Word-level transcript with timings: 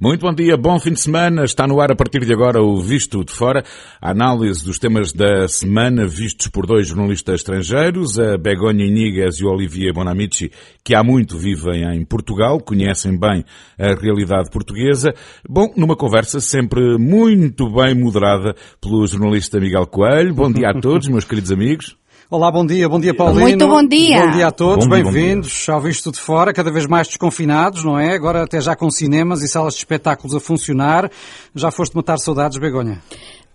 Muito 0.00 0.22
bom 0.22 0.34
dia, 0.34 0.56
bom 0.56 0.78
fim 0.80 0.92
de 0.92 1.00
semana. 1.00 1.44
Está 1.44 1.68
no 1.68 1.80
ar 1.80 1.92
a 1.92 1.94
partir 1.94 2.24
de 2.24 2.32
agora 2.32 2.60
o 2.60 2.80
Visto 2.80 3.24
de 3.24 3.32
Fora, 3.32 3.64
a 4.00 4.10
análise 4.10 4.64
dos 4.64 4.76
temas 4.76 5.12
da 5.12 5.46
semana 5.46 6.04
vistos 6.04 6.48
por 6.48 6.66
dois 6.66 6.88
jornalistas 6.88 7.36
estrangeiros, 7.36 8.18
a 8.18 8.36
Begonha 8.36 8.84
Inigas 8.84 9.36
e 9.36 9.44
o 9.44 9.50
Olivier 9.50 9.94
Bonamici, 9.94 10.50
que 10.82 10.96
há 10.96 11.04
muito 11.04 11.38
vivem 11.38 11.84
em 11.94 12.04
Portugal, 12.04 12.60
conhecem 12.60 13.16
bem 13.16 13.44
a 13.78 13.94
realidade 13.94 14.50
portuguesa. 14.50 15.14
Bom, 15.48 15.72
numa 15.76 15.94
conversa 15.94 16.40
sempre 16.40 16.98
muito 16.98 17.70
bem 17.70 17.94
moderada 17.94 18.56
pelo 18.80 19.06
jornalista 19.06 19.60
Miguel 19.60 19.86
Coelho. 19.86 20.34
Bom 20.34 20.50
dia 20.50 20.70
a 20.70 20.80
todos, 20.80 21.06
meus 21.06 21.24
queridos 21.24 21.52
amigos. 21.52 21.96
Olá, 22.34 22.50
bom 22.50 22.66
dia, 22.66 22.88
bom 22.88 22.98
dia 22.98 23.14
Paulino. 23.14 23.42
Muito 23.42 23.68
bom 23.68 23.86
dia. 23.86 24.26
Bom 24.26 24.32
dia 24.32 24.48
a 24.48 24.50
todos, 24.50 24.88
bem-vindos 24.88 25.68
ao 25.68 25.80
Visto 25.80 26.10
de 26.10 26.18
Fora, 26.18 26.52
cada 26.52 26.68
vez 26.68 26.84
mais 26.84 27.06
desconfinados, 27.06 27.84
não 27.84 27.96
é? 27.96 28.12
Agora 28.12 28.42
até 28.42 28.60
já 28.60 28.74
com 28.74 28.90
cinemas 28.90 29.40
e 29.40 29.46
salas 29.46 29.74
de 29.74 29.78
espetáculos 29.78 30.34
a 30.34 30.40
funcionar. 30.40 31.08
Já 31.54 31.70
foste 31.70 31.94
matar 31.94 32.18
saudades, 32.18 32.58
Begonha? 32.58 33.00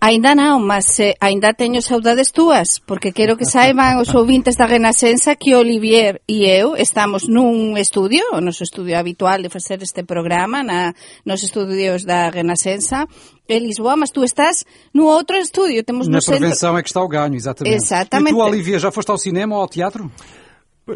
Ainda 0.02 0.32
non, 0.32 0.64
mas 0.64 0.96
eh, 0.96 1.12
ainda 1.20 1.52
teño 1.52 1.84
saudades 1.84 2.32
túas, 2.32 2.80
porque 2.80 3.12
quero 3.12 3.36
que 3.36 3.44
saiban 3.44 4.00
os 4.00 4.08
ouvintes 4.16 4.56
da 4.56 4.64
Renascença 4.64 5.36
que 5.36 5.52
Olivier 5.52 6.24
e 6.24 6.48
eu 6.48 6.72
estamos 6.72 7.28
nun 7.28 7.76
estudio, 7.76 8.24
o 8.32 8.40
noso 8.40 8.64
estudio 8.64 8.96
habitual 8.96 9.44
de 9.44 9.52
facer 9.52 9.76
este 9.84 10.00
programa, 10.08 10.64
na, 10.64 10.96
nos 11.28 11.44
estudios 11.44 12.08
da 12.08 12.32
Renascença, 12.32 13.04
en 13.44 13.60
Lisboa, 13.60 13.92
mas 14.00 14.08
tú 14.08 14.24
estás 14.24 14.64
no 14.96 15.04
outro 15.04 15.36
estudio. 15.36 15.84
Temos 15.84 16.08
Na 16.08 16.16
no 16.16 16.24
prevenção 16.24 16.72
centro... 16.72 16.78
é 16.78 16.82
que 16.82 16.88
está 16.88 17.02
o 17.04 17.08
ganho, 17.08 17.36
exatamente. 17.36 17.76
Exatamente. 17.76 18.32
E 18.32 18.40
tu, 18.40 18.40
Olivier, 18.40 18.80
já 18.80 18.88
foste 18.88 19.10
ao 19.12 19.18
cinema 19.18 19.56
ou 19.56 19.60
ao 19.60 19.68
teatro? 19.68 20.10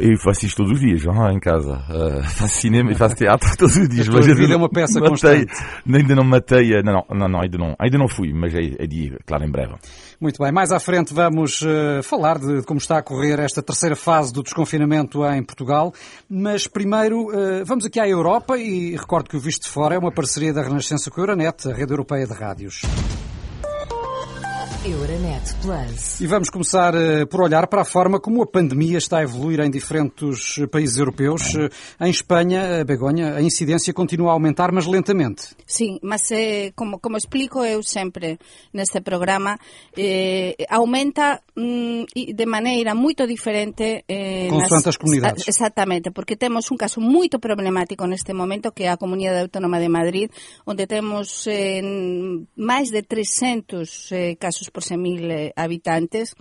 Eu 0.01 0.19
faço 0.19 0.47
isto 0.47 0.57
todos 0.59 0.73
os 0.73 0.81
dias, 0.81 1.05
lá 1.05 1.33
em 1.33 1.39
casa. 1.39 1.83
Uh, 1.89 2.23
faço 2.37 2.61
cinema 2.61 2.93
e 2.93 2.95
faço 2.95 3.17
teatro 3.17 3.49
todos 3.57 3.77
os 3.77 3.89
dias. 3.89 4.09
A 4.09 4.13
mas 4.13 4.27
vida 4.27 4.55
é 4.55 4.57
uma 4.57 4.69
peça 4.69 5.01
matei, 5.01 5.09
constante. 5.09 5.53
Ainda 5.87 6.15
não 6.15 6.25
matei, 6.25 6.83
não, 6.83 7.05
não, 7.11 7.29
não, 7.29 7.41
ainda 7.41 7.59
não, 7.59 7.77
ainda 7.79 7.99
não 7.99 8.09
fui, 8.09 8.33
mas 8.33 8.55
é, 8.55 8.83
é 8.83 8.87
dia, 8.87 9.19
claro, 9.27 9.45
em 9.45 9.51
breve. 9.51 9.75
Muito 10.21 10.43
bem, 10.43 10.53
mais 10.53 10.73
à 10.73 10.81
frente 10.81 11.13
vamos 11.13 11.63
uh, 11.63 12.03
falar 12.03 12.39
de 12.39 12.63
como 12.63 12.79
está 12.79 12.99
a 12.99 13.03
correr 13.03 13.39
esta 13.39 13.63
terceira 13.63 13.97
fase 13.97 14.33
do 14.33 14.43
desconfinamento 14.43 15.25
em 15.27 15.43
Portugal, 15.43 15.93
mas 16.29 16.67
primeiro 16.67 17.29
uh, 17.29 17.65
vamos 17.65 17.85
aqui 17.85 18.01
à 18.01 18.09
Europa 18.09 18.57
e 18.57 18.97
recordo 18.97 19.29
que 19.29 19.37
o 19.37 19.41
Visto 19.41 19.65
de 19.65 19.71
Fora 19.71 19.95
é 19.95 19.99
uma 19.99 20.13
parceria 20.13 20.53
da 20.53 20.63
Renascença 20.63 21.11
com 21.11 21.21
a 21.21 21.25
Euronet, 21.25 21.69
a 21.69 21.75
rede 21.75 21.93
europeia 21.93 22.27
de 22.27 22.33
rádios. 22.33 22.83
Euronet 24.85 25.55
Plus. 25.63 26.21
E 26.21 26.27
vamos 26.27 26.51
começar 26.51 26.95
uh, 26.95 27.27
por 27.27 27.41
olhar 27.41 27.67
para 27.69 27.81
a 27.81 27.85
forma 27.87 28.21
como 28.21 28.43
a 28.43 28.47
pandemia 28.47 28.99
está 28.99 29.19
a 29.19 29.23
evoluir 29.23 29.61
em 29.61 29.71
diferentes 29.71 30.59
países 30.71 30.99
europeus. 30.99 31.55
Uh, 31.55 31.71
em 32.05 32.11
Espanha, 32.11 32.83
uh, 32.83 32.85
Begonha, 32.85 33.35
a 33.35 33.41
incidência 33.41 33.95
continua 33.95 34.31
a 34.31 34.33
aumentar, 34.35 34.73
mas 34.73 34.85
lentamente. 34.87 35.57
Sim, 35.67 35.99
mas 36.03 36.31
eh, 36.33 36.73
como, 36.77 36.99
como 36.99 37.17
explico 37.17 37.65
eu 37.65 37.83
sempre 37.83 38.39
neste 38.75 39.01
programa, 39.01 39.59
eh, 39.97 40.55
aumenta 40.69 41.41
mm, 41.57 42.05
de 42.35 42.47
maneira 42.47 42.95
muito 42.95 43.27
diferente 43.27 44.05
eh, 44.07 44.49
Consoante 44.51 44.91
as 44.91 44.97
comunidades. 44.99 45.45
a- 45.49 45.51
Exactamente, 45.51 46.11
porque 46.11 46.37
temos 46.37 46.71
un 46.71 46.77
caso 46.77 47.01
moito 47.01 47.39
problemático 47.39 48.07
neste 48.07 48.35
momento 48.35 48.73
que 48.73 48.85
é 48.85 48.91
a 48.91 48.99
Comunidade 48.99 49.41
Autónoma 49.41 49.81
de 49.81 49.89
Madrid, 49.89 50.31
onde 50.67 50.87
temos 50.87 51.47
eh, 51.49 51.81
máis 52.57 52.91
de 52.93 53.01
300 53.03 54.13
eh, 54.13 54.37
casos 54.37 54.69
por 54.75 54.83
100.000 54.83 55.31
eh, 55.31 55.53
habitantes 55.55 56.35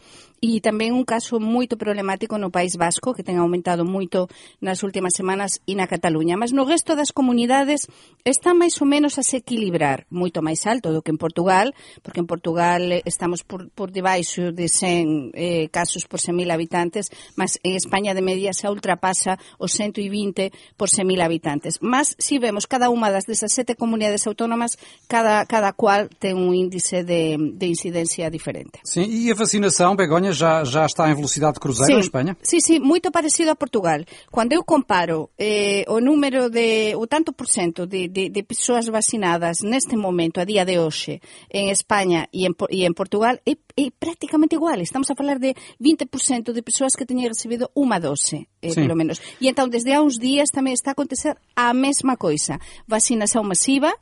e 0.43 0.59
tamén 0.59 0.91
un 0.91 1.07
caso 1.07 1.39
moito 1.39 1.79
problemático 1.79 2.35
no 2.35 2.51
País 2.51 2.75
Vasco, 2.75 3.15
que 3.15 3.23
ten 3.23 3.39
aumentado 3.39 3.87
moito 3.87 4.27
nas 4.59 4.83
últimas 4.83 5.15
semanas, 5.15 5.63
e 5.63 5.71
na 5.71 5.87
Cataluña. 5.87 6.35
Mas 6.35 6.51
no 6.51 6.67
resto 6.67 6.99
das 6.99 7.15
comunidades 7.15 7.87
está 8.27 8.51
máis 8.51 8.75
ou 8.83 8.83
menos 8.83 9.15
a 9.15 9.23
se 9.23 9.39
equilibrar, 9.39 10.03
moito 10.11 10.43
máis 10.43 10.67
alto 10.67 10.91
do 10.91 10.99
que 10.99 11.15
en 11.15 11.19
Portugal, 11.21 11.71
porque 12.03 12.19
en 12.19 12.27
Portugal 12.27 12.91
eh, 12.91 12.99
estamos 13.07 13.47
por, 13.47 13.71
por 13.71 13.95
debaixo 13.95 14.51
de 14.51 14.67
100 14.67 15.31
eh, 15.31 15.71
casos 15.71 16.11
por 16.11 16.19
100.000 16.19 16.51
habitantes, 16.51 17.07
mas 17.39 17.55
en 17.63 17.79
España 17.79 18.11
de 18.11 18.19
media 18.19 18.51
se 18.51 18.67
ultrapasa 18.67 19.39
os 19.55 19.71
120 19.71 20.51
por 20.75 20.91
100.000 20.91 21.23
habitantes. 21.23 21.79
Mas 21.79 22.19
si 22.19 22.35
vemos 22.35 22.67
cada 22.67 22.91
unha 22.91 23.07
das 23.07 23.23
desas 23.23 23.55
sete 23.55 23.79
comunidades 23.79 24.27
autónomas, 24.27 24.75
cada, 25.07 25.47
cada 25.47 25.71
cual 25.71 26.11
ten 26.19 26.35
un 26.35 26.51
índice 26.51 27.07
de, 27.07 27.39
de 27.39 27.67
incidencia 27.71 28.27
diferente. 28.27 28.83
Sim, 28.83 29.07
e 29.07 29.31
a 29.31 29.35
vacinação, 29.39 29.95
Begonha, 29.95 30.32
já, 30.33 30.63
já 30.63 30.85
está 30.85 31.09
em 31.09 31.15
velocidade 31.15 31.53
de 31.55 31.59
cruzeiro 31.59 31.95
em 31.95 31.99
Espanha? 31.99 32.37
Sí, 32.41 32.59
sí, 32.59 32.79
moito 32.79 33.11
parecido 33.11 33.51
a 33.51 33.55
Portugal. 33.55 34.03
Cando 34.31 34.53
eu 34.55 34.63
comparo 34.63 35.29
eh, 35.37 35.85
o 35.87 35.99
número 36.01 36.49
de, 36.49 36.95
o 36.95 37.07
tanto 37.07 37.33
por 37.33 37.47
cento 37.47 37.85
de, 37.87 38.07
de, 38.09 38.29
de 38.29 38.43
persoas 38.43 38.87
vacinadas 38.89 39.61
neste 39.63 39.95
momento, 39.95 40.39
a 40.41 40.45
día 40.45 40.65
de 40.65 40.79
hoxe, 40.79 41.21
en 41.49 41.69
España 41.69 42.27
e 42.33 42.49
Po- 42.53 42.67
e 42.69 42.85
en 42.85 42.93
Portugal, 42.93 43.39
é, 43.45 43.55
é 43.77 43.89
prácticamente 43.93 44.55
igual. 44.55 44.81
Estamos 44.81 45.09
a 45.09 45.15
falar 45.15 45.39
de 45.39 45.55
20% 45.81 46.51
de 46.51 46.61
persoas 46.61 46.93
que 46.97 47.05
teñen 47.05 47.29
recibido 47.29 47.71
unha 47.77 47.99
dose, 48.01 48.49
eh, 48.61 48.73
pelo 48.73 48.95
menos. 48.97 49.21
E 49.39 49.47
entón, 49.47 49.69
desde 49.69 49.93
há 49.93 50.01
uns 50.01 50.17
días 50.19 50.49
tamén 50.49 50.73
está 50.73 50.91
a 50.91 50.97
acontecer 50.97 51.37
a 51.55 51.73
mesma 51.73 52.17
coisa. 52.17 52.57
Vacinação 52.89 53.43
masiva 53.45 53.93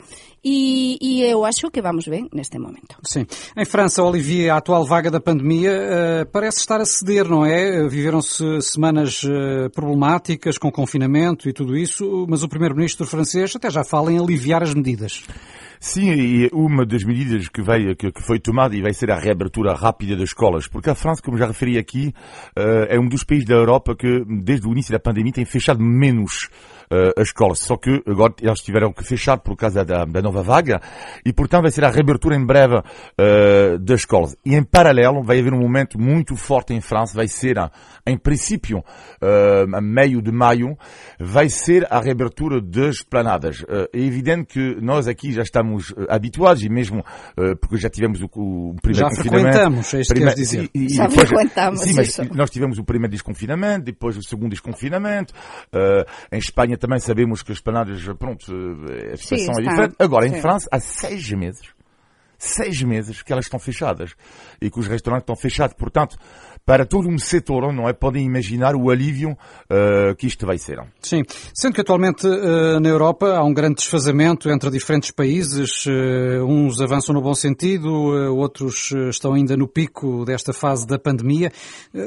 e, 0.43 0.97
e 1.01 1.21
eu 1.23 1.45
acho 1.45 1.69
que 1.69 1.81
vamos 1.81 2.07
ben 2.07 2.27
neste 2.33 2.57
momento. 2.57 2.97
Sim. 3.03 3.25
Em 3.55 3.65
França, 3.65 4.03
Olivier, 4.03 4.49
a 4.51 4.57
atual 4.57 4.85
vaga 4.85 5.11
da 5.11 5.19
pandemia 5.19 5.71
eh, 5.71 6.20
parece 6.25 6.59
estar 6.59 6.81
a 6.81 6.85
ceder, 6.85 7.27
não 7.27 7.45
é? 7.45 7.87
Viveram-se 7.87 8.61
semanas 8.61 9.21
eh, 9.23 9.69
problemáticas 9.69 10.57
com 10.57 10.71
confinamento 10.71 11.47
e 11.47 11.53
tudo 11.53 11.75
isso, 11.75 12.25
mas 12.29 12.43
o 12.43 12.49
primeiro-ministro 12.49 13.05
francês 13.05 13.55
até 13.55 13.69
já 13.69 13.83
fala 13.83 14.11
em 14.11 14.19
aliviar 14.19 14.63
as 14.63 14.73
medidas. 14.73 15.23
Sim, 15.79 16.11
e 16.11 16.49
uma 16.53 16.85
das 16.85 17.03
medidas 17.03 17.49
que, 17.49 17.61
veio, 17.61 17.95
que, 17.95 18.11
foi 18.21 18.39
tomada 18.39 18.75
e 18.75 18.83
vai 18.83 18.93
ser 18.93 19.09
a 19.09 19.19
reabertura 19.19 19.73
rápida 19.73 20.15
das 20.15 20.29
escolas, 20.29 20.67
porque 20.67 20.91
a 20.91 20.95
França, 20.95 21.23
como 21.23 21.37
já 21.37 21.47
referi 21.47 21.79
aqui, 21.79 22.13
eh, 22.55 22.95
é 22.95 22.99
um 22.99 23.07
dos 23.07 23.23
países 23.23 23.47
da 23.47 23.55
Europa 23.55 23.95
que, 23.95 24.23
desde 24.43 24.67
o 24.67 24.71
início 24.71 24.91
da 24.91 24.99
pandemia, 24.99 25.33
tem 25.33 25.45
fechado 25.45 25.81
menos 25.81 26.49
eh, 26.91 27.13
as 27.17 27.27
escolas. 27.29 27.59
Só 27.59 27.77
que 27.77 28.03
agora 28.05 28.33
eles 28.41 28.59
tiveram 28.61 28.91
que 28.93 29.03
fechar 29.03 29.37
por 29.37 29.55
causa 29.55 29.83
da, 29.85 30.05
da 30.05 30.21
nova 30.21 30.43
vaga 30.43 30.81
e, 31.25 31.31
portanto, 31.33 31.63
vai 31.63 31.71
ser 31.71 31.83
a 31.85 31.89
reabertura 31.89 32.35
em 32.35 32.45
breve 32.45 32.81
eh, 33.17 33.77
das 33.79 34.01
escolas. 34.01 34.35
E, 34.45 34.55
em 34.55 34.63
paralelo, 34.63 35.23
vai 35.23 35.39
haver 35.39 35.53
um 35.53 35.59
momento 35.59 35.99
muito 35.99 36.35
forte 36.35 36.73
em 36.73 36.81
França, 36.81 37.15
vai 37.15 37.27
ser, 37.27 37.57
ah, 37.57 37.71
em 38.05 38.17
princípio, 38.17 38.83
eh, 39.21 39.65
a 39.73 39.81
meio 39.81 40.21
de 40.21 40.31
maio, 40.31 40.77
vai 41.19 41.49
ser 41.49 41.87
a 41.89 41.99
reabertura 41.99 42.59
das 42.61 43.01
planadas. 43.01 43.63
É 43.93 43.99
evidente 43.99 44.45
que 44.53 44.75
nós 44.81 45.07
aqui 45.07 45.31
já 45.31 45.41
estamos 45.43 45.93
habituados 46.09 46.63
e 46.63 46.69
mesmo 46.69 47.03
porque 47.61 47.77
já 47.77 47.89
tivemos 47.89 48.21
o, 48.21 48.25
o 48.25 48.75
primeiro 48.81 49.07
Já 49.09 49.15
confinamento. 49.15 49.41
frequentamos, 49.51 49.93
é 49.93 50.01
isto 50.01 50.07
que 50.09 50.13
Primeiro- 50.19 50.35
queres 50.35 50.49
dizer. 50.49 50.69
e- 50.73 50.85
e 50.85 50.89
Já 50.89 51.07
depois- 51.07 51.29
frequentamos, 51.29 51.81
Sim, 51.81 51.93
mas 51.95 52.07
isso. 52.09 52.21
nós 52.33 52.49
tivemos 52.49 52.77
o 52.77 52.83
primeiro 52.83 53.11
desconfinamento, 53.11 53.85
depois 53.85 54.17
o 54.17 54.23
segundo 54.23 54.49
desconfinamento. 54.51 55.33
Em 56.31 56.37
Espanha 56.37 56.77
também 56.81 56.99
sabemos 56.99 57.43
que 57.43 57.51
as 57.51 57.61
planadas, 57.61 58.01
pronto, 58.17 58.43
eh, 58.89 59.13
a 59.13 59.17
situação 59.17 59.53
é 59.53 59.59
está. 59.59 59.71
diferente. 59.71 59.95
Agora, 59.99 60.25
em 60.27 60.33
Sim. 60.33 60.41
França, 60.41 60.67
há 60.71 60.79
seis 60.79 61.29
meses, 61.31 61.69
seis 62.39 62.81
meses 62.81 63.21
que 63.21 63.31
elas 63.31 63.45
estão 63.45 63.59
fechadas 63.59 64.15
e 64.59 64.69
que 64.69 64.79
os 64.79 64.87
restaurantes 64.87 65.23
estão 65.23 65.35
fechados. 65.35 65.75
Portanto, 65.77 66.17
para 66.65 66.85
todo 66.85 67.07
um 67.07 67.17
setor, 67.17 67.73
não 67.73 67.87
é? 67.87 67.93
Podem 67.93 68.25
imaginar 68.25 68.75
o 68.75 68.89
alívio 68.89 69.37
eh, 69.69 70.13
que 70.15 70.27
isto 70.27 70.45
vai 70.45 70.57
ser. 70.57 70.79
Sim, 71.01 71.23
sendo 71.53 71.73
que 71.73 71.81
atualmente 71.81 72.27
eh, 72.27 72.79
na 72.79 72.89
Europa 72.89 73.27
há 73.35 73.43
um 73.43 73.53
grande 73.53 73.75
desfazamento 73.75 74.49
entre 74.49 74.69
diferentes 74.69 75.11
países, 75.11 75.85
eh, 75.87 76.41
uns 76.41 76.79
avançam 76.79 77.13
no 77.13 77.21
bom 77.21 77.33
sentido, 77.33 77.91
outros 78.35 78.91
estão 79.09 79.33
ainda 79.33 79.57
no 79.57 79.67
pico 79.67 80.23
desta 80.25 80.53
fase 80.53 80.85
da 80.85 80.99
pandemia. 80.99 81.51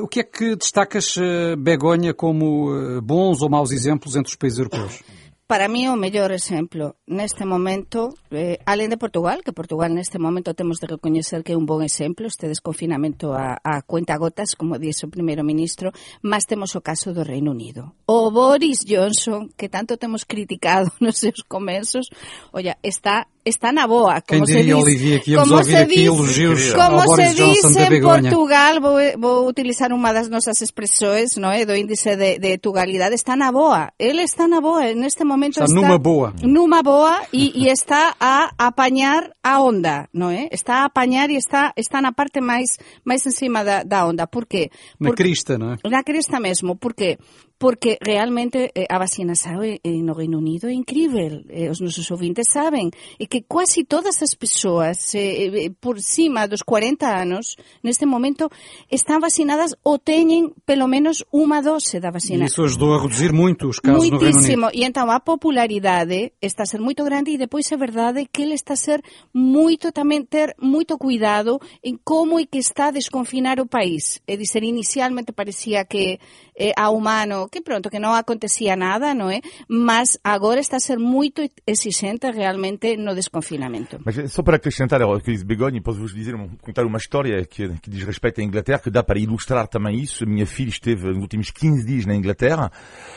O 0.00 0.08
que 0.08 0.20
é 0.20 0.22
que 0.24 0.56
destacas, 0.56 1.16
Begonha, 1.58 2.14
como 2.14 3.00
bons 3.02 3.42
ou 3.42 3.50
maus 3.50 3.70
exemplos 3.72 4.16
entre 4.16 4.30
os 4.30 4.36
países 4.36 4.58
europeus? 4.58 5.02
Para 5.46 5.68
mí 5.68 5.84
o 5.92 5.96
mellor 5.96 6.32
exemplo 6.32 6.96
neste 7.04 7.44
momento, 7.44 8.16
eh, 8.32 8.64
alén 8.64 8.88
de 8.88 8.96
Portugal, 8.96 9.44
que 9.44 9.52
Portugal 9.52 9.92
neste 9.92 10.16
momento 10.16 10.56
temos 10.56 10.80
de 10.80 10.88
recoñecer 10.88 11.44
que 11.44 11.52
é 11.52 11.60
un 11.60 11.68
bon 11.68 11.84
exemplo, 11.84 12.24
este 12.24 12.48
desconfinamento 12.48 13.36
a, 13.36 13.60
a 13.60 13.84
cuenta 13.84 14.16
gotas, 14.16 14.56
como 14.56 14.80
dixe 14.80 15.04
o 15.04 15.12
primeiro 15.12 15.44
ministro, 15.44 15.92
mas 16.24 16.48
temos 16.48 16.72
o 16.72 16.80
caso 16.80 17.12
do 17.12 17.28
Reino 17.28 17.52
Unido. 17.52 17.92
O 18.08 18.32
Boris 18.32 18.88
Johnson, 18.88 19.52
que 19.52 19.68
tanto 19.68 20.00
temos 20.00 20.24
criticado 20.24 20.88
nos 21.04 21.20
seus 21.20 21.44
comezos, 21.44 22.08
olla, 22.48 22.80
está 22.80 23.28
está 23.44 23.72
na 23.72 23.86
boa, 23.86 24.24
como 24.24 24.46
Quem 24.46 24.46
se 24.46 24.56
diría, 24.64 24.74
diz, 24.76 24.84
Olivia, 24.84 25.20
que 25.20 25.36
como 25.36 25.62
se 25.62 25.76
aquí 25.76 25.96
diz, 25.96 26.06
elogios 26.06 26.72
como 26.72 27.00
ao 27.00 27.04
Boris 27.04 27.28
se 27.28 27.44
diz 27.44 27.76
en 27.76 28.00
Portugal, 28.00 28.80
vou, 28.80 28.96
vou 29.20 29.44
utilizar 29.44 29.92
unha 29.92 30.16
das 30.16 30.32
nosas 30.32 30.56
expresões, 30.64 31.36
no, 31.36 31.52
é, 31.52 31.68
do 31.68 31.76
índice 31.76 32.16
de, 32.16 32.40
de 32.40 32.56
tugalidade, 32.56 33.12
está 33.12 33.36
na 33.36 33.52
boa, 33.52 33.92
ele 34.00 34.24
está 34.24 34.48
na 34.48 34.64
boa 34.64 34.88
neste 34.96 35.20
momento 35.20 35.33
Está 35.36 35.64
está, 35.64 35.74
numa 35.74 35.98
boa. 35.98 36.32
Numa 36.42 36.82
boa 36.82 37.22
e, 37.32 37.52
e 37.64 37.68
está 37.68 38.14
a 38.20 38.50
apañar 38.58 39.32
a 39.42 39.60
onda, 39.60 40.08
non 40.12 40.30
é? 40.30 40.48
Está 40.52 40.82
a 40.82 40.84
apañar 40.86 41.30
e 41.30 41.36
está 41.36 41.72
está 41.76 42.00
na 42.00 42.12
parte 42.12 42.40
máis 42.40 42.78
máis 43.04 43.24
encima 43.26 43.64
da, 43.64 43.82
da 43.82 44.06
onda. 44.06 44.26
Por 44.26 44.46
qué? 44.46 44.70
Na 45.00 45.10
Por- 45.10 45.16
crista, 45.16 45.58
não 45.58 45.72
é? 45.72 45.76
Na 45.88 46.02
cresta 46.02 46.38
mesmo, 46.38 46.76
porque 46.76 47.18
porque 47.58 47.98
realmente 48.00 48.70
eh, 48.74 48.86
a 48.88 48.98
vacinação 48.98 49.62
eh, 49.62 49.78
no 49.84 50.12
Reino 50.12 50.38
Unido 50.38 50.68
é 50.68 50.72
incrível. 50.72 51.42
Eh, 51.48 51.70
os 51.70 51.80
nossos 51.80 52.10
ouvintes 52.10 52.48
sabem 52.48 52.90
e 53.18 53.26
que 53.26 53.42
quase 53.42 53.84
todas 53.84 54.22
as 54.22 54.34
pessoas 54.34 55.14
eh, 55.14 55.70
por 55.80 56.00
cima 56.00 56.46
dos 56.46 56.62
40 56.62 57.06
anos, 57.06 57.56
neste 57.82 58.06
momento, 58.06 58.50
estão 58.90 59.20
vacinadas 59.20 59.74
ou 59.84 59.98
têm 59.98 60.52
pelo 60.66 60.88
menos 60.88 61.24
uma 61.32 61.60
dose 61.62 62.00
da 62.00 62.10
vacina. 62.10 62.44
E 62.44 62.46
isso 62.46 62.62
ajudou 62.62 62.94
a 62.94 63.02
reduzir 63.02 63.32
muito 63.32 63.68
os 63.68 63.78
casos 63.78 64.10
Muitíssimo. 64.10 64.30
no 64.30 64.46
Reino 64.46 64.66
Unido. 64.66 64.78
E 64.80 64.84
então 64.84 65.10
a 65.10 65.20
popularidade 65.20 66.32
está 66.40 66.64
a 66.64 66.66
ser 66.66 66.80
muito 66.80 67.04
grande 67.04 67.30
e 67.30 67.38
depois 67.38 67.70
é 67.70 67.76
verdade 67.76 68.28
que 68.32 68.42
ele 68.42 68.54
está 68.54 68.74
a 68.74 68.76
ser 68.76 69.02
muito 69.32 69.92
também 69.92 70.24
ter 70.24 70.54
muito 70.60 70.98
cuidado 70.98 71.60
em 71.82 71.98
como 72.04 72.38
e 72.40 72.46
que 72.46 72.58
está 72.58 72.86
a 72.86 72.90
desconfinar 72.90 73.60
o 73.60 73.66
país. 73.66 74.20
É 74.26 74.36
dizer, 74.36 74.62
inicialmente 74.62 75.32
parecia 75.32 75.84
que 75.84 76.18
eh, 76.56 76.72
a 76.76 76.90
humano, 76.90 77.43
que 77.48 77.60
pronto, 77.60 77.90
que 77.90 77.98
não 77.98 78.12
acontecia 78.14 78.76
nada, 78.76 79.14
não 79.14 79.30
é? 79.30 79.40
Mas 79.68 80.18
agora 80.22 80.60
está 80.60 80.76
a 80.76 80.80
ser 80.80 80.98
muito 80.98 81.42
exigente 81.66 82.30
realmente 82.30 82.96
no 82.96 83.14
desconfinamento. 83.14 83.98
Mas 84.04 84.32
só 84.32 84.42
para 84.42 84.56
acrescentar 84.56 85.00
ao 85.02 85.20
que 85.20 85.32
disse 85.32 85.44
Begonha, 85.44 85.80
posso-vos 85.82 86.14
dizer, 86.14 86.34
contar 86.60 86.84
uma 86.84 86.98
história 86.98 87.44
que, 87.44 87.68
que 87.80 87.90
diz 87.90 88.02
respeito 88.02 88.40
à 88.40 88.44
Inglaterra, 88.44 88.78
que 88.78 88.90
dá 88.90 89.02
para 89.02 89.18
ilustrar 89.18 89.68
também 89.68 90.00
isso. 90.00 90.24
A 90.24 90.26
minha 90.26 90.46
filha 90.46 90.68
esteve 90.68 91.08
nos 91.08 91.18
últimos 91.22 91.50
15 91.50 91.86
dias 91.86 92.06
na 92.06 92.14
Inglaterra, 92.14 92.70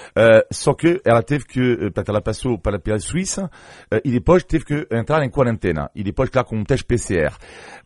uh, 0.09 0.53
só 0.53 0.73
que 0.73 1.01
ela 1.05 1.23
teve 1.23 1.45
que, 1.45 1.59
eh, 1.59 1.77
portanto, 1.77 2.09
ela 2.09 2.21
passou 2.21 2.57
para, 2.57 2.79
pela 2.79 2.99
Suíça 2.99 3.45
uh, 3.45 4.01
e 4.03 4.11
depois 4.11 4.43
teve 4.43 4.65
que 4.65 4.87
entrar 4.91 5.23
em 5.23 5.29
quarentena. 5.29 5.89
E 5.95 6.03
depois, 6.03 6.29
claro, 6.29 6.47
com 6.47 6.57
um 6.57 6.63
teste 6.63 6.85
PCR. 6.85 7.35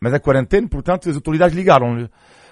Mas 0.00 0.12
a 0.12 0.20
quarentena, 0.20 0.68
portanto, 0.68 1.08
as 1.08 1.16
autoridades 1.16 1.56
ligaram-lhe. 1.56 2.08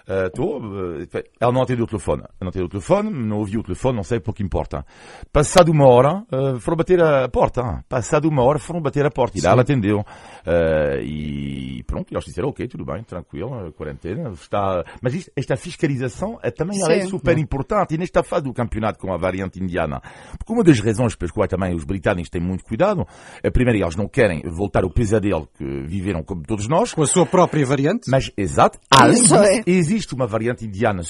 Uh, 0.08 1.20
ela 1.40 1.52
não 1.52 1.62
atendeu 1.62 1.84
o 1.84 1.88
telefone. 1.88 2.22
Ela 2.22 2.32
não 2.40 2.48
atendeu 2.48 2.66
o 2.66 2.70
telefone, 2.70 3.10
não 3.10 3.38
ouviu 3.38 3.60
o 3.60 3.62
telefone, 3.62 3.96
não 3.96 4.02
sei 4.02 4.20
pouco 4.20 4.42
importa. 4.42 4.84
Passado 5.32 5.70
uma 5.70 5.86
hora, 5.86 6.24
uh, 6.32 6.58
foram 6.60 6.76
bater 6.76 7.02
a 7.02 7.28
porta. 7.28 7.84
Passado 7.88 8.28
uma 8.28 8.42
hora, 8.42 8.58
foram 8.58 8.80
bater 8.80 9.06
a 9.06 9.10
porta. 9.10 9.38
E 9.38 9.40
lá 9.40 9.52
ela 9.52 9.62
atendeu. 9.62 10.00
Uh, 10.00 11.00
e 11.02 11.82
pronto, 11.84 12.12
eles 12.12 12.24
disseram, 12.24 12.48
ok, 12.48 12.66
tudo 12.66 12.84
bem, 12.84 13.02
tranquilo, 13.04 13.72
quarentena. 13.72 14.30
Está... 14.30 14.84
Mas 15.02 15.14
isto, 15.14 15.30
esta 15.36 15.56
fiscalização 15.56 16.38
é 16.42 16.50
também 16.50 16.80
ela 16.80 16.92
é 16.92 17.06
super 17.06 17.38
importante. 17.38 17.94
E 17.94 17.98
nesta 17.98 18.22
fase 18.22 18.44
do 18.44 18.52
campeonato 18.52 18.98
com 18.98 19.12
a 19.12 19.16
variante 19.16 19.62
indiana. 19.62 20.00
Porque 20.38 20.52
uma 20.52 20.64
das 20.64 20.80
razões 20.80 21.14
pelas 21.14 21.32
quais 21.32 21.50
também 21.50 21.74
os 21.74 21.84
britânicos 21.84 22.30
têm 22.30 22.40
muito 22.40 22.64
cuidado, 22.64 23.06
é 23.42 23.50
primeiro, 23.50 23.82
eles 23.84 23.96
não 23.96 24.08
querem 24.08 24.42
voltar 24.42 24.84
ao 24.84 24.90
pesadelo 24.90 25.48
que 25.56 25.64
viveram 25.82 26.22
como 26.22 26.42
todos 26.42 26.68
nós. 26.68 26.94
Com 26.94 27.02
a 27.02 27.06
sua 27.06 27.26
própria 27.26 27.64
variante. 27.64 28.10
Mas, 28.10 28.30
exato, 28.36 28.78
além 28.90 29.14
disso, 29.14 29.34
é. 29.34 29.62
Existe 29.90 30.14
uma 30.14 30.26
variante 30.26 30.64
indiana 30.64 31.02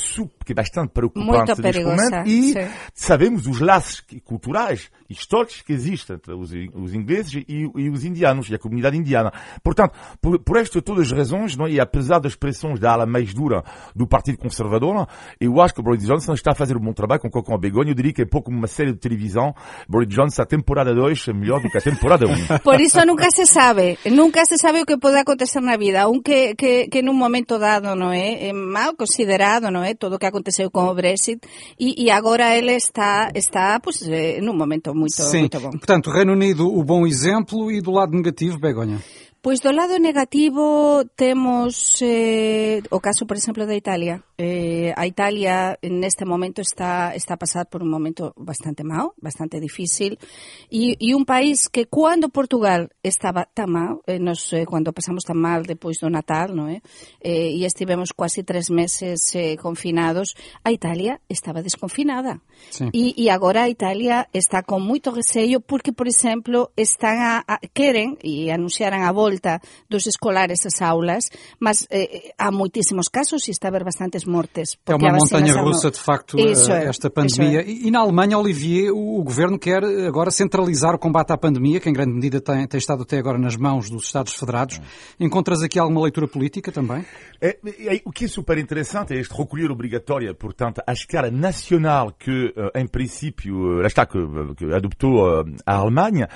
que 0.44 0.53
é 0.53 0.55
bastante 0.55 0.91
preocupante 0.93 1.61
neste 1.61 1.85
momento 1.85 2.27
e 2.27 2.53
sim. 2.53 2.69
sabemos 2.94 3.47
os 3.47 3.61
laços 3.61 4.03
culturais 4.25 4.91
históricos 5.09 5.62
que 5.62 5.73
existem 5.73 6.17
entre 6.17 6.32
os, 6.32 6.50
os 6.75 6.94
ingleses 6.94 7.44
e, 7.49 7.71
e, 7.77 7.91
os 7.91 8.05
indianos 8.05 8.49
e 8.49 8.55
a 8.55 8.59
comunidade 8.59 8.97
indiana. 8.97 9.32
Portanto, 9.62 9.94
por, 10.21 10.38
por 10.38 10.56
estas 10.56 10.82
todas 10.82 11.06
as 11.06 11.12
razões, 11.12 11.56
não, 11.56 11.67
é? 11.67 11.73
e 11.73 11.81
apesar 11.81 12.21
das 12.21 12.35
pressões 12.35 12.79
da 12.79 12.93
ala 12.93 13.06
mais 13.06 13.35
dura 13.35 13.62
do 13.94 14.06
Partido 14.06 14.38
Conservador, 14.38 15.06
eu 15.41 15.61
acho 15.61 15.75
que 15.75 15.83
Boris 15.83 16.05
Johnson 16.05 16.33
está 16.35 16.53
a 16.53 16.55
fazer 16.55 16.76
um 16.76 16.81
bom 16.81 16.93
trabalho 16.93 17.21
com 17.21 17.29
o 17.29 17.31
Cocão 17.31 17.59
Begonha. 17.59 17.91
Eu 17.91 17.94
diria 17.94 18.12
que 18.12 18.23
é 18.23 18.26
pouco 18.26 18.50
uma 18.50 18.67
série 18.67 18.93
de 18.93 18.99
televisão. 18.99 19.55
Boris 19.88 20.09
Johnson, 20.09 20.43
a 20.43 20.47
temporada 20.47 20.94
2 20.94 21.29
é 21.29 21.33
melhor 21.33 21.61
do 21.61 21.69
que 21.69 21.79
a 21.79 21.81
temporada 21.81 22.26
1. 22.26 22.31
Um. 22.31 22.59
Por 22.62 22.81
isso 22.81 23.05
nunca 23.05 23.31
se 23.31 23.47
sabe. 23.47 23.99
Nunca 24.06 24.44
se 24.44 24.56
sabe 24.59 24.81
o 24.81 24.87
que 24.87 24.97
pode 24.97 25.17
acontecer 25.17 25.61
na 25.61 25.76
vida. 25.76 26.03
Aunque 26.03 26.55
que, 26.55 26.88
que 26.88 27.03
num 27.03 27.15
momento 27.15 27.59
dado, 27.59 27.94
não 27.94 28.12
é? 28.12 28.50
Mal 28.70 28.94
considerado, 28.94 29.70
não 29.70 29.82
é? 29.82 29.94
Todo 29.94 30.14
o 30.14 30.19
que 30.19 30.26
aconteceu 30.26 30.70
com 30.70 30.84
o 30.84 30.94
Brexit. 30.94 31.40
E, 31.78 32.05
e 32.05 32.11
agora 32.11 32.56
ele 32.56 32.72
está, 32.72 33.31
está 33.34 33.78
pues, 33.81 34.02
eh, 34.02 34.40
num 34.40 34.55
momento 34.55 34.94
muito, 34.94 35.22
Sim. 35.22 35.40
muito 35.40 35.61
bom. 35.61 35.70
Portanto, 35.70 36.11
Reino 36.11 36.32
Unido, 36.32 36.67
o 36.67 36.84
bom 36.84 37.06
exemplo 37.06 37.70
e 37.70 37.81
do 37.81 37.90
lado 37.90 38.12
negativo, 38.12 38.58
Begonha. 38.58 39.02
Pois 39.42 39.64
do 39.64 39.72
lado 39.72 39.96
negativo 39.96 41.00
temos 41.16 41.96
eh, 42.04 42.84
o 42.92 43.00
caso, 43.00 43.25
por 43.25 43.40
exemplo, 43.40 43.64
da 43.64 43.72
Italia. 43.72 44.20
Eh, 44.37 44.92
a 44.92 45.08
Italia 45.08 45.81
neste 45.81 46.28
momento 46.28 46.60
está 46.60 47.16
está 47.16 47.34
a 47.34 47.40
pasar 47.40 47.64
por 47.64 47.81
un 47.81 47.88
momento 47.88 48.37
bastante 48.37 48.84
mau, 48.84 49.16
bastante 49.16 49.56
difícil, 49.56 50.20
e, 50.69 50.92
e 51.00 51.16
un 51.16 51.25
país 51.25 51.72
que 51.72 51.88
cando 51.88 52.28
Portugal 52.28 52.92
estaba 53.00 53.48
tan 53.48 53.72
mau, 53.72 54.04
eh, 54.04 54.20
nos, 54.20 54.52
eh, 54.52 54.69
cando 54.69 54.92
pasamos 54.92 55.25
tan 55.25 55.40
mal 55.40 55.64
depois 55.64 55.96
do 55.96 56.12
Natal, 56.12 56.52
no, 56.52 56.69
eh, 56.69 56.84
eh, 57.25 57.56
e 57.56 57.64
estivemos 57.64 58.12
quasi 58.12 58.44
tres 58.44 58.69
meses 58.69 59.25
eh, 59.32 59.56
confinados, 59.56 60.37
a 60.60 60.69
Italia 60.69 61.25
estaba 61.32 61.64
desconfinada. 61.64 62.44
Sí. 62.69 62.92
E, 62.92 63.16
e 63.16 63.32
agora 63.32 63.64
a 63.64 63.72
Italia 63.72 64.28
está 64.37 64.60
con 64.69 64.84
moito 64.84 65.16
receio 65.16 65.64
porque, 65.64 65.96
por 65.96 66.04
exemplo, 66.04 66.76
están 66.76 67.25
a, 67.25 67.40
a 67.40 67.56
queren 67.72 68.20
e 68.20 68.52
anunciaran 68.52 69.08
a 69.08 69.12
volta 69.16 69.30
volta 69.31 69.61
dos 69.88 70.06
escolares 70.06 70.65
ás 70.67 70.82
aulas, 70.82 71.25
mas 71.59 71.87
eh, 71.91 72.32
há 72.38 72.50
moitísimos 72.50 73.09
casos 73.09 73.47
e 73.49 73.50
está 73.50 73.69
a 73.69 73.71
haver 73.71 73.85
bastantes 73.85 74.25
mortes. 74.25 74.77
É 74.87 74.94
uma 74.94 75.12
montanha 75.12 75.55
russa, 75.61 75.85
não... 75.85 75.91
de 75.91 75.99
facto, 75.99 76.38
isso 76.38 76.71
esta 76.73 77.09
é, 77.09 77.11
pandemia. 77.11 77.61
É. 77.61 77.69
E, 77.69 77.91
na 77.91 78.00
Alemanha, 78.00 78.38
Olivier, 78.38 78.93
o, 78.93 79.21
o, 79.21 79.25
governo 79.25 79.59
quer 79.59 79.82
agora 79.85 80.31
centralizar 80.31 80.94
o 80.94 80.99
combate 80.99 81.32
à 81.32 81.38
pandemia, 81.38 81.81
que 81.81 81.88
em 81.88 81.93
grande 81.93 82.12
medida 82.12 82.41
tem, 82.41 82.67
tem 82.67 82.79
estado 82.79 83.03
até 83.03 83.19
agora 83.19 83.38
nas 83.38 83.56
mãos 83.56 83.91
dos 83.91 84.05
Estados 84.05 84.35
Federados. 84.35 84.81
Encontras 85.19 85.62
aqui 85.62 85.79
alguma 85.79 86.03
leitura 86.03 86.29
política 86.29 86.73
também? 86.73 87.05
É, 87.41 87.59
é, 87.65 88.00
o 88.05 88.12
que 88.12 88.26
é 88.26 88.29
super 88.29 88.59
interessante 88.59 89.15
é 89.15 89.19
este 89.19 89.35
recolher 89.35 89.71
obrigatório, 89.71 90.35
portanto, 90.35 90.83
à 90.87 90.93
escala 90.93 91.31
nacional 91.31 92.12
que, 92.12 92.55
em 92.75 92.87
princípio, 92.87 93.85
está, 93.87 94.06
que, 94.06 94.19
que 94.56 94.73
adoptou 94.73 95.43
a 95.67 95.75
Alemanha, 95.75 96.29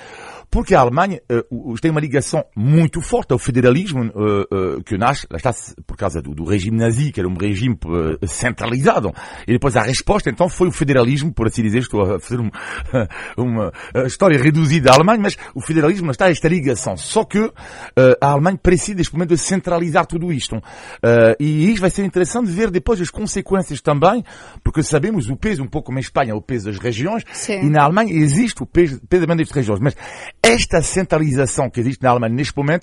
porque 0.49 0.73
a 0.73 0.79
Alemanha 0.79 1.21
tem 1.81 1.91
uma 1.91 2.01
ligação 2.01 2.43
muito 2.55 2.84
forte 3.01 3.31
ao 3.31 3.39
federalismo 3.39 4.03
uh, 4.03 4.77
uh, 4.77 4.83
que 4.83 4.97
nasce, 4.97 5.27
lá 5.29 5.37
está, 5.37 5.53
por 5.85 5.97
causa 5.97 6.21
do, 6.21 6.33
do, 6.33 6.43
regime 6.45 6.77
nazi, 6.77 7.11
que 7.11 7.19
era 7.19 7.27
um 7.27 7.35
regime 7.35 7.77
centralizado. 8.27 9.11
E 9.47 9.53
depois 9.53 9.75
a 9.75 9.81
resposta, 9.81 10.29
então, 10.29 10.47
foi 10.49 10.67
o 10.67 10.71
federalismo, 10.71 11.33
por 11.33 11.47
assim 11.47 11.63
dizer, 11.63 11.79
estou 11.79 12.01
a 12.01 12.19
fazer 12.19 12.39
um, 12.39 12.49
uma 13.37 13.71
história 14.05 14.37
reduzida 14.37 14.89
da 14.89 14.95
Alemanha, 14.95 15.19
mas 15.19 15.37
o 15.53 15.61
federalismo 15.61 16.11
está 16.11 16.29
esta 16.29 16.47
ligação. 16.47 16.95
Só 16.97 17.23
que 17.23 17.51
a 18.21 18.27
Alemanha 18.27 18.57
precisa, 18.61 18.97
neste 18.97 19.13
momento, 19.13 19.29
de 19.29 19.37
centralizar 19.37 20.05
tudo 20.05 20.31
isto. 20.31 20.61
e 21.39 21.71
isto 21.71 21.81
vai 21.81 21.89
ser 21.89 22.05
interessante 22.05 22.51
ver 22.51 22.69
depois 22.69 23.01
as 23.01 23.09
consequências 23.09 23.81
também, 23.81 24.23
porque 24.63 24.83
sabemos 24.83 25.29
o 25.29 25.35
peso, 25.35 25.63
um 25.63 25.67
pouco 25.67 25.87
como 25.87 25.99
em 25.99 26.01
Espanha, 26.01 26.35
o 26.35 26.41
peso 26.41 26.65
das 26.65 26.77
regiões, 26.79 27.23
Sim. 27.31 27.61
e 27.61 27.69
na 27.69 27.83
Alemanha 27.83 28.13
existe 28.13 28.61
o 28.61 28.65
peso, 28.65 28.99
peso 29.07 29.25
das 29.25 29.51
regiões. 29.51 29.79
Mas 29.79 29.95
esta 30.43 30.81
centralização 30.81 31.69
que 31.69 31.79
existe 31.79 32.03
na 32.03 32.11
Alemanha 32.11 32.35
neste 32.35 32.55
momento 32.55 32.74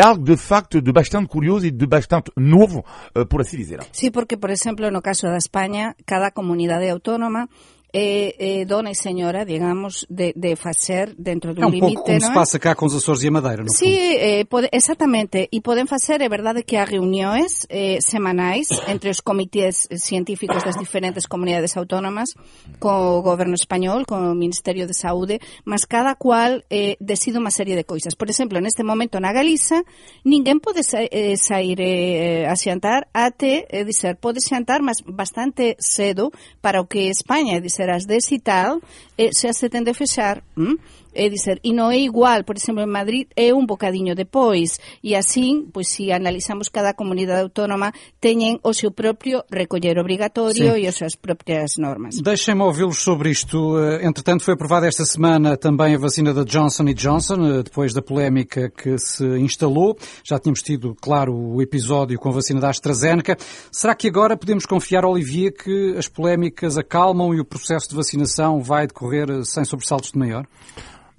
algo 0.00 0.24
de 0.24 0.36
facto 0.36 0.80
de 0.80 0.92
bastante 0.92 1.28
curioso 1.28 1.66
e 1.66 1.70
de 1.70 1.86
bastante 1.86 2.30
novo, 2.36 2.84
por 3.28 3.40
assim 3.40 3.56
dizer. 3.56 3.80
Sí, 3.92 4.10
porque, 4.10 4.36
por 4.36 4.50
exemplo, 4.50 4.90
no 4.90 5.00
caso 5.00 5.26
da 5.26 5.36
España, 5.36 5.96
cada 6.04 6.30
comunidade 6.30 6.88
autónoma 6.88 7.48
é, 7.94 8.60
é 8.60 8.64
dona 8.64 8.90
e 8.90 8.94
senhora, 8.94 9.46
digamos, 9.46 10.04
de, 10.10 10.34
de 10.34 10.56
fazer 10.56 11.14
dentro 11.16 11.54
do 11.54 11.62
é 11.62 11.66
um 11.66 11.70
limite, 11.70 11.94
pouco 11.94 12.02
como 12.10 12.18
não 12.18 12.26
se 12.26 12.32
é? 12.32 12.34
passa 12.34 12.58
cá 12.58 12.74
com 12.74 12.86
os 12.86 12.94
Açores 12.94 13.22
e 13.22 13.28
a 13.28 13.30
Madeira, 13.30 13.62
no 13.62 13.72
Sí, 13.72 14.16
eh, 14.18 14.44
pode, 14.44 14.68
exactamente. 14.72 15.48
E 15.52 15.60
podem 15.60 15.86
facer, 15.86 16.20
é 16.20 16.28
verdade 16.28 16.64
que 16.64 16.76
há 16.76 16.84
reuniões 16.84 17.64
eh, 17.68 17.98
semanais 18.00 18.66
entre 18.88 19.10
os 19.10 19.20
comités 19.20 19.86
científicos 19.94 20.64
das 20.64 20.76
diferentes 20.76 21.26
comunidades 21.26 21.76
autónomas 21.76 22.34
co 22.80 23.22
goberno 23.22 23.54
español, 23.54 24.04
co 24.04 24.34
Ministerio 24.34 24.86
de 24.86 24.94
Saúde, 24.94 25.38
mas 25.64 25.84
cada 25.84 26.16
cual 26.16 26.64
eh, 26.70 26.96
decide 26.98 27.38
unha 27.38 27.54
serie 27.54 27.78
de 27.78 27.86
coisas. 27.86 28.18
Por 28.18 28.26
exemplo, 28.26 28.58
neste 28.58 28.82
momento 28.82 29.22
na 29.22 29.30
Galiza, 29.30 29.86
ninguén 30.26 30.58
pode 30.58 30.82
sa 30.82 30.98
eh, 30.98 31.38
sair 31.38 31.78
eh, 31.78 32.50
a 32.50 32.58
xantar 32.58 33.06
até, 33.14 33.70
é 33.70 33.86
dizer, 33.86 34.18
pode 34.18 34.42
xantar, 34.42 34.82
mas 34.82 34.98
bastante 35.06 35.76
cedo 35.78 36.34
para 36.58 36.82
o 36.82 36.90
que 36.90 37.06
España, 37.06 37.56
é 37.56 37.60
dizer, 37.60 37.83
as 37.90 38.04
10 38.06 38.32
e 38.32 38.38
tal, 38.40 38.80
eh, 39.16 39.30
xa 39.32 39.52
se 39.52 39.68
tende 39.68 39.90
a 39.90 39.94
fechar. 39.94 40.42
¿m? 40.56 40.76
É 41.14 41.28
dizer, 41.28 41.60
e 41.62 41.72
non 41.72 41.90
é 41.94 41.98
igual, 41.98 42.44
por 42.44 42.58
exemplo, 42.58 42.82
en 42.82 42.90
Madrid 42.90 43.26
é 43.38 43.54
un 43.54 43.66
bocadiño 43.66 44.14
depois, 44.14 44.78
e 45.02 45.14
así, 45.14 45.64
pois 45.72 45.88
se 45.88 46.10
analizamos 46.10 46.68
cada 46.68 46.94
comunidade 46.94 47.42
autónoma, 47.42 47.94
teñen 48.20 48.58
o 48.62 48.74
seu 48.74 48.90
propio 48.90 49.46
recoller 49.50 49.98
obrigatorio 49.98 50.74
Sim. 50.74 50.82
e 50.82 50.86
as 50.86 50.98
súas 50.98 51.14
propias 51.16 51.78
normas. 51.78 52.18
Deixem-me 52.20 52.62
ouvi-los 52.62 52.98
sobre 52.98 53.30
isto. 53.30 53.78
Eh, 53.78 54.06
Entretanto, 54.06 54.44
foi 54.44 54.54
aprovada 54.54 54.86
esta 54.86 55.04
semana 55.04 55.56
também 55.56 55.94
a 55.94 55.98
vacina 55.98 56.32
da 56.32 56.44
Johnson 56.44 56.84
Johnson, 56.94 57.46
eh, 57.46 57.62
depois 57.62 57.92
da 57.92 58.02
polémica 58.02 58.70
que 58.70 58.98
se 58.98 59.24
instalou. 59.38 59.96
Já 60.22 60.38
tínhamos 60.38 60.62
tido, 60.62 60.94
claro, 61.00 61.34
o 61.34 61.60
episódio 61.60 62.18
com 62.18 62.28
a 62.28 62.32
vacina 62.32 62.60
da 62.60 62.70
AstraZeneca. 62.70 63.36
Será 63.70 63.94
que 63.94 64.08
agora 64.08 64.36
podemos 64.36 64.66
confiar, 64.66 65.04
Olivier, 65.04 65.52
que 65.52 65.94
as 65.96 66.08
polémicas 66.08 66.76
acalmam 66.78 67.34
e 67.34 67.40
o 67.40 67.44
processo 67.44 67.88
de 67.88 67.96
vacinação 67.96 68.62
vai 68.62 68.86
decorrer 68.86 69.30
eh, 69.30 69.44
sem 69.44 69.64
sobressaltos 69.64 70.12
de 70.12 70.18
maior? 70.18 70.46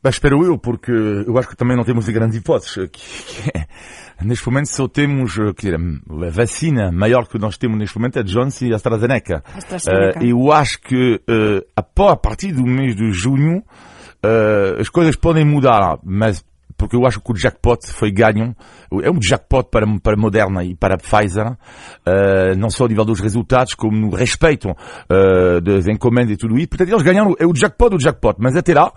Mas 0.06 0.18
espero 0.18 0.46
eu, 0.46 0.56
porque 0.56 0.92
eu 0.92 1.36
acho 1.40 1.50
que 1.50 1.56
também 1.56 1.76
não 1.76 1.84
temos 1.84 2.08
grandes 2.08 2.38
hipóteses. 2.38 2.76
Que, 2.94 3.24
que 3.24 3.58
é, 3.58 3.66
neste 4.24 4.46
momento 4.46 4.68
só 4.68 4.88
temos 4.88 5.32
dizer, 5.58 5.76
a 5.76 6.30
vacina 6.30 6.92
maior 6.92 7.28
que 7.28 7.40
nós 7.40 7.58
temos 7.58 7.76
neste 7.80 7.98
momento 7.98 8.20
é 8.20 8.24
Johnson 8.24 8.66
e 8.66 8.74
AstraZeneca. 8.76 9.44
AstraZeneca. 9.56 10.20
Uh, 10.20 10.24
eu 10.24 10.52
acho 10.52 10.80
que 10.80 11.16
uh, 11.16 11.66
a 11.76 12.16
partir 12.16 12.52
do 12.52 12.64
mês 12.64 12.96
de 12.96 13.12
junho 13.12 13.58
uh, 13.58 14.80
as 14.80 14.90
coisas 14.90 15.16
podem 15.16 15.44
mudar, 15.44 15.98
mas 16.04 16.46
porque 16.78 16.96
eu 16.96 17.06
acho 17.06 17.22
que 17.22 17.32
o 17.32 17.36
jackpot 17.36 17.88
foi 17.88 18.12
ganho, 18.12 18.56
é 19.02 19.10
um 19.10 19.20
jackpot 19.22 19.70
para, 19.70 19.86
para 20.00 20.18
Moderna 20.18 20.64
e 20.64 20.76
para 20.76 20.98
Pfizer, 20.98 21.48
uh, 21.48 22.56
não 22.58 22.70
só 22.70 22.86
a 22.86 22.88
nível 22.88 23.06
dos 23.06 23.20
resultados, 23.20 23.74
como 23.74 23.98
no 23.98 24.10
respeito 24.16 24.70
uh, 24.70 25.62
das 25.62 25.88
encomendas 25.88 26.34
e 26.34 26.38
tudo 26.38 26.58
isso. 26.58 26.70
Portanto, 26.70 26.90
eles 26.90 27.04
ganharam, 27.04 27.34
é 27.40 27.46
o 27.46 27.54
jackpot, 27.54 27.96
o 27.96 27.98
jackpot. 27.98 28.36
Mas 28.40 28.56
até 28.56 28.74
lá, 28.74 28.92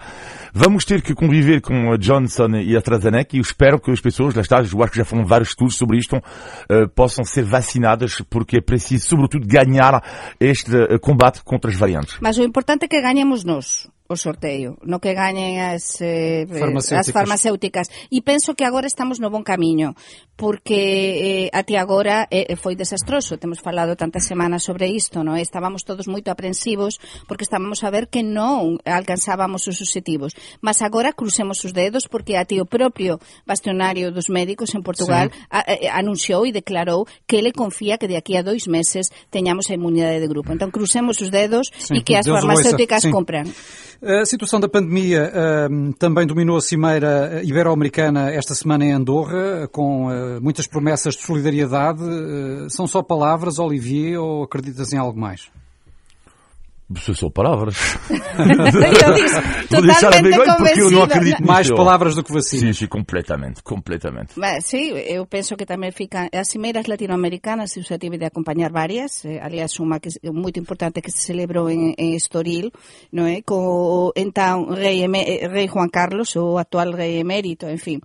vamos 0.53 0.85
ter 0.85 1.03
que 1.03 1.15
conviver 1.15 1.61
com 1.61 1.93
a 1.93 1.97
Johnson 1.97 2.57
e 2.57 2.75
a 2.75 2.79
AstraZeneca 2.79 3.37
e 3.37 3.39
eu 3.39 3.43
espero 3.43 3.81
que 3.81 3.91
as 3.91 4.01
pessoas, 4.01 4.35
lá 4.35 4.43
está, 4.43 4.57
eu 4.57 4.83
acho 4.83 4.93
que 4.93 4.99
já 4.99 5.05
foram 5.05 5.25
vários 5.25 5.51
estudos 5.51 5.77
sobre 5.77 5.99
isto, 5.99 6.17
uh, 6.17 6.89
possam 6.95 7.25
ser 7.25 7.45
vacinadas 7.45 8.21
porque 8.29 8.59
é 8.59 8.61
preciso, 8.61 9.07
sobretudo, 9.07 9.47
ganhar 9.47 10.03
este 10.41 10.71
combate 11.01 11.43
contra 11.43 11.71
as 11.71 11.77
variantes. 11.77 12.19
Mas 12.21 12.39
o 12.39 12.43
importante 12.43 12.85
é 12.85 12.89
que 12.89 13.01
ganhemos 13.01 13.45
nós 13.45 13.89
o 14.09 14.17
sorteo, 14.17 14.81
no 14.89 15.05
que 15.05 15.13
gañen 15.13 15.61
as, 15.61 16.01
eh, 16.01 16.49
eh, 16.49 16.49
farmacéuticas. 16.49 17.05
as 17.05 17.13
farmacéuticas. 17.13 17.87
E 18.09 18.25
penso 18.25 18.57
que 18.57 18.65
agora 18.65 18.89
estamos 18.89 19.21
no 19.21 19.29
bon 19.29 19.45
camiño, 19.45 19.93
porque 20.33 21.45
eh, 21.45 21.49
até 21.53 21.77
agora 21.77 22.25
eh, 22.33 22.49
eh, 22.49 22.57
foi 22.57 22.73
desastroso, 22.73 23.37
temos 23.37 23.61
falado 23.61 24.01
tantas 24.01 24.25
semanas 24.25 24.65
sobre 24.65 24.89
isto, 24.89 25.21
no? 25.21 25.37
estábamos 25.37 25.85
todos 25.85 26.09
moito 26.09 26.33
aprensivos, 26.33 26.97
porque 27.29 27.45
estábamos 27.45 27.85
a 27.85 27.93
ver 27.93 28.09
que 28.09 28.25
non 28.25 28.81
alcanzábamos 28.89 29.69
os 29.69 29.77
objetivos. 29.85 30.33
Mas 30.65 30.81
agora 30.81 31.13
crucemos 31.13 31.61
os 31.69 31.77
dedos, 31.77 32.09
porque 32.09 32.41
até 32.41 32.65
o 32.65 32.65
propio 32.65 33.21
bastionario 33.45 34.09
dos 34.09 34.33
médicos 34.33 34.73
en 34.73 34.81
Portugal 34.81 35.29
sí. 35.29 35.37
a, 35.53 35.69
a, 35.69 36.01
anunciou 36.01 36.49
e 36.49 36.57
declarou 36.57 37.05
que 37.29 37.37
ele 37.37 37.53
confía 37.53 38.01
que 38.01 38.09
de 38.09 38.17
aquí 38.17 38.41
a 38.41 38.47
dois 38.47 38.65
meses 38.73 39.13
teñamos 39.29 39.69
a 39.69 39.77
inmunidade 39.77 40.17
de 40.17 40.33
grupo. 40.33 40.49
Entón, 40.49 40.73
crucemos 40.73 41.21
os 41.21 41.29
dedos 41.29 41.69
sí, 41.77 42.01
e 42.01 42.01
que 42.01 42.17
as 42.17 42.25
farmacéuticas 42.25 43.05
sí. 43.05 43.13
compran. 43.13 43.53
A 44.01 44.25
situação 44.25 44.61
da 44.61 44.69
pandemia 44.69 45.33
uh, 45.35 45.93
também 45.95 46.25
dominou 46.25 46.57
a 46.57 46.61
cimeira 46.61 47.43
ibero-americana 47.43 48.31
esta 48.31 48.55
semana 48.55 48.85
em 48.85 48.93
Andorra, 48.93 49.69
com 49.73 50.07
uh, 50.07 50.41
muitas 50.41 50.69
promessas 50.69 51.17
de 51.17 51.23
solidariedade. 51.23 52.01
Uh, 52.01 52.71
são 52.71 52.87
só 52.87 53.03
palavras, 53.03 53.59
Olivier, 53.59 54.21
ou 54.21 54.45
acreditas 54.45 54.93
em 54.93 54.99
algo 54.99 55.19
mais? 55.19 55.51
São 56.97 57.15
só 57.15 57.29
palavras. 57.29 57.77
eu 58.09 59.15
disse, 59.15 59.41
totalmente 59.69 60.37
porque 60.37 60.81
eu 60.81 60.91
não 60.91 61.03
acredito 61.03 61.45
Mais 61.45 61.71
palavras 61.71 62.15
do 62.15 62.25
que 62.25 62.33
vacina. 62.33 62.69
Sim, 62.69 62.73
sim, 62.73 62.87
completamente, 62.87 63.63
completamente. 63.63 64.33
Mas, 64.37 64.65
sim, 64.65 64.93
eu 64.93 65.27
penso 65.27 65.55
que 65.55 65.67
também 65.67 65.93
fica... 65.93 66.31
As 66.33 66.49
cimeiras 66.49 66.87
latino-americanas, 66.87 67.77
eu 67.77 67.83
já 67.83 67.99
tive 67.99 68.17
de 68.17 68.25
acompanhar 68.25 68.73
várias, 68.73 69.23
eh, 69.27 69.39
aliás, 69.43 69.79
uma 69.79 70.01
que, 70.01 70.09
muito 70.33 70.59
importante 70.59 71.03
que 71.03 71.11
se 71.11 71.21
celebrou 71.21 71.69
em, 71.69 71.95
em 71.99 72.15
Estoril, 72.15 72.73
não 73.13 73.27
é? 73.27 73.43
Com, 73.43 74.11
então, 74.17 74.71
rei, 74.71 75.07
rei 75.07 75.69
Juan 75.69 75.91
Carlos, 75.91 76.35
o 76.37 76.57
atual 76.57 76.93
rei 76.93 77.19
emérito, 77.19 77.67
enfim. 77.69 78.01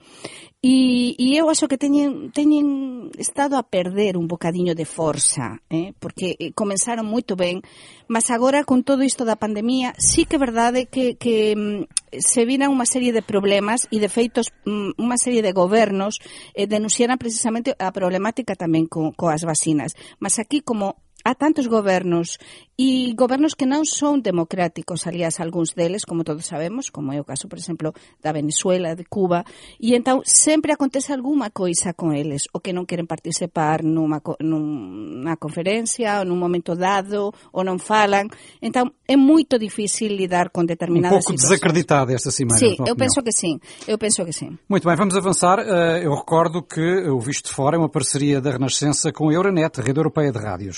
E, 0.63 1.19
e 1.19 1.35
eu 1.35 1.51
acho 1.51 1.67
que 1.67 1.75
teñen, 1.75 2.31
teñen 2.31 3.11
estado 3.19 3.59
a 3.59 3.67
perder 3.67 4.15
un 4.15 4.31
bocadiño 4.31 4.79
de 4.79 4.87
forza, 4.87 5.59
eh? 5.67 5.91
porque 5.99 6.39
eh, 6.39 6.55
comenzaron 6.55 7.03
moito 7.03 7.35
ben, 7.35 7.59
mas 8.07 8.31
agora 8.31 8.63
con 8.63 8.87
todo 8.87 9.03
isto 9.03 9.27
da 9.27 9.35
pandemia, 9.35 9.91
sí 9.99 10.23
que 10.23 10.39
é 10.39 10.39
verdade 10.39 10.87
que, 10.87 11.19
que 11.19 11.51
mm, 11.51 12.15
se 12.15 12.47
viran 12.47 12.71
unha 12.71 12.87
serie 12.87 13.11
de 13.11 13.19
problemas 13.19 13.91
e 13.91 13.99
de 13.99 14.07
feitos 14.07 14.55
mm, 14.63 14.95
unha 14.95 15.19
serie 15.19 15.43
de 15.43 15.51
gobernos 15.51 16.23
eh, 16.55 16.63
denunciaran 16.63 17.19
precisamente 17.19 17.75
a 17.75 17.91
problemática 17.91 18.55
tamén 18.55 18.87
co, 18.87 19.11
coas 19.19 19.43
vacinas. 19.43 19.99
Mas 20.23 20.39
aquí, 20.39 20.63
como 20.63 20.95
há 21.27 21.35
tantos 21.35 21.67
gobernos 21.67 22.39
e 22.77 23.13
gobernos 23.13 23.53
que 23.53 23.69
non 23.69 23.85
son 23.85 24.25
democráticos, 24.25 25.05
aliás, 25.05 25.37
algúns 25.37 25.77
deles, 25.77 26.09
como 26.09 26.25
todos 26.25 26.49
sabemos, 26.49 26.89
como 26.89 27.13
é 27.13 27.21
o 27.21 27.27
caso, 27.27 27.45
por 27.45 27.61
exemplo, 27.61 27.93
da 28.17 28.33
Venezuela, 28.33 28.97
de 28.97 29.05
Cuba, 29.05 29.45
e 29.77 29.93
entón 29.93 30.25
sempre 30.25 30.73
acontece 30.73 31.13
alguma 31.13 31.53
coisa 31.53 31.93
con 31.93 32.17
eles, 32.17 32.49
o 32.49 32.59
que 32.65 32.73
non 32.73 32.89
queren 32.89 33.05
participar 33.05 33.85
nunha, 33.85 34.17
nunha 34.41 35.37
conferencia 35.37 36.21
ou 36.21 36.25
nun 36.25 36.41
momento 36.41 36.73
dado, 36.73 37.29
ou 37.53 37.61
non 37.61 37.77
falan. 37.77 38.33
Entón, 38.57 38.97
é 39.05 39.13
moito 39.13 39.61
difícil 39.61 40.17
lidar 40.17 40.49
con 40.49 40.65
determinadas 40.65 41.21
situações. 41.21 41.29
Um 41.29 41.45
pouco 41.45 41.53
desacreditada 41.53 42.09
esta 42.13 42.33
semana. 42.33 42.57
Sim, 42.57 42.73
eu 42.81 42.97
penso 42.97 43.21
que 43.21 43.31
sim. 43.31 43.61
Eu 43.85 44.01
penso 44.01 44.25
que 44.25 44.33
sim. 44.33 44.57
Muito 44.65 44.87
bem, 44.87 44.97
vamos 44.97 45.15
avançar. 45.15 45.61
Eh, 45.61 46.05
eu 46.05 46.13
recordo 46.15 46.63
que 46.65 47.05
o 47.05 47.19
Visto 47.19 47.49
de 47.49 47.55
Fora 47.55 47.77
é 47.77 47.79
uma 47.79 47.89
parceria 47.89 48.41
da 48.41 48.51
Renascença 48.51 49.11
com 49.13 49.29
a 49.29 49.33
Euronet, 49.33 49.77
rede 49.77 49.99
europeia 49.99 50.31
de 50.31 50.39
rádios. 50.39 50.75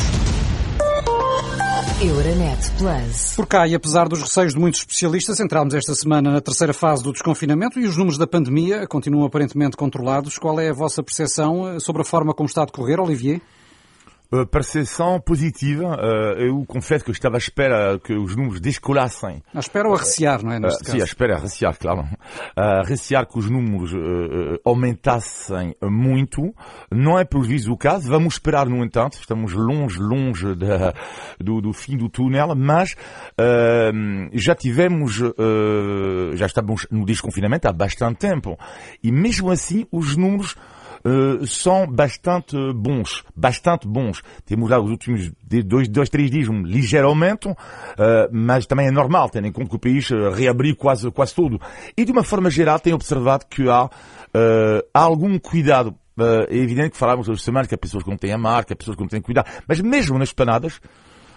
Euronet 2.06 2.72
Plus. 2.78 3.34
Por 3.36 3.48
cá, 3.48 3.68
e 3.68 3.74
apesar 3.74 4.08
dos 4.08 4.22
receios 4.22 4.54
de 4.54 4.60
muitos 4.60 4.82
especialistas, 4.82 5.40
entramos 5.40 5.74
esta 5.74 5.96
semana 5.96 6.32
na 6.32 6.40
terceira 6.40 6.72
fase 6.74 7.04
do 7.04 7.12
desconfinamento 7.12 7.80
e 7.80 7.88
os 7.88 7.98
números 7.98 8.20
da 8.20 8.28
pandemia 8.28 8.86
continuam 8.86 9.26
aparentemente 9.26 9.76
controlados. 9.76 10.38
Qual 10.38 10.60
é 10.60 10.70
a 10.70 10.74
vossa 10.74 11.02
percepção 11.02 11.68
eh, 11.68 11.80
sobre 11.80 12.04
a 12.04 12.06
forma 12.06 12.32
como 12.32 12.48
está 12.48 12.62
a 12.62 12.66
decorrer, 12.66 13.00
Olivier? 13.00 13.42
Uh, 14.32 14.46
percepção 14.48 15.20
positiva. 15.20 15.96
Uh, 15.96 16.40
eu 16.40 16.66
confesso 16.66 17.06
que 17.06 17.12
estava 17.12 17.38
à 17.38 17.38
espera 17.38 18.00
que 18.00 18.14
os 18.14 18.36
números 18.36 18.60
descolassem. 18.60 19.44
À 19.54 19.60
espera 19.60 19.88
ou 19.88 19.94
a 19.94 20.00
recear, 20.00 20.44
não 20.44 20.52
é? 20.52 20.60
Neste 20.60 20.82
uh, 20.82 20.92
sim, 20.92 21.02
à 21.02 21.04
espera, 21.04 21.36
a 21.36 21.40
recear, 21.40 21.78
claro. 21.78 22.06
A 22.56 22.82
recear 22.84 23.28
que 23.28 23.38
os 23.38 23.50
números 23.50 23.92
aumentassem 24.66 25.76
muito. 25.84 26.54
Não 26.92 27.20
é 27.20 27.24
pelo 27.24 27.44
visto 27.44 27.72
o 27.72 27.78
caso. 27.78 28.10
Vamos 28.10 28.36
esperar, 28.36 28.68
no 28.68 28.84
entanto. 28.84 29.14
Estamos 29.20 29.54
longe, 29.54 30.00
longe 30.00 30.56
da, 30.56 30.94
do, 31.40 31.62
do, 31.62 31.72
fim 31.72 31.96
do 31.96 32.10
túnel, 32.10 32.56
mas 32.56 32.96
já 34.34 34.56
tivemos, 34.56 35.22
já 36.34 36.46
estamos 36.46 36.88
no 36.90 37.06
desconfinamento 37.06 37.68
há 37.68 37.74
bastante 37.74 38.18
tempo. 38.18 38.58
E 39.04 39.12
mesmo 39.12 39.52
assim, 39.52 39.86
os 39.92 40.18
números 40.18 40.56
uh, 41.06 41.46
são 41.46 41.88
bastante 41.88 42.58
bons, 42.74 43.24
bastante 43.36 43.88
bons. 43.88 44.22
Temos 44.46 44.70
lá 44.70 44.80
os 44.80 44.90
últimos 44.90 45.32
dois, 45.66 45.88
dois 45.88 46.10
três 46.10 46.32
dias 46.32 46.50
um 46.50 46.64
ligeiro 46.64 47.08
aumento, 47.08 47.52
uh, 47.52 47.56
mas 48.32 48.66
também 48.66 48.88
é 48.88 48.92
normal, 48.92 49.30
tendo 49.30 49.48
em 49.48 49.52
conta 49.52 49.70
que 49.70 49.76
o 49.76 49.80
país 49.80 50.10
reabriu 50.34 50.76
quase, 50.76 51.10
quase 51.12 51.36
tudo. 51.36 51.60
E 51.96 52.04
de 52.04 52.12
uma 52.12 52.24
forma 52.24 52.50
geral, 52.50 52.80
tenho 52.80 52.96
observado 52.96 53.46
que 53.50 53.70
há, 53.70 53.86
uh, 53.86 53.90
algum 54.94 55.38
cuidado 55.38 55.96
é 56.50 56.56
evidente 56.56 56.92
que 56.92 56.98
falávamos 56.98 57.28
hoje 57.28 57.44
semanas 57.44 57.68
que 57.68 57.76
há 57.76 57.78
pessoas 57.78 58.02
que 58.02 58.10
não 58.10 58.18
têm 58.18 58.32
a 58.32 58.38
marca, 58.38 58.74
há 58.74 58.78
pessoas 58.78 58.96
que 58.96 59.04
não 59.04 59.10
têm 59.10 59.22
cuidado, 59.22 59.50
mas 59.68 59.82
mesmo 59.82 60.18
nas 60.18 60.32
planadas, 60.32 60.80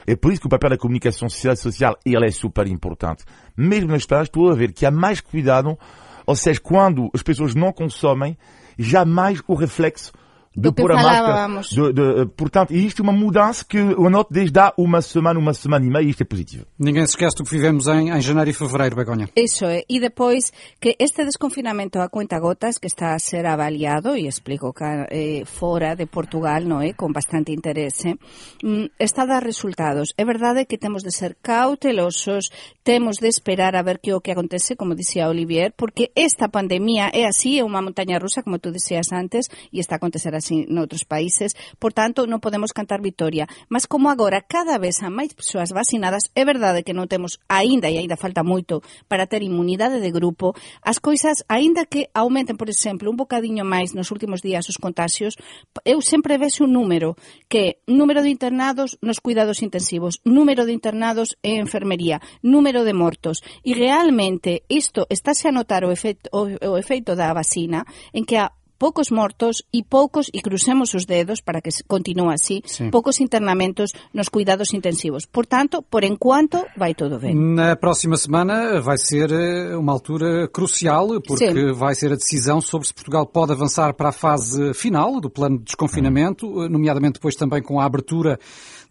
é 0.07 0.15
por 0.15 0.31
isso 0.31 0.41
que 0.41 0.47
o 0.47 0.51
papel 0.51 0.71
da 0.71 0.79
comunicação 0.79 1.29
social 1.29 1.99
ele 2.07 2.27
é 2.27 2.31
super 2.31 2.67
importante. 2.69 3.25
Mesmo 3.57 3.91
nas 3.91 4.07
planadas, 4.07 4.29
estou 4.29 4.51
a 4.51 4.55
ver 4.55 4.73
que 4.73 4.87
há 4.87 4.91
mais 4.91 5.21
cuidado, 5.21 5.77
ou 6.25 6.37
seja, 6.37 6.61
quando 6.61 7.11
as 7.13 7.23
pessoas 7.23 7.57
não 7.57 7.73
consomem, 7.73 8.39
jamais 8.79 9.43
o 9.47 9.55
reflexo 9.55 10.13
de 10.59 10.73
pôr 10.73 10.93
a 10.93 10.97
máscara. 10.97 11.61
De, 11.71 11.93
de, 11.93 12.27
portanto, 12.37 12.73
isto 12.73 13.01
é 13.01 13.03
uma 13.03 13.13
mudança 13.13 13.65
que 13.65 13.77
eu 13.77 14.11
noto 14.11 14.33
desde 14.33 14.59
há 14.59 14.73
uma 14.77 15.01
semana, 15.01 15.39
uma 15.39 15.55
semana 15.55 15.87
e 15.87 15.89
meia, 15.89 16.03
e 16.03 16.11
isto 16.11 16.23
é 16.23 16.25
positivo. 16.25 16.67
Ninguém 16.79 17.07
se 17.07 17.13
esquece 17.13 17.37
do 17.37 17.45
que 17.45 17.51
vivemos 17.51 17.87
em, 17.87 18.11
em 18.11 18.21
janeiro 18.21 18.51
e 18.51 18.53
fevereiro, 18.53 18.97
Begonha. 18.97 19.29
Isso 19.37 19.65
é. 19.65 19.85
E 19.89 20.01
depois 20.01 20.53
que 20.81 20.97
este 20.99 21.25
desconfinamento 21.25 22.01
a 22.01 22.09
conta 22.09 22.41
gotas 22.41 22.79
que 22.79 22.89
está 22.89 23.15
a 23.15 23.19
ser 23.19 23.47
avaliado, 23.47 24.17
e 24.17 24.27
explico 24.27 24.73
que 24.73 24.85
eh, 24.85 25.43
fora 25.45 25.95
de 25.95 26.07
Portugal, 26.07 26.61
não 26.63 26.81
é? 26.81 26.93
com 26.93 27.13
bastante 27.13 27.53
interesse, 27.53 28.19
mm, 28.65 28.87
está 28.99 29.23
a 29.23 29.27
dar 29.27 29.43
resultados. 29.45 30.13
É 30.17 30.25
verdade 30.25 30.65
que 30.65 30.79
temos 30.79 31.03
de 31.03 31.13
ser 31.13 31.37
cautelosos, 31.41 32.51
temos 32.89 33.19
de 33.19 33.29
esperar 33.29 33.77
a 33.77 33.83
ver 33.83 34.01
que 34.01 34.15
o 34.15 34.23
que 34.23 34.33
acontece, 34.33 34.75
como 34.75 34.95
dicía 34.95 35.29
Olivier, 35.29 35.75
porque 35.77 36.11
esta 36.15 36.49
pandemia 36.49 37.11
é 37.13 37.29
así, 37.29 37.61
é 37.61 37.63
unha 37.63 37.85
montaña 37.85 38.17
rusa, 38.17 38.41
como 38.41 38.57
tú 38.57 38.73
dicías 38.73 39.13
antes, 39.13 39.53
e 39.69 39.77
está 39.77 39.97
a 39.97 40.01
acontecer 40.01 40.33
así 40.33 40.65
noutros 40.73 41.05
países, 41.05 41.53
por 41.77 41.93
tanto, 41.93 42.25
non 42.25 42.41
podemos 42.41 42.73
cantar 42.73 43.05
victoria. 43.05 43.45
Mas 43.69 43.85
como 43.85 44.09
agora 44.09 44.41
cada 44.41 44.81
vez 44.81 45.05
há 45.05 45.13
máis 45.13 45.37
persoas 45.37 45.69
vacinadas, 45.69 46.33
é 46.33 46.49
verdade 46.49 46.81
que 46.81 46.97
non 46.97 47.13
temos 47.13 47.37
aínda, 47.45 47.93
e 47.93 48.01
aínda 48.01 48.17
falta 48.17 48.41
moito, 48.41 48.81
para 49.05 49.29
ter 49.29 49.45
inmunidade 49.45 50.01
de 50.01 50.09
grupo, 50.09 50.57
as 50.81 50.97
coisas, 50.97 51.45
aínda 51.45 51.85
que 51.85 52.09
aumenten, 52.17 52.57
por 52.57 52.73
exemplo, 52.73 53.13
un 53.13 53.21
bocadiño 53.21 53.69
máis 53.69 53.93
nos 53.93 54.09
últimos 54.09 54.41
días 54.41 54.65
os 54.73 54.81
contagios, 54.81 55.37
eu 55.85 56.01
sempre 56.01 56.41
vexo 56.41 56.65
un 56.65 56.73
número, 56.73 57.21
que 57.53 57.85
número 57.85 58.25
de 58.25 58.33
internados 58.33 58.97
nos 59.05 59.21
cuidados 59.21 59.61
intensivos, 59.61 60.25
número 60.25 60.65
de 60.65 60.73
internados 60.73 61.37
en 61.45 61.61
enfermería, 61.61 62.25
número 62.41 62.78
de 62.85 62.93
mortos 62.93 63.41
e 63.65 63.75
realmente 63.75 64.65
isto 64.69 65.07
estáse 65.11 65.49
a 65.49 65.53
notar 65.53 65.85
o 65.85 65.91
efeito, 65.91 66.29
o, 66.33 66.47
o 66.71 66.79
efeito 66.79 67.15
da 67.15 67.33
vacina 67.33 67.85
en 68.13 68.25
que 68.25 68.37
a 68.37 68.53
poucos 68.79 69.11
mortos 69.11 69.65
e 69.73 69.83
poucos, 69.83 70.31
e 70.33 70.41
crucemos 70.41 70.95
os 70.95 71.05
dedos 71.05 71.41
para 71.41 71.61
que 71.61 71.71
continue 71.87 72.33
así, 72.33 72.63
Sim. 72.65 72.91
poucos 72.91 73.21
internamentos 73.21 73.93
nos 74.15 74.29
cuidados 74.29 74.73
intensivos. 74.73 75.27
Portanto, 75.27 75.83
por 75.83 76.05
enquanto, 76.05 76.65
vai 76.77 76.95
tudo 76.95 77.19
bem. 77.19 77.35
Na 77.35 77.75
próxima 77.75 78.17
semana 78.17 78.81
vai 78.81 78.97
ser 78.97 79.33
eh, 79.33 79.77
uma 79.77 79.93
altura 79.93 80.49
crucial, 80.49 81.21
porque 81.21 81.51
Sim. 81.51 81.73
vai 81.73 81.95
ser 81.95 82.13
a 82.13 82.17
decisão 82.17 82.61
sobre 82.61 82.87
se 82.87 82.95
Portugal 82.95 83.27
pode 83.27 83.53
avançar 83.53 83.93
para 83.95 84.11
a 84.11 84.13
fase 84.13 84.73
final 84.75 85.21
do 85.21 85.29
plano 85.29 85.59
de 85.59 85.65
desconfinamento, 85.65 86.63
eh, 86.63 86.69
nomeadamente 86.69 87.15
depois 87.15 87.35
também 87.35 87.61
com 87.61 87.81
a 87.81 87.85
abertura 87.85 88.39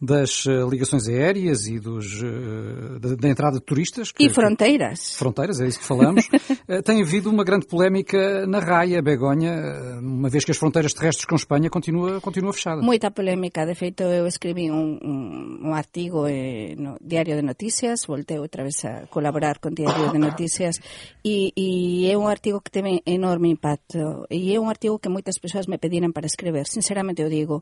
das 0.02 0.46
eh, 0.46 0.52
ligações 0.70 1.08
aéreas 1.08 1.66
e 1.66 1.80
dos, 1.80 2.22
eh, 2.22 3.00
da, 3.00 3.16
da 3.16 3.30
entrada 3.30 3.58
de 3.58 3.64
turistas. 3.64 4.12
Que, 4.12 4.26
e 4.26 4.30
fronteiras. 4.30 5.12
Que, 5.12 5.18
fronteiras, 5.18 5.60
é 5.60 5.68
isso 5.68 5.80
que 5.80 5.86
falamos. 5.86 6.28
Eh, 6.70 6.82
tem 6.82 7.02
havido 7.02 7.30
uma 7.30 7.46
grande 7.46 7.66
polémica 7.66 8.46
na 8.46 8.60
Raia, 8.60 9.02
Begonha, 9.02 10.00
uma 10.02 10.28
vez 10.28 10.44
que 10.44 10.52
as 10.52 10.58
fronteiras 10.58 10.94
terrestres 10.94 11.26
com 11.26 11.36
Espanha 11.36 11.70
continua, 11.70 12.20
continua 12.20 12.52
fechada. 12.52 12.82
Muita 12.82 13.10
polémica. 13.10 13.66
De 13.66 13.74
feito, 13.74 14.04
eu 14.04 14.28
escrevi 14.28 14.70
um, 14.70 15.00
um, 15.02 15.70
um 15.70 15.74
artigo 15.74 16.26
no 16.78 16.98
Diário 17.02 17.36
de 17.38 17.42
Notícias, 17.42 18.06
voltei 18.06 18.38
outra 18.38 18.64
vez 18.64 18.84
a 18.84 19.08
colaborar 19.08 19.60
com 19.60 19.70
Diário 19.70 20.12
de 20.12 20.18
Notícias 20.18 20.82
e, 21.24 21.54
e 21.56 22.12
é 22.12 22.18
um 22.18 22.28
artigo 22.28 22.60
que 22.60 22.72
tem 22.72 23.02
enorme 23.06 23.50
impacto 23.50 24.26
e 24.30 24.54
é 24.54 24.60
um 24.60 24.70
artigo 24.70 25.00
que 25.00 25.08
muitas 25.08 25.38
pessoas 25.38 25.68
me 25.68 25.78
pediram 25.78 26.12
para 26.12 26.26
escrever, 26.26 26.68
sinceramente 26.68 27.22
eu 27.22 27.30
digo, 27.30 27.62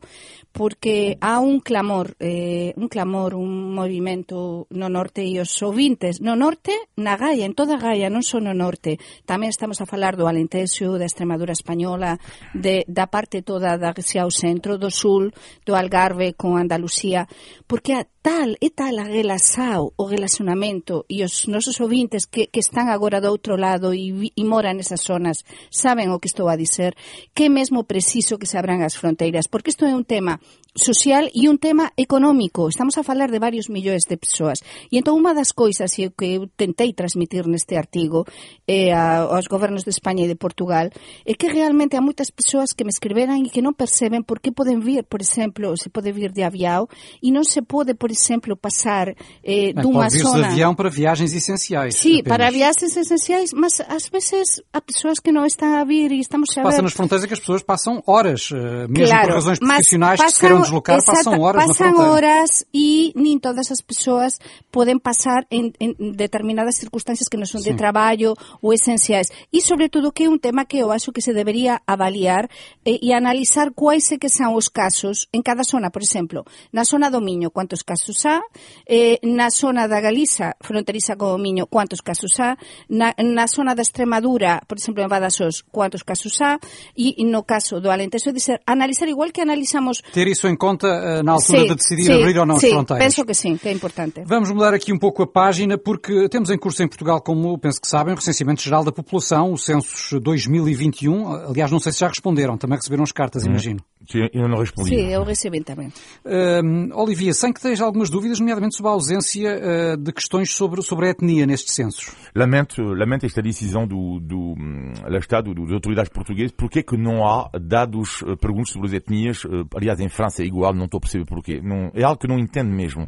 porque 0.52 1.16
há 1.20 1.38
um 1.38 1.60
clamor 1.60 2.08
eh, 2.26 2.74
un 2.76 2.88
clamor, 2.88 3.34
un 3.38 3.72
movimento 3.72 4.66
no 4.74 4.90
norte 4.90 5.22
e 5.22 5.38
os 5.38 5.54
ouvintes. 5.62 6.18
No 6.18 6.34
norte, 6.34 6.74
na 6.98 7.14
Gaia, 7.14 7.46
en 7.46 7.54
toda 7.54 7.78
a 7.78 7.82
Gaia, 7.82 8.10
non 8.10 8.26
só 8.26 8.42
no 8.42 8.50
norte. 8.50 8.98
Tamén 9.22 9.54
estamos 9.54 9.78
a 9.78 9.86
falar 9.86 10.18
do 10.18 10.26
Alentexo, 10.26 10.98
da 10.98 11.06
Extremadura 11.06 11.54
Española, 11.54 12.18
de, 12.50 12.82
da 12.90 13.06
parte 13.06 13.46
toda 13.46 13.78
da 13.78 13.94
xa 13.94 14.26
ao 14.26 14.34
centro, 14.34 14.74
do 14.74 14.90
sul, 14.90 15.30
do 15.62 15.78
Algarve 15.78 16.34
con 16.34 16.58
Andalucía, 16.58 17.30
porque 17.70 17.94
a 17.94 18.02
tal 18.26 18.58
e 18.58 18.74
tal 18.74 18.98
a 18.98 19.06
relaxao 19.06 19.94
o 19.94 20.10
relacionamento 20.10 21.06
e 21.06 21.22
os 21.22 21.46
nosos 21.46 21.78
ouvintes 21.78 22.26
que, 22.26 22.50
que 22.50 22.58
están 22.58 22.90
agora 22.90 23.22
do 23.22 23.30
outro 23.30 23.54
lado 23.54 23.94
e, 23.94 24.34
e 24.34 24.42
moran 24.42 24.82
esas 24.82 25.06
zonas 25.06 25.46
saben 25.70 26.10
o 26.10 26.18
que 26.18 26.26
estou 26.26 26.50
a 26.50 26.58
dizer, 26.58 26.98
que 27.38 27.46
mesmo 27.46 27.86
preciso 27.86 28.34
que 28.34 28.50
se 28.50 28.58
abran 28.58 28.82
as 28.82 28.98
fronteiras, 28.98 29.46
porque 29.46 29.70
isto 29.70 29.86
é 29.86 29.94
un 29.94 30.02
tema 30.02 30.42
social 30.76 31.28
e 31.32 31.48
un 31.48 31.56
tema 31.58 31.92
económico. 31.96 32.68
Estamos 32.68 33.00
a 33.00 33.02
falar 33.02 33.32
de 33.32 33.40
varios 33.40 33.72
millóns 33.72 34.04
de 34.04 34.20
persoas. 34.20 34.60
E 34.92 35.00
entón 35.00 35.18
unha 35.18 35.32
das 35.32 35.50
coisas 35.56 35.96
que 35.96 36.28
eu 36.36 36.46
tentei 36.52 36.92
transmitir 36.92 37.48
neste 37.48 37.80
artigo 37.80 38.28
eh, 38.68 38.92
aos 38.92 39.48
gobernos 39.48 39.82
de 39.82 39.90
España 39.90 40.24
e 40.24 40.30
de 40.30 40.36
Portugal 40.36 40.92
é 41.24 41.32
que 41.34 41.48
realmente 41.48 41.96
há 41.96 42.02
moitas 42.04 42.28
persoas 42.30 42.76
que 42.76 42.84
me 42.84 42.92
escreveran 42.92 43.40
e 43.42 43.48
que 43.48 43.64
non 43.64 43.72
perceben 43.72 44.22
por 44.22 44.38
que 44.44 44.52
poden 44.52 44.84
vir, 44.84 45.08
por 45.08 45.24
exemplo, 45.24 45.72
se 45.80 45.88
pode 45.88 46.12
vir 46.12 46.30
de 46.30 46.44
avião 46.44 46.86
e 47.24 47.32
non 47.32 47.42
se 47.42 47.64
pode, 47.64 47.96
por 47.96 48.12
exemplo, 48.12 48.54
pasar 48.54 49.16
eh, 49.40 49.72
dunha 49.72 50.12
pode 50.12 50.20
zona... 50.20 50.52
de 50.52 50.60
avião 50.60 50.76
para 50.76 50.92
viagens 50.92 51.32
essenciais. 51.32 51.96
Sí, 51.96 52.20
apenas. 52.20 52.28
para 52.28 52.46
viagens 52.52 52.92
essenciais, 52.92 53.50
mas 53.56 53.80
ás 53.80 54.12
veces 54.12 54.60
há 54.72 54.80
persoas 54.84 55.18
que 55.18 55.32
non 55.32 55.48
están 55.48 55.80
a 55.80 55.84
vir 55.88 56.12
e 56.12 56.20
estamos 56.20 56.52
a 56.54 56.60
ver... 56.60 56.68
Passa 56.68 56.84
nas 56.84 56.92
fronteiras 56.92 57.24
que 57.24 57.34
as 57.34 57.40
pessoas 57.40 57.64
passam 57.64 58.04
horas, 58.04 58.52
eh, 58.52 58.86
mesmo 58.86 59.08
claro, 59.08 59.26
por 59.32 59.34
razões 59.40 59.58
profissionais 59.58 60.20
que 60.20 60.30
se 60.30 60.40
deslocar, 60.66 60.98
Exata, 60.98 61.22
passam 61.22 61.40
horas 61.40 61.66
Pasan 61.66 61.94
horas 61.96 62.50
e 62.74 63.12
nin 63.14 63.38
todas 63.38 63.70
as 63.70 63.80
persoas 63.80 64.38
poden 64.74 64.98
pasar 65.00 65.46
en, 65.50 65.72
en 65.78 65.94
determinadas 66.18 66.76
circunstancias 66.76 67.30
que 67.30 67.38
non 67.38 67.48
son 67.48 67.62
sí. 67.62 67.72
de 67.72 67.78
traballo 67.78 68.34
ou 68.60 68.74
esenciais. 68.74 69.30
E, 69.54 69.62
sobre 69.62 69.88
todo, 69.88 70.12
que 70.12 70.26
é 70.26 70.28
un 70.28 70.42
tema 70.42 70.66
que 70.68 70.82
eu 70.82 70.92
acho 70.92 71.14
que 71.14 71.24
se 71.24 71.32
debería 71.32 71.80
avaliar 71.86 72.50
eh, 72.84 72.98
e 73.00 73.14
analizar 73.14 73.72
quais 73.72 74.10
é 74.12 74.18
que 74.18 74.28
son 74.28 74.52
os 74.52 74.68
casos 74.68 75.28
en 75.32 75.40
cada 75.40 75.64
zona. 75.64 75.88
Por 75.88 76.02
exemplo, 76.02 76.44
na 76.72 76.84
zona 76.84 77.08
do 77.08 77.22
Miño, 77.22 77.54
quantos 77.54 77.86
casos 77.86 78.24
há? 78.26 78.42
Eh, 78.84 79.22
na 79.22 79.48
zona 79.48 79.86
da 79.86 80.00
Galiza, 80.00 80.56
fronteriza 80.60 81.16
co 81.16 81.38
Miño, 81.38 81.66
quantos 81.70 82.02
casos 82.02 82.34
há? 82.40 82.58
Na, 82.88 83.14
na 83.16 83.46
zona 83.46 83.74
da 83.74 83.82
Extremadura, 83.82 84.60
por 84.66 84.76
exemplo, 84.78 85.02
en 85.02 85.08
Badaxós, 85.08 85.64
quantos 85.70 86.02
casos 86.02 86.36
há? 86.42 86.58
E 86.96 87.16
no 87.24 87.44
caso 87.44 87.80
do 87.80 87.90
Alentejo, 87.90 88.32
dizer, 88.32 88.60
analizar 88.66 89.08
igual 89.08 89.32
que 89.32 89.40
analizamos... 89.40 90.02
Ter 90.12 90.28
isso 90.28 90.48
em 90.56 90.58
conta 90.58 90.88
eh, 90.88 91.22
na 91.22 91.32
altura 91.32 91.60
sim, 91.60 91.66
de 91.66 91.74
decidir 91.74 92.04
sim, 92.04 92.12
abrir 92.12 92.38
ou 92.38 92.46
não 92.46 92.58
sim, 92.58 92.68
as 92.68 92.72
fronteiras. 92.72 93.04
penso 93.04 93.24
que 93.24 93.34
sim, 93.34 93.56
que 93.56 93.68
é 93.68 93.72
importante. 93.72 94.22
Vamos 94.24 94.50
mudar 94.50 94.72
aqui 94.72 94.92
um 94.92 94.98
pouco 94.98 95.22
a 95.22 95.26
página, 95.26 95.76
porque 95.76 96.28
temos 96.30 96.48
em 96.50 96.58
curso 96.58 96.82
em 96.82 96.88
Portugal, 96.88 97.20
como 97.20 97.58
penso 97.58 97.80
que 97.80 97.86
sabem, 97.86 98.14
o 98.14 98.16
recenseamento 98.16 98.62
geral 98.62 98.82
da 98.82 98.90
população, 98.90 99.52
o 99.52 99.58
Census 99.58 100.18
2021. 100.20 101.50
Aliás, 101.50 101.70
não 101.70 101.78
sei 101.78 101.92
se 101.92 102.00
já 102.00 102.08
responderam, 102.08 102.56
também 102.56 102.76
receberam 102.76 103.04
as 103.04 103.12
cartas, 103.12 103.44
hum. 103.44 103.50
imagino. 103.50 103.80
Sim, 104.08 104.28
eu 104.32 104.48
não 104.48 104.58
respondi. 104.58 104.90
Sim, 104.90 105.08
eu 105.08 105.24
recebi 105.24 105.62
também. 105.62 105.88
Uh, 106.24 106.94
Olivia, 106.94 107.32
sem 107.34 107.52
que 107.52 107.60
tenha 107.60 107.82
algumas 107.82 108.08
dúvidas, 108.08 108.38
nomeadamente 108.38 108.76
sobre 108.76 108.90
a 108.90 108.94
ausência 108.94 109.60
uh, 109.94 109.96
de 109.96 110.12
questões 110.12 110.54
sobre, 110.54 110.82
sobre 110.82 111.06
a 111.06 111.10
etnia 111.10 111.46
nestes 111.46 111.74
censos. 111.74 112.14
Lamento, 112.34 112.82
lamento 112.82 113.26
esta 113.26 113.42
decisão 113.42 113.86
do, 113.86 114.20
do, 114.20 114.54
do 114.54 115.16
Estado, 115.18 115.54
das 115.54 115.72
autoridades 115.72 116.10
portuguesas, 116.12 116.52
porque 116.52 116.80
é 116.80 116.82
que 116.82 116.96
não 116.96 117.26
há 117.26 117.50
dados, 117.60 118.22
uh, 118.22 118.36
perguntas 118.36 118.70
sobre 118.72 118.88
as 118.88 118.94
etnias, 118.94 119.44
uh, 119.44 119.66
aliás, 119.74 119.98
em 120.00 120.08
França 120.08 120.42
é 120.42 120.46
igual, 120.46 120.72
não 120.74 120.84
estou 120.84 120.98
a 120.98 121.00
perceber 121.00 121.24
porquê. 121.24 121.60
Não, 121.60 121.90
é 121.94 122.02
algo 122.02 122.18
que 122.18 122.28
não 122.28 122.38
entendo 122.38 122.70
mesmo. 122.70 123.06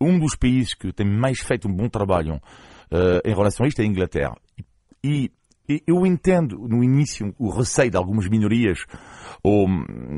Um 0.00 0.18
dos 0.18 0.36
países 0.36 0.74
que 0.74 0.92
tem 0.92 1.06
mais 1.06 1.40
feito 1.40 1.68
um 1.68 1.74
bom 1.74 1.88
trabalho 1.88 2.36
uh, 2.36 3.20
em 3.24 3.34
relação 3.34 3.64
a 3.64 3.68
isto 3.68 3.80
é 3.80 3.84
a 3.84 3.86
Inglaterra. 3.86 4.36
E 5.02 5.30
eu 5.86 6.06
entendo 6.06 6.66
no 6.68 6.82
início 6.82 7.34
o 7.38 7.50
receio 7.50 7.90
de 7.90 7.96
algumas 7.96 8.28
minorias 8.28 8.78
ou 9.42 9.66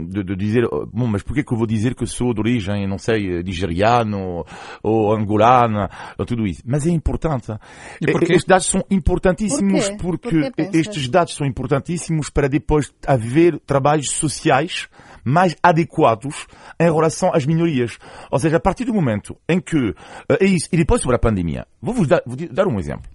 de, 0.08 0.24
de, 0.24 0.36
dizer, 0.36 0.64
bom, 0.92 1.06
mas 1.06 1.22
porquê 1.22 1.44
que 1.44 1.52
eu 1.52 1.58
vou 1.58 1.66
dizer 1.66 1.94
que 1.94 2.06
sou 2.06 2.34
de 2.34 2.40
origem, 2.40 2.86
não 2.88 2.98
sei, 2.98 3.42
nigeriano 3.42 4.44
ou 4.82 5.14
angolana, 5.14 5.90
ou 6.18 6.26
tudo 6.26 6.46
isso? 6.46 6.62
Mas 6.64 6.86
é 6.86 6.90
importante. 6.90 7.52
Estes 8.00 8.44
dados 8.44 8.66
são 8.66 8.84
importantíssimos 8.90 9.90
Por 9.90 10.18
porque 10.18 10.50
Por 10.50 10.74
estes 10.74 11.08
dados 11.08 11.34
são 11.34 11.46
importantíssimos 11.46 12.30
para 12.30 12.48
depois 12.48 12.92
haver 13.06 13.58
trabalhos 13.60 14.10
sociais 14.10 14.88
mais 15.24 15.56
adequados 15.62 16.46
em 16.80 16.92
relação 16.92 17.30
às 17.32 17.46
minorias. 17.46 17.98
Ou 18.30 18.38
seja, 18.38 18.56
a 18.56 18.60
partir 18.60 18.84
do 18.84 18.94
momento 18.94 19.36
em 19.48 19.60
que 19.60 19.94
é 20.40 20.44
isso, 20.44 20.68
e 20.72 20.76
depois 20.76 21.00
sobre 21.00 21.16
a 21.16 21.18
pandemia, 21.18 21.66
vou-vos 21.80 22.08
dar, 22.08 22.22
vou 22.26 22.36
dar 22.50 22.66
um 22.66 22.78
exemplo. 22.78 23.08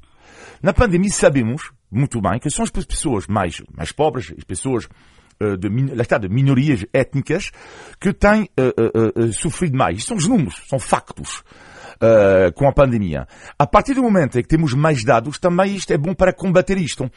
Na 0.62 0.73
pandemia 0.73 1.10
sabemos 1.12 1.71
muito 1.91 2.21
bem 2.21 2.39
que 2.39 2.50
são 2.50 2.63
as 2.63 2.69
pessoas 2.69 3.28
mais, 3.28 3.62
mais 3.76 3.91
pobres, 3.91 4.34
as 4.38 4.43
pessoas 4.43 4.88
de, 5.39 5.69
de 6.19 6.30
minorias 6.30 6.86
étnicas 6.91 7.52
que 8.00 8.13
têm 8.13 8.50
uh, 8.60 9.19
uh, 9.19 9.34
sofrido 9.34 9.78
mais. 9.78 10.00
Isto 10.00 10.08
são 10.10 10.17
os 10.17 10.28
números, 10.28 10.63
são 10.67 10.80
factos. 10.80 11.43
Uh, 11.97 12.54
com 12.54 12.67
a 12.67 12.71
pandemia. 12.71 13.28
A 13.58 13.65
partir 13.65 13.95
do 13.95 14.04
momento 14.04 14.38
em 14.38 14.43
que 14.43 14.47
temos 14.47 14.71
mais 14.76 15.04
dados, 15.04 15.39
também 15.39 15.76
isto 15.76 15.91
é 15.91 15.97
bom 15.97 16.13
para 16.13 16.32
combater 16.32 16.78
isto. 16.78 17.10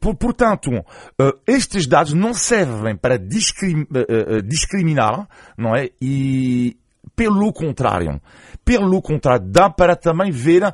Por, 0.00 0.16
portanto, 0.16 0.72
uh, 0.72 1.38
estes 1.46 1.86
dados 1.86 2.14
não 2.14 2.34
servem 2.34 2.96
para 2.96 3.16
discrim, 3.16 3.82
uh, 3.82 4.42
discriminar, 4.42 5.28
não 5.56 5.76
é? 5.76 5.90
E, 6.02 6.76
pelo 7.18 7.52
contrário, 7.52 8.20
pelo 8.64 9.02
contrário, 9.02 9.44
dá 9.44 9.68
para 9.68 9.96
também 9.96 10.30
ver, 10.30 10.62
uh, 10.62 10.72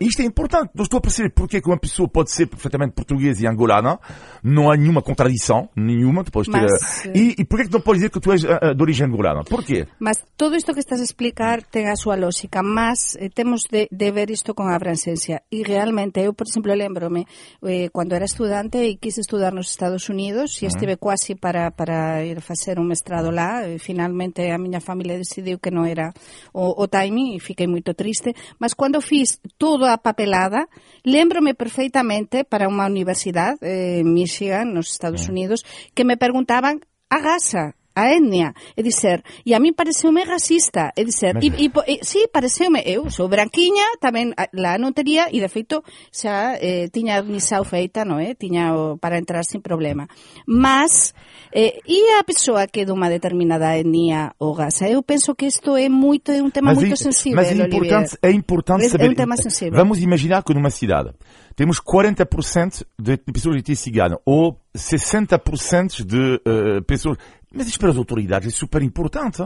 isto 0.00 0.22
é 0.22 0.24
importante, 0.24 0.70
não 0.74 0.84
estou 0.84 0.96
a 0.96 1.00
perceber 1.02 1.28
porque 1.34 1.58
é 1.58 1.60
que 1.60 1.68
uma 1.68 1.78
pessoa 1.78 2.08
pode 2.08 2.30
ser 2.30 2.46
perfeitamente 2.46 2.94
portuguesa 2.94 3.44
e 3.44 3.46
angolana, 3.46 4.00
não 4.42 4.70
há 4.70 4.76
nenhuma 4.76 5.02
contradição, 5.02 5.68
nenhuma, 5.76 6.24
depois 6.24 6.48
ter, 6.48 6.62
Mas, 6.62 7.04
uh, 7.04 7.12
e, 7.14 7.34
e 7.38 7.44
porquê 7.44 7.66
que 7.66 7.72
não 7.72 7.82
pode 7.82 7.98
dizer 7.98 8.10
que 8.10 8.20
tu 8.20 8.32
és 8.32 8.42
uh, 8.42 8.74
de 8.74 8.82
origem 8.82 9.06
angolana? 9.06 9.44
Porquê? 9.44 9.86
Mas 10.00 10.16
todo 10.34 10.56
isto 10.56 10.72
que 10.72 10.80
estás 10.80 10.98
a 10.98 11.04
explicar 11.04 11.62
tem 11.62 11.90
a 11.90 11.96
súa 11.96 12.16
lógica, 12.16 12.62
mas 12.62 13.16
eh, 13.16 13.28
temos 13.28 13.64
de, 13.70 13.86
de 13.90 14.10
ver 14.12 14.30
isto 14.30 14.54
con 14.54 14.72
abranciencia. 14.72 15.42
E 15.50 15.62
realmente, 15.62 16.24
eu, 16.24 16.32
por 16.32 16.46
exemplo, 16.46 16.72
lembrome, 16.74 17.26
eh, 17.62 17.90
cando 17.92 18.14
era 18.14 18.24
estudante 18.24 18.78
e 18.78 18.96
quise 18.96 19.20
estudar 19.20 19.52
nos 19.52 19.68
Estados 19.68 20.08
Unidos, 20.08 20.62
e 20.62 20.66
estive 20.66 20.96
quasi 20.96 21.34
para, 21.34 21.70
para 21.70 22.24
ir 22.24 22.40
facer 22.40 22.80
un 22.80 22.88
mestrado 22.88 23.30
lá, 23.30 23.68
e 23.68 23.78
finalmente 23.78 24.48
a 24.50 24.56
miña 24.56 24.80
familia 24.80 25.18
decidiu 25.18 25.58
que 25.58 25.70
non 25.82 25.90
era 25.90 26.14
o, 26.54 26.78
o 26.78 26.86
timing 26.86 27.34
e 27.34 27.42
fiquei 27.42 27.66
moito 27.66 27.98
triste, 27.98 28.38
mas 28.62 28.78
cando 28.78 29.02
fiz 29.02 29.42
toda 29.58 29.90
a 29.90 29.98
papelada, 29.98 30.70
lembrome 31.02 31.58
perfeitamente 31.58 32.46
para 32.46 32.70
unha 32.70 32.86
universidade 32.86 33.58
eh, 33.66 33.98
en 33.98 34.06
eh, 34.06 34.14
Michigan, 34.14 34.70
nos 34.70 34.94
Estados 34.94 35.26
Unidos, 35.26 35.66
que 35.98 36.06
me 36.06 36.14
preguntaban 36.14 36.78
a 37.10 37.18
gasa, 37.18 37.74
a 37.94 38.12
etnia, 38.12 38.54
é 38.76 38.82
dizer, 38.82 39.22
e 39.44 39.54
a 39.54 39.60
mí 39.60 39.72
pareceume 39.72 40.24
racista, 40.24 40.92
é 40.96 41.04
dizer, 41.04 41.36
e, 41.42 41.48
e, 41.48 41.70
e 41.86 42.04
sí, 42.04 42.26
pareceume, 42.32 42.82
eu 42.86 43.10
sou 43.10 43.28
branquiña, 43.28 43.84
tamén 44.00 44.32
lá 44.52 44.78
non 44.80 44.96
tería, 44.96 45.28
e 45.28 45.40
de 45.40 45.48
feito 45.48 45.84
xa 46.10 46.56
eh, 46.56 46.88
tiña 46.88 47.20
a 47.20 47.64
feita, 47.64 48.04
non 48.04 48.18
é? 48.18 48.34
Tiña 48.34 48.72
o, 48.74 48.96
para 48.96 49.18
entrar 49.18 49.44
sin 49.44 49.60
problema. 49.60 50.08
Mas, 50.46 51.14
eh, 51.52 51.80
e 51.84 52.16
a 52.18 52.24
persoa 52.24 52.66
que 52.66 52.82
é 52.82 52.84
dunha 52.84 53.12
determinada 53.12 53.76
etnia 53.76 54.32
ou 54.40 54.52
raza? 54.52 54.88
Eu 54.88 55.02
penso 55.02 55.34
que 55.34 55.46
isto 55.46 55.76
é 55.76 55.88
moito, 55.88 56.32
é 56.32 56.40
un 56.40 56.50
tema 56.50 56.72
mas 56.72 56.80
moito 56.80 56.94
é, 56.94 56.96
sensível, 56.96 57.36
Mas 57.36 57.52
é 57.52 57.60
importante, 57.60 58.18
é 58.22 58.30
importante 58.32 58.88
saber... 58.88 59.06
É 59.06 59.10
um 59.10 59.14
tema 59.14 59.36
sensível. 59.36 59.76
Vamos 59.76 60.00
imaginar 60.00 60.42
que 60.42 60.54
numa 60.54 60.70
cidade 60.70 61.12
temos 61.54 61.80
40% 61.80 62.84
de 62.98 63.18
pessoas 63.18 63.56
de 63.56 63.60
etnia 63.60 63.76
cigana 63.76 64.18
ou 64.24 64.58
60% 64.74 66.04
de 66.04 66.40
uh, 66.46 66.82
pessoas 66.86 67.18
mas 67.54 67.66
isto 67.68 67.78
para 67.78 67.90
as 67.90 67.96
autoridades 67.96 68.48
é 68.48 68.50
super 68.50 68.82
importante. 68.82 69.42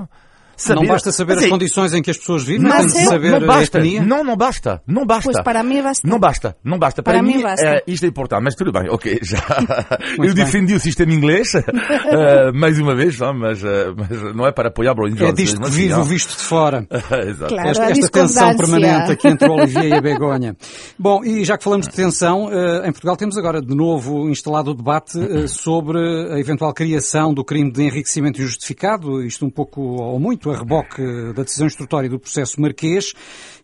Saber, 0.56 0.80
não 0.80 0.86
basta 0.86 1.12
saber 1.12 1.36
as 1.36 1.44
é, 1.44 1.48
condições 1.48 1.92
em 1.92 2.00
que 2.00 2.10
as 2.10 2.16
pessoas 2.16 2.44
vivem, 2.44 2.66
mas 2.66 2.92
tem 2.92 3.02
de 3.02 3.08
saber 3.08 3.40
não 3.40 3.46
basta, 3.46 3.78
a 3.78 3.80
etnia. 3.80 4.02
Não, 4.02 4.24
não 4.24 4.36
basta, 4.36 4.82
não 4.86 5.04
basta. 5.04 5.30
Pois 5.30 5.44
para 5.44 5.62
mim 5.62 5.82
basta. 5.82 6.08
Não 6.08 6.18
basta, 6.18 6.56
não 6.64 6.78
basta. 6.78 7.02
Para, 7.02 7.14
para 7.14 7.22
mim, 7.22 7.36
mim 7.36 7.42
basta. 7.42 7.66
É, 7.66 7.82
isto 7.86 8.04
é 8.04 8.08
importante, 8.08 8.42
mas 8.42 8.54
tudo 8.54 8.72
bem, 8.72 8.88
ok, 8.88 9.18
já. 9.22 9.44
Eu 10.18 10.32
defendi 10.32 10.74
o 10.74 10.80
sistema 10.80 11.12
inglês, 11.12 11.52
uh, 11.54 12.54
mais 12.54 12.78
uma 12.78 12.96
vez, 12.96 13.18
não, 13.18 13.34
mas, 13.34 13.62
uh, 13.62 13.94
mas 13.96 14.34
não 14.34 14.46
é 14.46 14.52
para 14.52 14.68
apoiar 14.68 14.94
Boris 14.94 15.14
Johnson. 15.14 15.30
É 15.30 15.32
disto 15.32 15.60
que 15.60 15.70
vive 15.70 15.94
o 15.94 16.04
visto 16.04 16.30
de 16.36 16.42
fora. 16.42 16.86
Exato. 17.26 17.54
Claro, 17.54 17.68
esta, 17.68 17.90
esta 17.90 18.08
tensão 18.08 18.56
permanente 18.56 19.12
aqui 19.12 19.28
entre 19.28 19.48
o 19.48 19.52
Olivier 19.52 19.88
e 19.88 19.94
a 19.94 20.00
Begonha. 20.00 20.56
Bom, 20.98 21.22
e 21.22 21.44
já 21.44 21.58
que 21.58 21.64
falamos 21.64 21.86
de 21.86 21.94
tensão, 21.94 22.46
uh, 22.46 22.86
em 22.86 22.92
Portugal 22.92 23.16
temos 23.16 23.36
agora 23.36 23.60
de 23.60 23.74
novo 23.74 24.30
instalado 24.30 24.70
o 24.70 24.74
debate 24.74 25.48
sobre 25.48 25.98
a 26.32 26.38
eventual 26.38 26.72
criação 26.72 27.34
do 27.34 27.44
crime 27.44 27.70
de 27.70 27.82
enriquecimento 27.82 28.40
injustificado, 28.40 29.22
isto 29.22 29.44
um 29.44 29.50
pouco 29.50 29.80
ou 29.80 30.18
muito 30.18 30.45
a 30.50 30.58
reboque 30.58 31.02
da 31.34 31.42
decisão 31.42 31.66
instrutória 31.66 32.08
do 32.08 32.18
processo 32.18 32.60
marquês. 32.60 33.12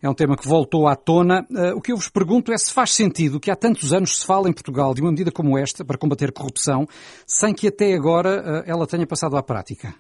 É 0.02 0.08
um 0.08 0.14
tema 0.14 0.36
que 0.36 0.46
voltou 0.46 0.86
à 0.86 0.96
tona. 0.96 1.46
Uh, 1.50 1.76
o 1.76 1.80
que 1.80 1.92
eu 1.92 1.96
vos 1.96 2.08
pergunto 2.08 2.52
é 2.52 2.58
se 2.58 2.72
faz 2.72 2.92
sentido 2.92 3.40
que 3.40 3.50
há 3.50 3.56
tantos 3.56 3.92
anos 3.92 4.18
se 4.18 4.26
fala 4.26 4.48
em 4.48 4.52
Portugal 4.52 4.94
de 4.94 5.00
uma 5.00 5.10
medida 5.10 5.30
como 5.30 5.58
esta 5.58 5.84
para 5.84 5.98
combater 5.98 6.32
corrupção, 6.32 6.86
sem 7.26 7.54
que 7.54 7.68
até 7.68 7.94
agora 7.94 8.40
uh, 8.40 8.70
ela 8.70 8.86
tenha 8.86 9.06
passado 9.06 9.36
à 9.36 9.42
prática. 9.42 9.94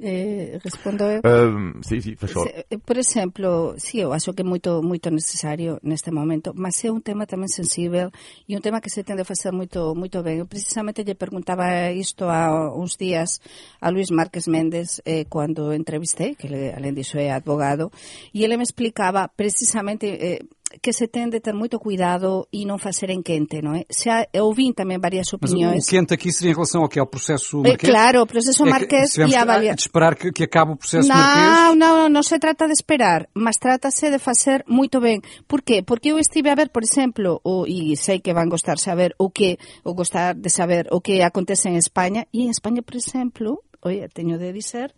Eh, 0.00 0.58
respondo? 0.62 1.04
Um, 1.24 1.82
sí, 1.82 2.00
sí, 2.02 2.16
por, 2.16 2.28
Se, 2.28 2.78
por 2.84 2.98
exemplo, 2.98 3.74
sí, 3.78 4.00
eu 4.00 4.12
acho 4.12 4.32
que 4.34 4.42
é 4.42 4.44
moito 4.44 4.82
moito 4.82 5.10
necesario 5.10 5.78
neste 5.82 6.10
momento, 6.10 6.52
mas 6.54 6.82
é 6.82 6.90
un 6.90 7.02
tema 7.02 7.26
tamén 7.26 7.50
sensível 7.50 8.10
e 8.46 8.54
un 8.54 8.62
tema 8.62 8.82
que 8.82 8.90
se 8.90 9.02
tende 9.02 9.22
a 9.22 9.28
facer 9.28 9.50
moito 9.50 9.94
moito 9.98 10.22
ben. 10.22 10.38
Eu 10.38 10.46
precisamente 10.46 11.02
lle 11.02 11.18
perguntaba 11.18 11.90
isto 11.90 12.26
a 12.30 12.70
uns 12.74 12.98
días 12.98 13.42
a 13.78 13.90
Luis 13.90 14.10
Márquez 14.10 14.46
Méndez 14.46 15.02
eh, 15.06 15.26
cando 15.30 15.74
entrevistei, 15.74 16.34
que 16.34 16.46
ele, 16.50 16.74
alén 16.74 16.94
diso 16.94 17.18
é 17.18 17.30
advogado, 17.30 17.90
e 18.34 18.42
ele 18.42 18.58
me 18.58 18.66
explicaba 18.66 19.30
precisamente 19.30 20.06
eh, 20.10 20.42
que 20.82 20.92
se 20.92 21.08
ten 21.08 21.32
de 21.32 21.40
ter 21.40 21.56
moito 21.56 21.80
cuidado 21.80 22.46
e 22.52 22.68
non 22.68 22.76
facer 22.76 23.08
en 23.08 23.24
quente, 23.24 23.64
non 23.64 23.72
é? 23.72 23.88
Xa 23.88 24.28
ouvin 24.36 24.76
tamén 24.76 25.00
varias 25.00 25.32
opiniões. 25.32 25.80
Mas 25.80 25.88
o 25.88 25.92
quente 25.92 26.12
aqui 26.12 26.28
seria 26.28 26.52
em 26.52 26.58
relação 26.58 26.84
ao 26.84 26.88
que? 26.92 27.00
Ao 27.00 27.08
processo 27.08 27.64
eh, 27.64 27.72
marquês? 27.72 27.88
claro, 27.88 28.18
o 28.20 28.28
processo 28.28 28.62
marqués 28.68 29.16
é 29.16 29.24
e 29.24 29.32
a 29.32 29.42
avalia... 29.48 29.72
de 29.72 29.80
esperar 29.80 30.12
que, 30.14 30.28
que 30.28 30.44
acabe 30.44 30.76
o 30.76 30.76
processo 30.76 31.08
não, 31.08 31.16
marquês? 31.16 31.48
Não, 31.48 31.70
não, 31.74 31.96
non 32.12 32.22
se 32.22 32.36
trata 32.36 32.68
de 32.68 32.76
esperar, 32.76 33.32
mas 33.32 33.56
trata-se 33.56 34.12
de 34.12 34.20
facer 34.20 34.60
moito 34.68 35.00
ben. 35.00 35.24
Por 35.48 35.64
qué? 35.64 35.80
Porque 35.80 36.12
eu 36.12 36.20
estive 36.20 36.52
a 36.52 36.56
ver, 36.58 36.68
por 36.68 36.84
exemplo, 36.84 37.40
o, 37.40 37.64
e 37.64 37.96
sei 37.96 38.20
que 38.20 38.36
van 38.36 38.52
gostar 38.52 38.76
saber 38.76 39.16
o 39.16 39.32
que, 39.32 39.56
ou 39.88 39.96
gostar 39.96 40.36
de 40.36 40.52
saber 40.52 40.92
o 40.92 41.00
que 41.00 41.24
acontece 41.24 41.72
en 41.72 41.80
España, 41.80 42.28
e 42.28 42.44
en 42.44 42.52
España, 42.52 42.84
por 42.84 42.96
exemplo, 43.00 43.64
oye, 43.80 44.04
teño 44.12 44.36
de 44.36 44.52
dizer 44.52 44.92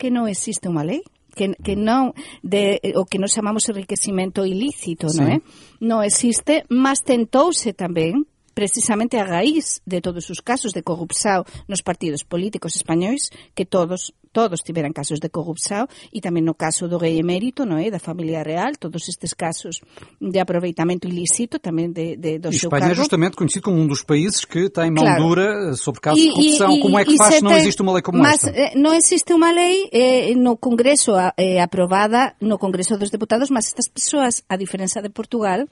que 0.00 0.08
non 0.08 0.24
existe 0.24 0.72
unha 0.72 0.82
lei 0.88 1.04
que, 1.34 1.56
que 1.58 1.74
non 1.76 2.12
de 2.44 2.80
eh, 2.82 2.94
o 2.96 3.04
que 3.08 3.18
nos 3.18 3.32
chamamos 3.32 3.68
enriquecimento 3.68 4.44
ilícito, 4.44 5.08
sí. 5.08 5.20
Eh? 5.20 5.20
non 5.20 5.28
é? 5.32 5.36
Non 5.82 5.98
existe, 6.04 6.64
mas 6.68 7.02
tentouse 7.02 7.72
tamén 7.72 8.28
precisamente 8.54 9.16
a 9.18 9.24
raíz 9.24 9.80
de 9.84 10.00
todos 10.00 10.28
os 10.30 10.40
casos 10.40 10.72
de 10.72 10.82
corrupción 10.84 11.44
nos 11.68 11.82
partidos 11.82 12.22
políticos 12.24 12.76
españois, 12.76 13.28
que 13.56 13.64
todos 13.66 14.12
todos 14.32 14.64
tiveran 14.64 14.96
casos 14.96 15.20
de 15.20 15.28
corrupción 15.28 15.92
e 16.08 16.24
tamén 16.24 16.48
no 16.48 16.56
caso 16.56 16.88
do 16.88 16.96
rei 16.96 17.20
emérito, 17.20 17.68
non 17.68 17.76
é, 17.76 17.92
da 17.92 18.00
familia 18.00 18.40
real, 18.40 18.80
todos 18.80 19.04
estes 19.12 19.36
casos 19.36 19.84
de 20.24 20.40
aproveitamento 20.40 21.04
ilícito 21.04 21.60
tamén 21.60 21.92
de, 21.92 22.16
de 22.16 22.40
do 22.40 22.48
e 22.48 22.56
seu 22.56 22.72
Espanha 22.72 22.88
cargo. 22.88 22.96
é 22.96 23.02
justamente 23.04 23.36
conhecido 23.36 23.68
como 23.68 23.76
um 23.76 23.84
dos 23.84 24.00
países 24.00 24.48
que 24.48 24.72
tem 24.72 24.88
mão 24.88 25.04
Claro. 25.04 25.20
dura 25.20 25.48
sobre 25.76 26.00
casos 26.00 26.16
E- 26.16 26.28
de 26.28 26.32
corrupção. 26.32 26.70
e- 26.72 26.80
como 26.80 26.96
é 26.96 27.04
que 27.04 27.16
faz 27.20 27.34
se 27.36 27.44
não 27.44 27.52
existe 27.52 27.84
uma 27.84 27.92
lei 27.92 28.00
como 28.00 28.24
mas, 28.24 28.40
esta? 28.40 28.56
eh, 28.56 28.72
non 28.72 28.96
existe 28.96 29.36
unha 29.36 29.52
lei 29.52 29.92
eh, 29.92 30.32
no 30.32 30.56
Congreso 30.56 31.12
a- 31.12 31.36
eh, 31.36 31.60
aprobada 31.60 32.32
no 32.40 32.56
Congreso 32.56 32.96
dos 32.96 33.12
Deputados, 33.12 33.52
mas 33.52 33.68
estas 33.68 33.92
persoas, 33.92 34.40
a 34.48 34.56
diferenza 34.56 35.04
de 35.04 35.12
Portugal, 35.12 35.68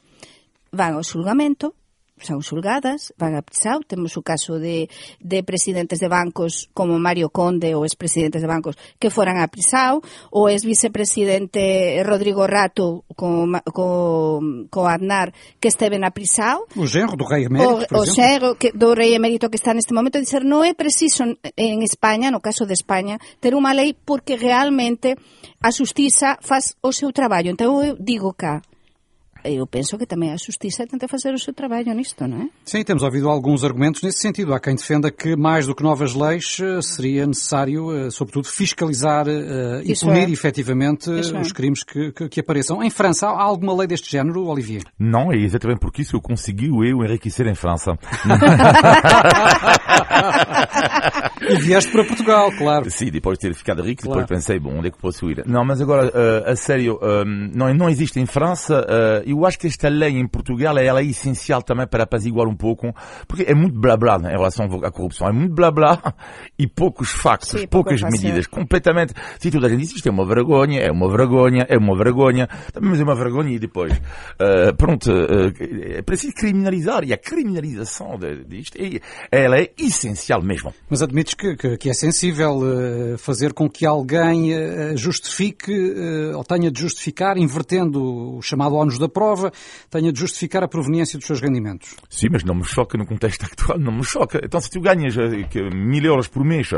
van 0.68 1.00
ao 1.00 1.02
xulgamento, 1.02 1.72
son 2.22 2.42
xulgadas, 2.44 3.12
van 3.18 3.34
a 3.34 3.42
pisao, 3.42 3.80
temos 3.86 4.16
o 4.16 4.22
caso 4.22 4.60
de, 4.60 4.88
de 5.20 5.42
presidentes 5.42 5.98
de 5.98 6.08
bancos 6.08 6.68
como 6.74 6.98
Mario 7.00 7.30
Conde 7.30 7.74
ou 7.74 7.84
expresidentes 7.84 8.42
de 8.42 8.48
bancos 8.48 8.76
que 9.00 9.10
foran 9.10 9.40
a 9.40 9.48
pisao, 9.48 10.04
o 10.30 10.48
ex-vicepresidente 10.48 12.00
Rodrigo 12.04 12.46
Rato 12.46 13.04
co, 13.16 13.48
co, 13.72 14.40
co 14.68 14.80
Aznar 14.86 15.32
que 15.58 15.68
esteven 15.68 16.04
a 16.04 16.10
pisao. 16.10 16.66
O 16.76 16.86
xerro 16.86 17.16
do 17.16 17.26
rei 17.26 17.46
emérito, 17.46 17.84
o, 17.92 18.00
o 18.00 18.06
xerro 18.06 18.56
que, 18.56 18.72
do 18.72 18.94
rei 18.94 19.14
emérito 19.14 19.50
que 19.50 19.58
está 19.58 19.74
neste 19.74 19.94
momento, 19.96 20.20
dizer, 20.20 20.44
non 20.44 20.62
é 20.64 20.72
preciso 20.76 21.24
en 21.56 21.82
España, 21.82 22.30
no 22.30 22.44
caso 22.44 22.64
de 22.64 22.76
España, 22.76 23.18
ter 23.40 23.56
unha 23.56 23.72
lei 23.74 23.92
porque 23.92 24.36
realmente 24.36 25.16
a 25.60 25.70
justiza 25.72 26.38
faz 26.40 26.76
o 26.80 26.92
seu 26.92 27.12
traballo. 27.12 27.52
Entón, 27.52 27.80
eu 27.84 27.96
digo 27.98 28.32
cá, 28.32 28.62
eu 29.44 29.66
penso 29.66 29.96
que 29.98 30.06
tamén 30.06 30.32
a 30.32 30.38
xustiza 30.38 30.86
tenta 30.86 31.06
facer 31.08 31.32
o 31.34 31.38
seu 31.38 31.52
traballo 31.54 31.92
nisto, 31.94 32.26
non 32.26 32.42
é? 32.42 32.48
Sim, 32.64 32.82
temos 32.84 33.02
ouvido 33.02 33.28
alguns 33.28 33.64
argumentos 33.64 34.02
nesse 34.02 34.18
sentido. 34.20 34.52
Há 34.54 34.60
quem 34.60 34.74
defenda 34.76 35.10
que, 35.10 35.36
mais 35.36 35.66
do 35.66 35.74
que 35.74 35.82
novas 35.82 36.14
leis, 36.14 36.58
eh, 36.60 36.80
seria 36.82 37.26
necessário, 37.26 37.90
eh, 37.92 38.10
sobretudo, 38.10 38.46
fiscalizar 38.48 39.26
eh, 39.28 39.82
e 39.84 39.92
Isso 39.92 40.06
punir 40.06 40.28
é. 40.28 40.32
efetivamente 40.32 41.10
Isso 41.18 41.36
é. 41.36 41.40
os 41.40 41.52
crimes 41.52 41.82
que, 41.84 42.12
que- 42.12 42.28
que 42.28 42.40
apareçam. 42.40 42.82
Em 42.82 42.90
França, 42.90 43.26
há 43.28 43.42
alguma 43.42 43.74
lei 43.76 43.86
deste 43.86 44.10
género, 44.10 44.46
Olivier? 44.46 44.82
Não, 44.98 45.32
é 45.32 45.36
exatamente 45.36 45.80
porque 45.80 46.02
isso 46.02 46.16
eu 46.16 46.20
consegui 46.20 46.66
eu 46.68 47.04
enriquecer 47.04 47.46
em 47.46 47.54
França. 47.54 47.96
E 51.42 51.56
vieste 51.56 51.90
para 51.90 52.04
Portugal, 52.04 52.52
claro. 52.56 52.90
Sim, 52.90 53.10
depois 53.10 53.38
de 53.38 53.48
ter 53.48 53.54
ficado 53.54 53.82
rico, 53.82 54.02
Claro. 54.02 54.20
depois 54.20 54.38
pensei, 54.40 54.58
bom, 54.60 54.76
onde 54.78 54.88
é 54.88 54.90
que 54.90 54.98
posso 54.98 55.28
ir? 55.30 55.42
Não, 55.46 55.64
mas 55.64 55.80
agora, 55.80 56.10
eh, 56.14 56.52
a 56.52 56.54
sério, 56.56 57.00
não, 57.54 57.72
não 57.74 57.88
existe 57.88 58.20
em 58.20 58.26
França. 58.26 58.86
eh, 58.88 59.22
eu 59.30 59.44
acho 59.46 59.58
que 59.58 59.66
esta 59.66 59.88
lei 59.88 60.18
em 60.18 60.26
Portugal 60.26 60.76
ela 60.78 61.00
é 61.00 61.04
essencial 61.04 61.62
também 61.62 61.86
para 61.86 62.04
apaziguar 62.04 62.46
um 62.48 62.54
pouco, 62.56 62.94
porque 63.28 63.42
é 63.44 63.54
muito 63.54 63.78
blá 63.78 63.96
blá 63.96 64.16
em 64.18 64.36
relação 64.36 64.66
à 64.84 64.90
corrupção. 64.90 65.28
É 65.28 65.32
muito 65.32 65.54
blá 65.54 65.70
blá 65.70 66.14
e 66.58 66.66
poucos 66.66 67.10
factos, 67.10 67.50
Sim, 67.50 67.66
poucas 67.66 68.00
fácil. 68.00 68.20
medidas. 68.22 68.46
Completamente. 68.46 69.14
Se 69.38 69.50
toda 69.50 69.66
a 69.66 69.70
gente 69.70 69.80
diz 69.80 69.92
isto 69.96 70.08
é 70.08 70.10
uma 70.12 70.26
vergonha, 70.26 70.80
é 70.80 70.90
uma 70.90 71.08
vergonha, 71.10 71.66
é 71.68 71.76
uma 71.78 71.96
vergonha, 71.96 72.48
também 72.72 72.90
mas 72.90 73.00
é 73.00 73.04
uma 73.04 73.14
vergonha 73.16 73.50
e 73.54 73.58
depois. 73.58 73.92
eh, 74.38 74.72
pronto, 74.72 75.10
eh, 75.10 75.98
é 75.98 76.02
preciso 76.02 76.32
criminalizar 76.34 77.04
e 77.04 77.12
a 77.12 77.16
criminalização 77.18 78.18
de- 78.18 78.44
disto, 78.44 78.76
é- 78.78 79.00
ela 79.30 79.58
é 79.58 79.70
essencial 79.78 80.42
mesmo. 80.42 80.72
Mas 80.88 81.02
admites 81.02 81.34
que, 81.34 81.56
que- 81.56 81.76
que 81.76 81.90
é 81.90 81.94
sensível 81.94 82.60
eh, 82.64 83.16
fazer 83.18 83.52
com 83.52 83.68
que 83.68 83.84
alguém 83.86 84.50
justifique, 84.96 85.72
ou 86.34 86.44
tenha 86.44 86.70
de 86.70 86.80
justificar, 86.80 87.36
invertendo 87.36 88.36
o 88.36 88.42
chamado 88.42 88.74
ónus 88.74 88.98
da 88.98 89.08
prova, 89.08 89.19
tenha 89.90 90.12
de 90.12 90.18
justificar 90.18 90.62
a 90.62 90.68
proveniência 90.68 91.18
dos 91.18 91.26
seus 91.26 91.40
rendimentos. 91.40 91.96
Sim, 92.08 92.28
mas 92.30 92.44
não 92.44 92.54
me 92.54 92.64
choca 92.64 92.96
no 92.98 93.06
contexto 93.06 93.44
actual, 93.46 93.78
não 93.78 93.92
me 93.92 94.04
choca. 94.04 94.40
Então, 94.42 94.60
se 94.60 94.70
tu 94.70 94.80
ganhas 94.80 95.16
eh, 95.16 95.70
mil 95.74 96.04
euros 96.04 96.28
por 96.28 96.44
mês 96.44 96.70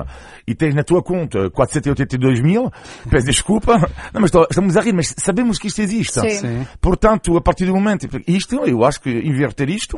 e 0.46 0.54
tens 0.54 0.74
na 0.74 0.82
tua 0.82 1.02
conta 1.02 1.50
482 1.50 2.40
mil, 2.40 2.70
peço 3.10 3.26
desculpa, 3.26 3.78
não, 4.12 4.20
mas 4.20 4.30
estamos 4.50 4.76
a 4.76 4.80
rir, 4.80 4.92
mas 4.92 5.14
sabemos 5.18 5.58
que 5.58 5.68
isto 5.68 5.80
existe. 5.80 6.20
Sim. 6.20 6.30
Sim. 6.30 6.66
Portanto, 6.80 7.36
a 7.36 7.40
partir 7.40 7.66
do 7.66 7.74
momento, 7.74 8.08
isto, 8.26 8.56
eu 8.64 8.84
acho 8.84 9.00
que 9.00 9.10
inverter 9.10 9.68
isto 9.70 9.96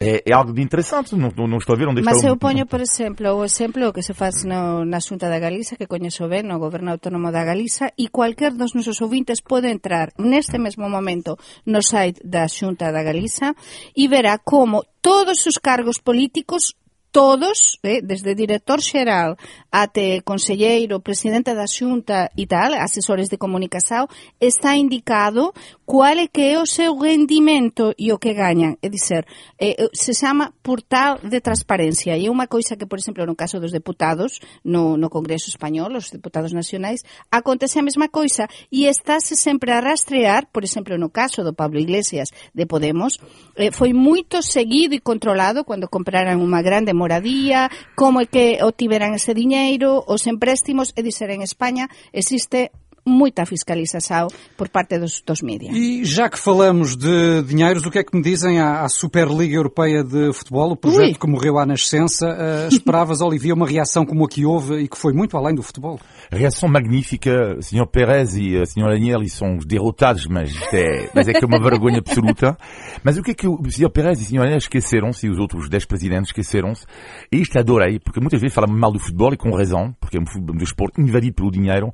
é, 0.00 0.22
é 0.26 0.32
algo 0.34 0.52
de 0.52 0.62
interessante, 0.62 1.14
não, 1.14 1.30
não, 1.36 1.46
não 1.46 1.58
estou 1.58 1.74
a 1.74 1.78
ver 1.78 1.88
onde 1.88 2.02
Mas 2.02 2.16
está 2.16 2.28
eu 2.28 2.34
o... 2.34 2.36
poño, 2.36 2.66
por 2.66 2.80
exemplo, 2.80 3.28
o 3.34 3.44
exemplo 3.44 3.92
que 3.92 4.02
se 4.02 4.14
faz 4.14 4.44
no, 4.44 4.84
na 4.84 5.00
Xunta 5.00 5.28
da 5.28 5.38
Galiza, 5.38 5.76
que 5.76 5.86
coñezo 5.86 6.28
ben, 6.28 6.46
no 6.46 6.58
Goberno 6.58 6.90
Autónomo 6.90 7.30
da 7.30 7.44
Galiza, 7.44 7.92
e 7.96 8.08
cualquier 8.08 8.52
dos 8.52 8.74
nosos 8.74 9.00
ouvintes 9.00 9.40
pode 9.40 9.68
entrar 9.68 10.12
neste 10.18 10.58
mesmo 10.58 10.88
momento 10.88 11.36
no 11.66 11.82
site 11.88 12.20
da 12.24 12.48
Xunta 12.48 12.90
da 12.90 13.02
Galiza 13.02 13.54
e 13.96 14.08
verá 14.08 14.38
como 14.38 14.84
todos 15.00 15.46
os 15.46 15.58
cargos 15.58 15.98
políticos 15.98 16.74
todos, 17.14 17.78
eh, 17.84 18.02
desde 18.02 18.34
director 18.34 18.82
xeral 18.82 19.38
até 19.70 20.20
conselleiro, 20.26 20.98
presidente 20.98 21.54
da 21.54 21.70
xunta 21.70 22.26
e 22.34 22.42
tal, 22.50 22.74
asesores 22.74 23.30
de 23.30 23.38
comunicación, 23.38 24.10
está 24.42 24.74
indicado 24.74 25.54
cual 25.86 26.18
é 26.18 26.26
que 26.26 26.42
é 26.42 26.58
o 26.58 26.66
seu 26.66 26.98
rendimento 26.98 27.94
e 27.94 28.10
o 28.10 28.18
que 28.18 28.34
gañan. 28.34 28.74
É 28.82 28.90
dizer, 28.90 29.22
eh, 29.62 29.78
eh, 29.78 29.90
se 29.94 30.10
chama 30.10 30.50
portal 30.58 31.22
de 31.22 31.38
transparencia 31.38 32.18
e 32.18 32.26
é 32.26 32.30
unha 32.34 32.50
coisa 32.50 32.74
que, 32.74 32.82
por 32.82 32.98
exemplo, 32.98 33.22
no 33.22 33.38
caso 33.38 33.62
dos 33.62 33.70
deputados 33.70 34.42
no, 34.66 34.98
no 34.98 35.06
Congreso 35.06 35.46
Español, 35.46 35.94
os 35.94 36.10
deputados 36.10 36.50
nacionais, 36.50 37.06
acontece 37.30 37.78
a 37.78 37.86
mesma 37.86 38.10
coisa 38.10 38.50
e 38.74 38.90
estáse 38.90 39.38
sempre 39.38 39.70
a 39.70 39.78
rastrear, 39.78 40.50
por 40.50 40.66
exemplo, 40.66 40.98
no 40.98 41.14
caso 41.14 41.46
do 41.46 41.54
Pablo 41.54 41.78
Iglesias 41.78 42.34
de 42.50 42.66
Podemos, 42.66 43.22
eh, 43.54 43.70
foi 43.70 43.94
moito 43.94 44.42
seguido 44.42 44.98
e 44.98 45.04
controlado 45.04 45.62
cando 45.62 45.86
compraran 45.86 46.42
unha 46.42 46.58
grande 46.58 46.90
moradía, 47.04 47.68
como 47.94 48.24
é 48.24 48.26
que 48.26 48.64
obtiverán 48.64 49.12
ese 49.12 49.36
diñeiro, 49.36 50.00
os 50.08 50.24
empréstimos, 50.24 50.96
é 50.96 51.04
dizer, 51.04 51.28
en 51.28 51.44
España 51.44 51.92
existe 52.16 52.72
muita 53.06 53.44
fiscalização 53.44 54.28
por 54.56 54.68
parte 54.68 54.98
dos, 54.98 55.20
dos 55.20 55.42
mídias. 55.42 55.74
E 55.76 56.04
já 56.04 56.28
que 56.28 56.38
falamos 56.38 56.96
de 56.96 57.42
dinheiros, 57.42 57.84
o 57.84 57.90
que 57.90 57.98
é 57.98 58.04
que 58.04 58.16
me 58.16 58.22
dizem 58.22 58.60
à, 58.60 58.82
à 58.82 58.88
Superliga 58.88 59.54
Europeia 59.54 60.02
de 60.02 60.32
Futebol, 60.32 60.72
o 60.72 60.76
projeto 60.76 61.12
Ui. 61.12 61.14
que 61.14 61.26
morreu 61.26 61.58
à 61.58 61.66
nascença? 61.66 62.26
Uh, 62.26 62.68
esperavas, 62.72 63.20
Olivia, 63.20 63.54
uma 63.54 63.66
reação 63.66 64.06
como 64.06 64.24
a 64.24 64.28
que 64.28 64.44
houve 64.44 64.80
e 64.80 64.88
que 64.88 64.96
foi 64.96 65.12
muito 65.12 65.36
além 65.36 65.54
do 65.54 65.62
futebol? 65.62 66.00
Reação 66.30 66.68
magnífica. 66.68 67.60
Sr. 67.60 67.86
Pérez 67.86 68.36
e 68.36 68.56
a 68.56 68.62
Sra. 68.62 68.88
Daniel 68.88 69.20
são 69.28 69.56
derrotados, 69.58 70.26
mas, 70.26 70.52
é, 70.72 71.10
mas 71.14 71.28
é 71.28 71.32
que 71.32 71.44
é 71.44 71.46
uma 71.46 71.60
vergonha 71.60 71.98
absoluta. 71.98 72.56
Mas 73.02 73.16
o 73.18 73.22
que 73.22 73.32
é 73.32 73.34
que 73.34 73.46
o 73.46 73.58
Sr. 73.70 73.90
Pérez 73.90 74.18
e 74.18 74.22
a 74.22 74.26
Sra. 74.26 74.40
Daniel 74.40 74.58
esqueceram-se, 74.58 75.26
e 75.26 75.30
os 75.30 75.38
outros 75.38 75.68
10 75.68 75.84
presidentes 75.84 76.28
esqueceram-se, 76.30 76.86
e 77.30 77.40
isto 77.40 77.58
adorei, 77.58 77.98
porque 77.98 78.20
muitas 78.20 78.40
vezes 78.40 78.54
falamos 78.54 78.78
mal 78.78 78.92
do 78.92 78.98
futebol, 78.98 79.32
e 79.32 79.36
com 79.36 79.54
razão, 79.54 79.94
porque 80.00 80.16
é 80.16 80.20
um, 80.20 80.24
um 80.52 80.56
desporto 80.56 81.00
invadido 81.00 81.34
pelo 81.34 81.50
dinheiro, 81.50 81.92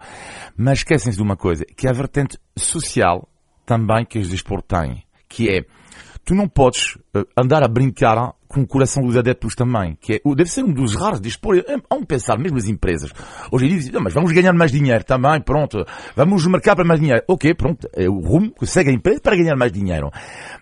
mas 0.57 0.83
esquecem-se 1.01 1.17
de 1.17 1.23
uma 1.23 1.37
coisa, 1.37 1.65
que 1.65 1.87
é 1.87 1.91
a 1.91 1.95
vertente 1.95 2.39
social 2.57 3.29
também 3.65 4.05
que 4.05 4.19
este 4.19 4.31
desporto 4.31 4.77
tem, 4.77 5.03
que 5.29 5.49
é, 5.49 5.65
tu 6.25 6.35
não 6.35 6.49
podes 6.49 6.97
uh, 7.15 7.25
andar 7.37 7.63
a 7.63 7.69
brincar 7.69 8.35
com 8.51 8.63
o 8.63 8.67
coração 8.67 9.05
dos 9.05 9.17
adeptos 9.17 9.55
também, 9.55 9.97
que 10.01 10.15
é, 10.15 10.35
deve 10.35 10.51
ser 10.51 10.65
um 10.65 10.73
dos 10.73 10.97
raros 10.97 11.21
desportos, 11.21 11.65
vamos 11.89 12.07
pensar, 12.07 12.37
mesmo 12.37 12.59
as 12.59 12.67
empresas, 12.67 13.13
hoje 13.51 13.67
em 13.67 13.69
dia 13.69 13.79
dizem, 13.79 14.01
mas 14.01 14.13
vamos 14.13 14.33
ganhar 14.33 14.53
mais 14.53 14.73
dinheiro 14.73 15.05
também, 15.05 15.41
pronto, 15.41 15.87
vamos 16.17 16.45
marcar 16.47 16.75
para 16.75 16.85
mais 16.85 16.99
dinheiro, 16.99 17.23
ok, 17.29 17.55
pronto, 17.55 17.89
é 17.95 18.09
o 18.09 18.19
rumo 18.19 18.51
que 18.51 18.67
segue 18.67 18.91
a 18.91 18.93
empresa 18.93 19.21
para 19.21 19.37
ganhar 19.37 19.55
mais 19.55 19.71
dinheiro. 19.71 20.11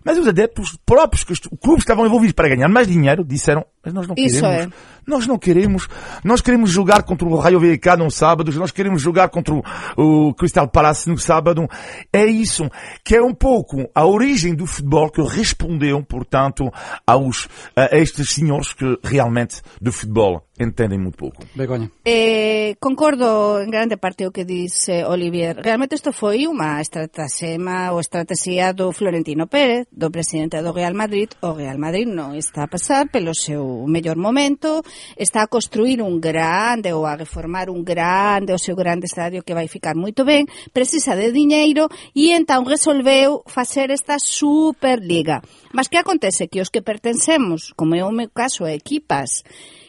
Mas 0.05 0.19
os 0.19 0.29
adeptos 0.29 0.79
próprios, 0.85 1.25
que 1.25 1.33
os 1.33 1.39
clubes 1.39 1.83
estavam 1.83 2.07
envolvidos 2.07 2.35
para 2.35 2.49
ganhar 2.49 2.69
mais 2.69 2.87
dinheiro, 2.87 3.25
disseram, 3.25 3.65
mas 3.85 3.95
nós 3.95 4.07
não 4.07 4.15
queremos, 4.15 4.43
é. 4.43 4.69
nós 5.07 5.27
não 5.27 5.39
queremos, 5.39 5.89
nós 6.23 6.41
queremos 6.43 6.71
jogar 6.71 7.03
contra 7.03 7.27
o 7.27 7.37
Raio 7.37 7.59
Vallecano 7.59 8.05
no 8.05 8.11
sábado, 8.11 8.53
nós 8.59 8.71
queremos 8.71 9.01
jogar 9.01 9.29
contra 9.31 9.55
o, 9.55 9.63
o 9.97 10.35
Crystal 10.35 10.69
Palace 10.69 11.09
no 11.09 11.17
sábado. 11.17 11.67
É 12.13 12.27
isso, 12.27 12.69
que 13.03 13.17
é 13.17 13.23
um 13.23 13.33
pouco 13.33 13.89
a 13.95 14.05
origem 14.05 14.55
do 14.55 14.67
futebol 14.67 15.11
que 15.11 15.23
respondeu, 15.23 16.03
portanto, 16.03 16.71
aos, 17.07 17.49
a 17.79 17.97
estes 17.97 18.31
senhores 18.31 18.73
que 18.73 18.99
realmente 19.03 19.63
do 19.81 19.93
futebol 19.93 20.48
entenden 20.59 21.01
moi 21.03 21.15
pouco. 21.15 21.47
Begoña. 21.55 21.89
Eh, 22.05 22.75
concordo 22.83 23.63
en 23.63 23.71
grande 23.71 23.97
parte 23.97 24.27
o 24.27 24.35
que 24.35 24.45
dice 24.45 25.07
Olivier. 25.07 25.57
Realmente 25.57 25.95
isto 25.95 26.11
foi 26.13 26.51
unha 26.51 26.83
estratagema 26.83 27.95
ou 27.95 28.03
estrategia 28.03 28.75
do 28.75 28.91
Florentino 28.91 29.47
Pérez, 29.47 29.87
do 29.95 30.11
presidente 30.11 30.59
do 30.59 30.75
Real 30.75 30.95
Madrid. 30.95 31.31
O 31.41 31.55
Real 31.55 31.79
Madrid 31.79 32.11
non 32.11 32.35
está 32.35 32.67
a 32.67 32.71
pasar 32.71 33.07
pelo 33.09 33.33
seu 33.33 33.87
mellor 33.87 34.19
momento, 34.19 34.83
está 35.15 35.47
a 35.47 35.51
construir 35.51 36.03
un 36.03 36.19
grande 36.19 36.91
ou 36.91 37.07
a 37.07 37.15
reformar 37.15 37.71
un 37.71 37.87
grande 37.87 38.53
o 38.53 38.61
seu 38.61 38.75
grande 38.75 39.07
estadio 39.07 39.47
que 39.47 39.55
vai 39.55 39.71
ficar 39.71 39.95
moito 39.95 40.27
ben, 40.27 40.51
precisa 40.75 41.15
de 41.15 41.31
diñeiro 41.31 41.87
e 42.13 42.35
entón 42.35 42.67
resolveu 42.67 43.47
facer 43.47 43.95
esta 43.95 44.19
Superliga. 44.19 45.41
Mas 45.73 45.89
que 45.89 45.99
acontece? 45.99 46.51
Que 46.51 46.61
os 46.61 46.71
que 46.71 46.83
pertencemos, 46.83 47.73
como 47.79 47.95
é 47.95 48.03
o 48.03 48.11
meu 48.11 48.29
caso, 48.29 48.65
a 48.67 48.75
equipas 48.75 49.47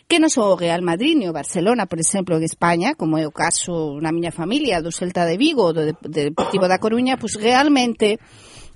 que 0.10 0.18
non 0.18 0.34
son 0.34 0.50
o 0.50 0.58
Real 0.58 0.82
Madrid 0.82 1.14
ni 1.14 1.30
o 1.30 1.38
Barcelona, 1.38 1.86
por 1.86 2.02
exemplo, 2.02 2.34
en 2.34 2.42
España, 2.42 2.98
como 2.98 3.22
é 3.22 3.30
o 3.30 3.32
caso 3.32 4.02
na 4.02 4.10
miña 4.10 4.34
familia 4.34 4.82
do 4.82 4.90
Celta 4.90 5.22
de 5.22 5.38
Vigo, 5.38 5.70
do 5.70 5.86
Deportivo 6.02 6.66
da 6.66 6.82
Coruña, 6.82 7.22
pois 7.22 7.38
realmente 7.38 8.18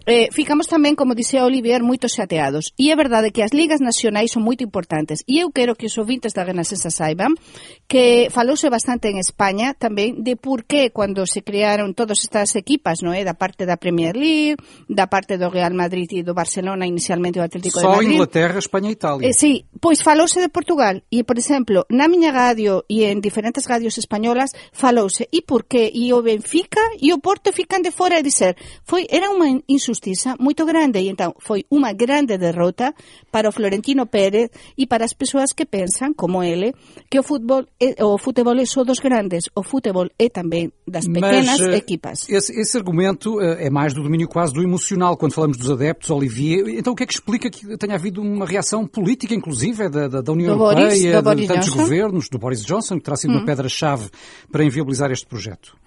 Eh, 0.06 0.28
ficamos 0.36 0.68
tamén, 0.68 1.00
como 1.00 1.16
dixía 1.16 1.48
Olivier, 1.48 1.80
moito 1.80 2.12
xateados. 2.12 2.76
E 2.76 2.92
é 2.92 2.96
verdade 3.00 3.32
que 3.32 3.40
as 3.40 3.56
ligas 3.56 3.80
nacionais 3.80 4.36
son 4.36 4.44
moito 4.44 4.60
importantes. 4.60 5.24
E 5.24 5.40
eu 5.40 5.48
quero 5.56 5.80
que 5.80 5.88
os 5.88 5.96
ouvintes 5.96 6.36
da 6.36 6.44
Renascença 6.44 6.92
saiban 6.92 7.40
que 7.88 8.28
falouse 8.28 8.68
bastante 8.68 9.08
en 9.08 9.16
España 9.16 9.72
tamén 9.72 10.20
de 10.20 10.36
por 10.36 10.68
que 10.68 10.92
cando 10.92 11.24
se 11.24 11.40
crearon 11.40 11.96
todas 11.96 12.20
estas 12.20 12.52
equipas, 12.60 13.00
non 13.00 13.16
é? 13.16 13.24
Da 13.24 13.40
parte 13.40 13.64
da 13.64 13.80
Premier 13.80 14.20
League, 14.20 14.60
da 14.92 15.08
parte 15.08 15.40
do 15.40 15.48
Real 15.48 15.72
Madrid 15.72 16.12
e 16.20 16.20
do 16.20 16.36
Barcelona, 16.36 16.84
inicialmente 16.84 17.40
o 17.40 17.46
Atlético 17.48 17.80
Só 17.80 17.96
de 17.96 18.04
Madrid. 18.04 18.12
Só 18.12 18.28
Inglaterra, 18.28 18.60
España 18.60 18.92
e 18.92 19.00
Italia. 19.00 19.24
Eh, 19.24 19.32
sí, 19.32 19.72
pois 19.80 20.04
falouse 20.04 20.44
de 20.44 20.52
Portugal. 20.52 21.08
E, 21.08 21.24
por 21.24 21.40
exemplo, 21.40 21.88
na 21.88 22.12
miña 22.12 22.36
radio 22.36 22.84
e 22.92 23.08
en 23.08 23.24
diferentes 23.24 23.64
radios 23.72 23.96
españolas 23.96 24.52
falouse. 24.76 25.32
E 25.32 25.40
por 25.48 25.64
que? 25.64 25.88
E 25.88 26.12
o 26.12 26.20
Benfica 26.20 26.84
e 27.00 27.16
o 27.16 27.24
Porto 27.24 27.56
fican 27.56 27.80
de 27.80 27.96
fora 27.96 28.20
e 28.20 28.24
dizer. 28.28 28.60
Foi, 28.84 29.08
era 29.08 29.32
unha 29.32 29.64
insustancia 29.72 29.93
injustiza 29.94 30.36
moito 30.40 30.66
grande 30.66 31.00
e 31.00 31.10
entón 31.10 31.38
foi 31.38 31.66
unha 31.70 31.94
grande 31.94 32.38
derrota 32.42 32.98
para 33.30 33.48
o 33.48 33.54
Florentino 33.54 34.10
Pérez 34.10 34.50
e 34.76 34.90
para 34.90 35.06
as 35.06 35.14
persoas 35.14 35.54
que 35.54 35.66
pensan, 35.66 36.18
como 36.18 36.42
ele, 36.42 36.74
que 37.10 37.20
o 37.20 37.24
fútbol 37.24 37.70
é, 37.80 38.04
o 38.04 38.18
futebol 38.18 38.58
é 38.58 38.66
só 38.66 38.84
dos 38.84 39.00
grandes, 39.00 39.46
o 39.56 39.62
futebol 39.62 40.10
é 40.18 40.28
tamén 40.30 40.74
das 40.90 41.06
pequenas 41.06 41.62
Mas, 41.62 41.78
equipas. 41.78 42.18
Esse, 42.28 42.52
esse 42.60 42.76
argumento 42.76 43.40
é 43.40 43.70
mais 43.70 43.94
do 43.94 44.02
domínio 44.02 44.28
quase 44.28 44.54
do 44.54 44.62
emocional, 44.66 45.16
quando 45.16 45.34
falamos 45.34 45.58
dos 45.58 45.70
adeptos, 45.70 46.10
Olivier. 46.10 46.68
Então 46.74 46.94
o 46.94 46.96
que 46.96 47.04
é 47.04 47.08
que 47.08 47.14
explica 47.14 47.50
que 47.50 47.78
tenha 47.78 47.96
havido 47.96 48.22
uma 48.22 48.46
reação 48.46 48.86
política, 48.88 49.34
inclusive, 49.36 49.88
da, 49.90 50.08
da, 50.08 50.22
da 50.22 50.32
União 50.32 50.58
do 50.58 50.64
Europeia, 50.64 51.22
Boris, 51.22 51.42
de 51.42 51.48
tantos 51.48 51.70
Johnson? 51.70 51.80
governos, 51.80 52.30
do 52.30 52.40
Boris 52.40 52.66
Johnson, 52.66 52.98
que 52.98 53.04
terá 53.04 53.16
sido 53.16 53.32
hum. 53.32 53.38
uma 53.38 53.46
pedra-chave 53.46 54.10
para 54.52 54.64
inviabilizar 54.64 55.12
este 55.12 55.28
projeto? 55.28 55.83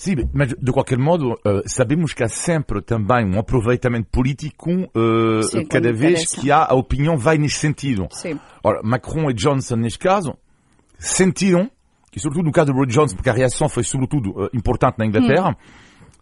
Sim, 0.00 0.14
mas 0.32 0.48
de 0.48 0.72
qualquer 0.72 0.96
modo, 0.96 1.32
uh, 1.32 1.62
sabemos 1.66 2.14
que 2.14 2.24
há 2.24 2.28
sempre 2.28 2.80
também 2.80 3.22
um 3.22 3.38
aproveitamento 3.38 4.08
político 4.10 4.70
uh, 4.70 5.42
Sim, 5.42 5.66
cada 5.66 5.92
vez 5.92 6.24
que 6.24 6.50
há 6.50 6.64
a 6.70 6.74
opinião 6.74 7.18
vai 7.18 7.36
nesse 7.36 7.56
sentido. 7.56 8.08
Sim. 8.10 8.40
Ora, 8.64 8.80
Macron 8.82 9.30
e 9.30 9.34
Johnson, 9.34 9.76
neste 9.76 9.98
caso, 9.98 10.32
sentiram, 10.98 11.70
e 12.16 12.18
sobretudo 12.18 12.46
no 12.46 12.50
caso 12.50 12.68
de 12.68 12.72
Boris 12.72 12.94
Johnson, 12.94 13.14
porque 13.14 13.28
a 13.28 13.34
reação 13.34 13.68
foi 13.68 13.82
sobretudo 13.82 14.30
uh, 14.30 14.48
importante 14.54 14.98
na 14.98 15.04
Inglaterra, 15.04 15.50
hum. 15.50 15.54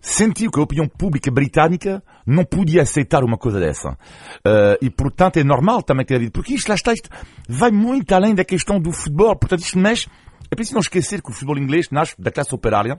sentiu 0.01 0.51
que 0.51 0.59
a 0.59 0.63
opinião 0.65 0.89
pública 0.89 1.31
britânica 1.31 2.03
não 2.27 2.45
podia 2.45 2.83
aceitar 2.83 3.23
uma 3.23 3.39
coisa 3.39 3.61
dessa. 3.61 3.91
Uh, 3.91 4.75
e, 4.83 4.91
portanto, 4.91 5.37
é 5.37 5.45
normal 5.45 5.85
também 5.85 6.05
que 6.05 6.31
porque 6.33 6.55
isto 6.55 6.69
lá 6.69 6.75
está, 6.75 6.93
isto 6.93 7.09
vai 7.49 7.71
muito 7.71 8.13
além 8.13 8.35
da 8.35 8.45
questão 8.45 8.81
do 8.81 8.91
futebol. 8.91 9.37
Portanto, 9.37 9.61
isto 9.61 9.79
mexe. 9.79 10.09
É 10.51 10.57
preciso 10.57 10.75
não 10.75 10.81
esquecer 10.81 11.23
que 11.23 11.31
o 11.31 11.33
futebol 11.33 11.57
inglês 11.57 11.87
nasce 11.93 12.21
da 12.21 12.33
classe 12.33 12.53
operária, 12.53 12.99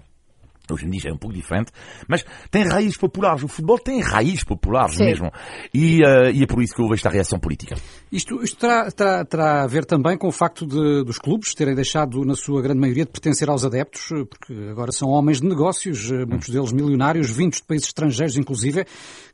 Hoje 0.73 0.86
em 0.86 0.89
dia 0.89 1.10
é 1.10 1.13
um 1.13 1.17
pouco 1.17 1.36
diferente, 1.36 1.71
mas 2.08 2.25
tem 2.51 2.67
raízes 2.67 2.97
populares. 2.97 3.43
O 3.43 3.47
futebol 3.47 3.79
tem 3.79 4.01
raízes 4.01 4.43
populares 4.43 4.95
Sim. 4.95 5.05
mesmo. 5.05 5.32
E, 5.73 5.99
uh, 6.03 6.32
e, 6.34 6.43
é 6.43 6.47
por 6.47 6.62
isso 6.62 6.75
que 6.75 6.82
houve 6.82 6.95
esta 6.95 7.10
reação 7.10 7.39
política. 7.39 7.75
Isto, 8.12 8.43
isto 8.43 8.58
terá, 8.58 8.91
terá, 8.91 9.25
terá, 9.25 9.63
a 9.63 9.67
ver 9.67 9.86
também 9.86 10.17
com 10.17 10.27
o 10.27 10.32
facto 10.32 10.65
de, 10.65 11.03
dos 11.03 11.17
clubes 11.17 11.53
terem 11.53 11.75
deixado, 11.75 12.23
na 12.25 12.36
sua 12.36 12.62
grande 12.62 12.79
maioria, 12.79 13.05
de 13.05 13.12
pertencer 13.12 13.49
aos 13.49 13.63
adeptos, 13.65 14.08
porque 14.29 14.53
agora 14.69 14.91
são 14.91 15.10
homens 15.10 15.39
de 15.41 15.47
negócios, 15.47 16.12
eh, 16.12 16.25
muitos 16.25 16.49
deles 16.49 16.71
milionários, 16.71 17.29
vindos 17.29 17.60
de 17.60 17.63
países 17.63 17.88
estrangeiros, 17.88 18.38
inclusive, 18.38 18.86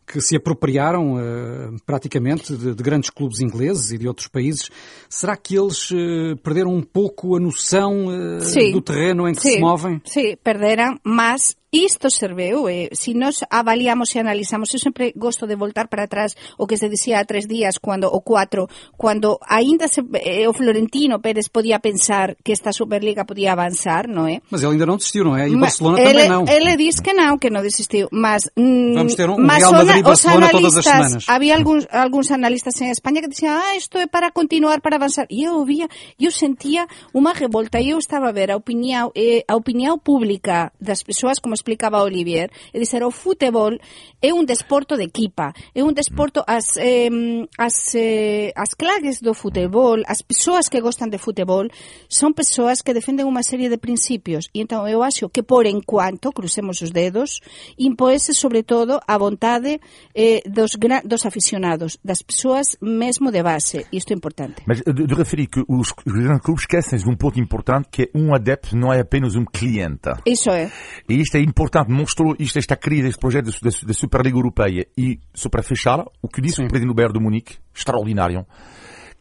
que 0.06 0.22
se 0.22 0.36
apropriaram 0.36 1.16
uh, 1.16 1.76
praticamente 1.86 2.56
de, 2.56 2.76
de, 2.76 2.84
grandes 2.84 3.10
clubes 3.10 3.40
ingleses 3.40 3.92
e 3.92 3.98
de 3.98 4.08
outros 4.08 4.28
países. 4.28 4.70
Será 5.10 5.36
que 5.36 5.58
eles 5.58 5.90
uh, 5.92 6.38
perderam 6.44 6.74
um 6.74 6.82
pouco 6.82 7.36
a 7.36 7.40
noção 7.40 8.08
uh, 8.08 8.72
do 8.72 8.82
terreno 8.82 9.28
em 9.28 9.34
que 9.34 9.42
se 9.42 9.60
movem? 9.60 10.02
Sim, 10.06 10.36
perderam, 10.44 11.00
mas 11.04 11.56
isto 11.72 12.10
serveu, 12.10 12.70
eh, 12.70 12.90
si 12.94 13.14
nos 13.14 13.44
avaliamos 13.50 14.16
e 14.16 14.20
analizamos, 14.20 14.72
eu 14.74 14.80
sempre 14.80 15.12
gosto 15.16 15.48
de 15.48 15.56
voltar 15.56 15.90
para 15.90 16.06
atrás 16.06 16.36
o 16.58 16.68
que 16.68 16.78
se 16.78 16.88
dicía 16.88 17.20
há 17.20 17.26
tres 17.26 17.48
días, 17.48 17.80
cuando, 17.80 18.08
o 18.08 18.22
cuatro, 18.22 18.70
cuando 18.96 19.40
ainda 19.44 19.88
se, 19.88 20.04
eh, 20.24 20.48
o 20.48 20.54
Florentino 20.54 21.20
Pérez 21.20 21.50
podía 21.50 21.80
pensar 21.80 22.38
que 22.44 22.54
esta 22.54 22.72
Superliga 22.72 23.26
podía 23.26 23.52
avanzar, 23.52 24.08
non 24.08 24.30
é? 24.30 24.40
Mas 24.48 24.62
ele 24.62 24.78
ainda 24.78 24.86
non 24.86 25.02
desistiu, 25.02 25.26
non 25.26 25.36
é? 25.36 25.50
E 25.50 25.56
o 25.56 25.60
Barcelona 25.60 26.00
ele, 26.00 26.30
também 26.30 26.30
non. 26.30 26.44
Ele 26.46 26.74
diz 26.78 27.02
que 27.02 27.12
non, 27.12 27.36
que 27.42 27.50
non 27.50 27.66
desistiu, 27.66 28.08
mas... 28.14 28.48
Mm, 28.56 28.96
Vamos 28.96 29.16
ter 29.18 29.28
un, 29.28 29.42
mas 29.42 29.60
Real 29.60 29.76
Madrid-Barcelona 29.76 30.54
todas 30.54 30.78
as 30.80 30.86
semanas. 30.86 31.24
Había 31.28 31.58
algúns, 31.58 31.90
algúns 31.92 32.32
analistas 32.32 32.80
en 32.80 32.94
España 32.94 33.20
que 33.20 33.28
dicían, 33.28 33.58
ah, 33.58 33.76
isto 33.76 33.98
é 34.00 34.08
para 34.08 34.32
continuar, 34.32 34.80
para 34.80 34.96
avanzar. 34.96 35.28
E 35.28 35.44
eu 35.44 35.66
vía, 35.66 35.90
eu 36.16 36.32
sentía 36.32 36.88
unha 37.12 37.34
revolta, 37.34 37.82
e 37.82 37.92
eu 37.92 38.00
estaba 38.00 38.30
a 38.30 38.36
ver 38.36 38.54
a 38.54 38.56
opinión, 38.56 39.12
eh, 39.12 39.44
a 39.50 39.58
opinión 39.58 40.00
pública 40.00 40.72
das 40.80 41.04
como 41.42 41.55
explicaba 41.56 42.04
Olivier, 42.04 42.52
é 42.74 42.78
dizer, 42.78 43.02
o 43.04 43.12
futebol 43.12 43.74
é 44.22 44.30
un 44.34 44.46
desporto 44.46 45.00
de 45.00 45.08
equipa, 45.08 45.56
é 45.74 45.82
un 45.82 45.96
desporto 45.96 46.44
as 46.46 46.78
eh, 46.78 47.10
as 47.58 47.96
eh, 47.96 48.52
as 48.56 48.76
do 49.22 49.34
futebol, 49.34 50.04
as 50.06 50.22
persoas 50.22 50.68
que 50.68 50.82
gostan 50.82 51.10
de 51.10 51.18
futebol 51.18 51.68
son 52.08 52.36
persoas 52.36 52.84
que 52.84 52.94
defenden 52.94 53.26
unha 53.26 53.42
serie 53.42 53.72
de 53.72 53.80
principios 53.80 54.52
e 54.54 54.62
então 54.62 54.84
eu 54.88 55.02
acho 55.02 55.30
que 55.30 55.42
por 55.42 55.66
enquanto, 55.66 56.36
crucemos 56.36 56.82
os 56.82 56.92
dedos, 56.92 57.40
impoese 57.78 58.34
sobre 58.34 58.64
todo 58.64 59.00
a 59.08 59.16
vontade 59.18 59.80
eh, 60.14 60.42
dos, 60.46 60.78
dos 61.06 61.26
aficionados, 61.26 61.98
das 62.04 62.22
persoas 62.22 62.78
mesmo 62.82 63.32
de 63.32 63.42
base, 63.42 63.86
isto 63.92 64.12
é 64.12 64.16
importante. 64.16 64.62
Mas 64.66 64.82
de, 64.82 65.06
de 65.06 65.16
referir 65.16 65.48
que 65.48 65.64
os, 65.68 65.94
os 66.06 66.14
grandes 66.14 66.42
clubes 66.42 66.64
esquecem 66.64 67.00
de 67.00 67.10
um 67.10 67.16
ponto 67.16 67.40
importante 67.40 67.88
que 67.92 68.04
é 68.04 68.10
um 68.14 68.34
adepto 68.34 68.76
não 68.76 68.92
é 68.92 69.00
apenas 69.00 69.36
um 69.36 69.46
cliente. 69.46 70.10
Isso 70.26 70.50
é. 70.50 70.72
E 71.08 71.22
isto 71.22 71.38
é 71.38 71.42
importante, 71.46 71.92
mostrou 71.92 72.36
isto, 72.40 72.58
esta 72.58 72.76
crise, 72.76 73.08
este 73.08 73.20
projeto 73.20 73.52
da 73.62 73.94
Superliga 73.94 74.38
Europeia 74.38 74.88
e, 74.98 75.20
só 75.34 75.50
para 75.50 75.64
fechar, 75.64 76.04
o 76.22 76.28
que 76.28 76.42
disse 76.42 76.58
Sim. 76.58 76.66
o 76.66 76.68
presidente 76.68 76.90
do 76.90 76.96
Bayern 76.96 77.18
de 77.18 77.24
Munique, 77.24 77.58
extraordinário, 77.74 78.46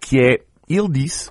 que 0.00 0.18
é, 0.18 0.38
ele 0.68 0.88
disse, 0.88 1.30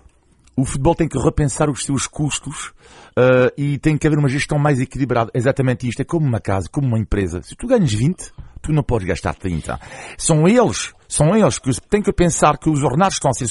o 0.56 0.66
futebol 0.66 0.96
tem 0.96 1.08
que 1.08 1.18
repensar 1.18 1.70
os 1.70 1.84
seus 1.84 2.08
custos 2.08 2.74
uh, 3.18 3.52
e 3.58 3.78
tem 3.80 3.98
que 3.98 4.06
haver 4.06 4.20
uma 4.20 4.30
gestão 4.30 4.58
mais 4.60 4.80
equilibrada. 4.80 5.32
Exatamente 5.34 5.88
isto. 5.88 6.02
É 6.02 6.06
como 6.06 6.26
uma 6.26 6.40
casa, 6.40 6.68
como 6.72 6.88
uma 6.88 7.00
empresa. 7.00 7.42
Se 7.42 7.56
tu 7.56 7.68
ganhas 7.68 7.92
20, 7.92 8.32
tu 8.64 8.72
não 8.72 8.82
podes 8.82 9.08
gastar 9.08 9.36
30. 9.36 9.80
São 10.18 10.48
eles, 10.48 10.94
são 11.08 11.36
eles 11.36 11.60
que 11.60 11.70
têm 11.90 12.02
que 12.02 12.14
pensar 12.14 12.58
que 12.58 12.70
os 12.70 12.82
ordenados 12.82 13.16
estão 13.16 13.30
a 13.30 13.34
ser 13.34 13.46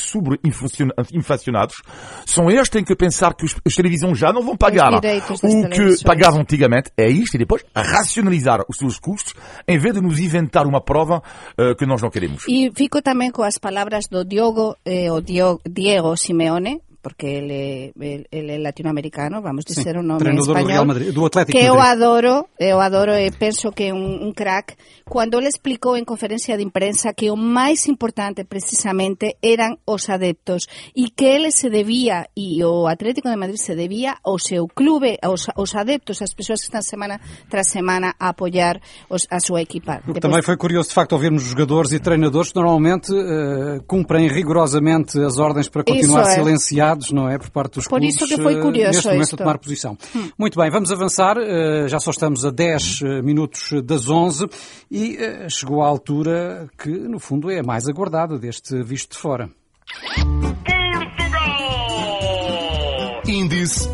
inflacionados. 1.13 1.83
São 2.27 2.51
eles 2.51 2.69
que 2.69 2.73
têm 2.73 2.85
que 2.85 2.97
pensar 2.97 3.35
que 3.35 3.45
os, 3.45 3.55
as 3.65 3.75
televisões 3.75 4.19
já 4.19 4.33
não 4.33 4.43
vão 4.43 4.57
pagar 4.57 4.95
o 4.95 5.01
que 5.01 6.05
pagavam 6.05 6.41
antigamente. 6.41 6.91
É 6.97 7.09
isto 7.09 7.35
e 7.35 7.39
depois 7.39 7.65
racionalizar 7.75 8.65
os 8.69 8.79
seus 8.79 8.99
custos 8.99 9.35
em 9.69 9.79
vez 9.79 9.95
de 9.95 10.01
nos 10.01 10.19
inventar 10.19 10.67
uma 10.67 10.81
prova 10.81 11.23
uh, 11.59 11.77
que 11.77 11.85
nós 11.85 12.01
não 12.01 12.11
queremos. 12.11 12.45
E 12.49 12.73
fico 12.75 13.03
também 13.03 13.31
com 13.31 13.43
as 13.43 13.59
palavras 13.59 14.07
do 14.11 14.25
Diogo, 14.25 14.75
eh, 14.85 15.13
o 15.13 15.21
Diego 15.21 16.17
Simeone, 16.17 16.81
porque 17.03 17.27
ele, 17.27 17.93
ele, 17.99 18.27
ele 18.31 18.53
é 18.53 18.59
latinoamericano, 18.59 19.43
vamos 19.43 19.65
dizer 19.65 19.97
o 19.97 20.03
nome 20.03 20.23
espanhol, 20.39 20.85
Madrid, 20.85 21.13
do 21.13 21.27
Atlético 21.27 21.59
que 21.59 21.65
eu 21.65 21.81
adoro, 21.81 22.47
eu 22.59 22.81
adoro 22.81 23.13
e 23.13 23.31
penso 23.33 23.73
que 23.73 23.85
é 23.85 23.95
um, 23.95 24.29
um 24.29 24.33
crack, 24.33 24.75
quando 25.05 25.39
ele 25.39 25.49
explicou 25.49 25.97
em 25.97 26.05
conferência 26.05 26.57
de 26.57 26.63
imprensa 26.63 27.13
que 27.13 27.29
o 27.29 27.37
mais 27.37 27.89
importante 27.89 28.45
precisamente 28.45 29.37
eram 29.43 29.77
os 29.85 30.09
adeptos 30.09 30.69
e 30.95 31.11
que 31.11 31.25
ele 31.25 31.51
se 31.51 31.69
devia, 31.69 32.29
e 32.37 32.63
o 32.65 32.87
Atlético 32.87 33.29
de 33.29 33.37
Madrid 33.37 33.59
se 33.59 33.75
devia 33.75 34.15
ao 34.23 34.39
seu 34.39 34.69
clube, 34.69 35.19
aos, 35.21 35.49
aos 35.57 35.75
adeptos, 35.75 36.23
as 36.23 36.33
pessoas 36.33 36.61
que 36.61 36.67
estão 36.67 36.83
semana 36.83 37.21
tras 37.51 37.69
semana 37.69 38.15
a 38.19 38.29
apoiar 38.29 38.81
os, 39.11 39.27
a 39.29 39.41
sua 39.41 39.61
equipa. 39.61 40.01
Depois... 40.07 40.21
Também 40.21 40.43
foi 40.43 40.57
curioso, 40.57 40.91
de 40.91 40.95
facto, 40.95 41.15
ouvirmos 41.15 41.43
jogadores 41.43 41.93
e 41.93 41.99
treinadores 41.99 42.53
que 42.53 42.57
normalmente 42.57 43.13
uh, 43.13 43.83
cumprem 43.89 44.29
rigorosamente 44.29 45.19
as 45.19 45.39
ordens 45.39 45.69
para 45.69 45.83
continuar 45.83 46.23
é. 46.23 46.35
silenciados 46.35 46.92
não 47.11 47.29
é, 47.29 47.39
por 47.39 47.51
parte 47.51 47.75
dos 47.75 47.85
por 47.85 47.99
clubes. 47.99 48.19
Por 48.19 48.25
isso 48.25 48.37
que 48.37 48.43
foi 48.43 48.55
eh, 48.55 48.61
curioso 48.61 48.91
neste 48.93 49.09
momento 49.09 49.35
a 49.35 49.39
tomar 49.39 49.59
posição. 49.59 49.99
Hum. 50.15 50.31
Muito 50.39 50.59
bem, 50.59 50.71
vamos 50.71 50.91
avançar. 50.93 51.37
Eh, 51.39 51.89
já 51.89 51.99
só 51.99 52.11
estamos 52.11 52.45
a 52.45 52.51
10 52.51 53.03
eh, 53.03 53.23
minutos 53.23 53.71
das 53.85 54.09
11 54.09 54.47
e 54.91 55.19
chegou 55.49 55.83
a 55.83 55.87
altura 55.87 56.69
que, 56.79 56.91
no 56.91 57.19
fundo, 57.19 57.51
é 57.51 57.61
a 57.61 57.63
mais 57.63 57.89
aguardada 57.89 58.39
deste 58.39 58.83
visto 58.83 59.13
de 59.13 59.19
fora. 59.19 59.51
Índice 63.27 63.89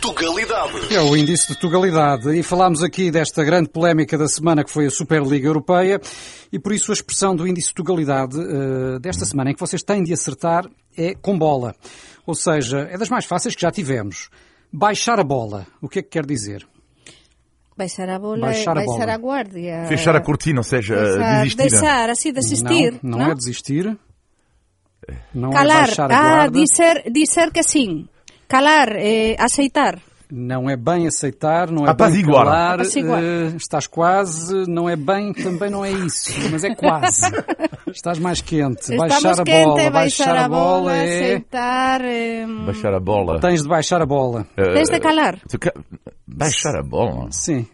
Tugalidade. 0.00 0.94
É 0.94 1.00
o 1.00 1.16
índice 1.16 1.48
de 1.48 1.58
Tugalidade. 1.58 2.30
E 2.38 2.42
falámos 2.42 2.82
aqui 2.82 3.10
desta 3.10 3.42
grande 3.44 3.68
polémica 3.68 4.16
da 4.16 4.28
semana 4.28 4.64
que 4.64 4.70
foi 4.70 4.86
a 4.86 4.90
Superliga 4.90 5.46
Europeia 5.46 6.00
e 6.52 6.58
por 6.58 6.72
isso 6.72 6.92
a 6.92 6.94
expressão 6.94 7.34
do 7.34 7.46
índice 7.46 7.68
de 7.68 7.74
Tugalidade 7.74 8.38
uh, 8.38 8.98
desta 9.00 9.24
semana 9.24 9.50
em 9.50 9.54
que 9.54 9.60
vocês 9.60 9.82
têm 9.82 10.02
de 10.02 10.12
acertar 10.12 10.64
é 10.96 11.14
com 11.14 11.38
bola. 11.38 11.74
Ou 12.26 12.34
seja, 12.34 12.88
é 12.90 12.96
das 12.96 13.08
mais 13.08 13.24
fáceis 13.24 13.54
que 13.54 13.62
já 13.62 13.70
tivemos. 13.70 14.28
Baixar 14.72 15.18
a 15.20 15.24
bola. 15.24 15.66
O 15.80 15.88
que 15.88 16.00
é 16.00 16.02
que 16.02 16.10
quer 16.10 16.26
dizer? 16.26 16.66
Baixar 17.76 18.08
a 18.08 18.18
bola 18.18 18.38
baixar 18.38 18.78
a, 18.78 18.84
baixar 18.84 19.08
a 19.08 19.16
guarda. 19.18 19.58
Fechar 19.88 20.16
a 20.16 20.20
cortina, 20.20 20.60
ou 20.60 20.64
seja, 20.64 20.94
deixar, 20.96 21.42
desistir. 21.42 21.56
Deixar, 21.56 22.10
assim, 22.10 22.32
desistir. 22.32 22.92
Não, 23.02 23.10
não, 23.10 23.18
não? 23.18 23.30
é 23.32 23.34
desistir. 23.34 23.98
Não 25.34 25.50
é 25.50 25.52
Calar. 25.52 25.76
É 25.76 25.86
baixar 25.86 26.10
a 26.10 26.18
ah, 26.18 26.22
guarda. 26.22 26.58
dizer, 26.58 27.12
dizer 27.12 27.52
que 27.52 27.62
sim. 27.62 28.08
Calar, 28.48 28.92
eh, 28.96 29.36
aceitar. 29.38 29.98
Não 30.30 30.68
é 30.68 30.76
bem 30.76 31.06
aceitar, 31.06 31.70
não 31.70 31.86
é 31.86 31.90
Apaziguar. 31.90 32.44
bem 32.44 32.52
calar, 32.52 32.74
Apaziguar. 32.74 33.22
Uh, 33.22 33.56
estás 33.56 33.86
quase, 33.86 34.68
não 34.68 34.88
é 34.88 34.96
bem, 34.96 35.32
também 35.32 35.70
não 35.70 35.84
é 35.84 35.92
isso, 35.92 36.32
mas 36.50 36.64
é 36.64 36.74
quase. 36.74 37.22
estás 37.86 38.18
mais 38.18 38.40
quente, 38.40 38.92
Estamos 38.92 39.08
baixar 39.08 39.40
a 39.40 39.44
bola, 39.44 39.74
baixar, 39.74 39.92
baixar 39.92 40.36
a 40.36 40.48
bola, 40.48 40.80
bola 40.80 40.96
é... 40.96 41.18
aceitar... 41.18 42.00
Um... 42.02 42.64
Baixar 42.66 42.94
a 42.94 43.00
bola. 43.00 43.40
Tens 43.40 43.62
de 43.62 43.68
baixar 43.68 44.02
a 44.02 44.06
bola. 44.06 44.46
Uh, 44.58 44.74
Tens 44.74 44.88
de 44.88 45.00
calar. 45.00 45.38
Baixar 46.26 46.76
a 46.76 46.82
bola? 46.82 47.28
Sim. 47.30 47.66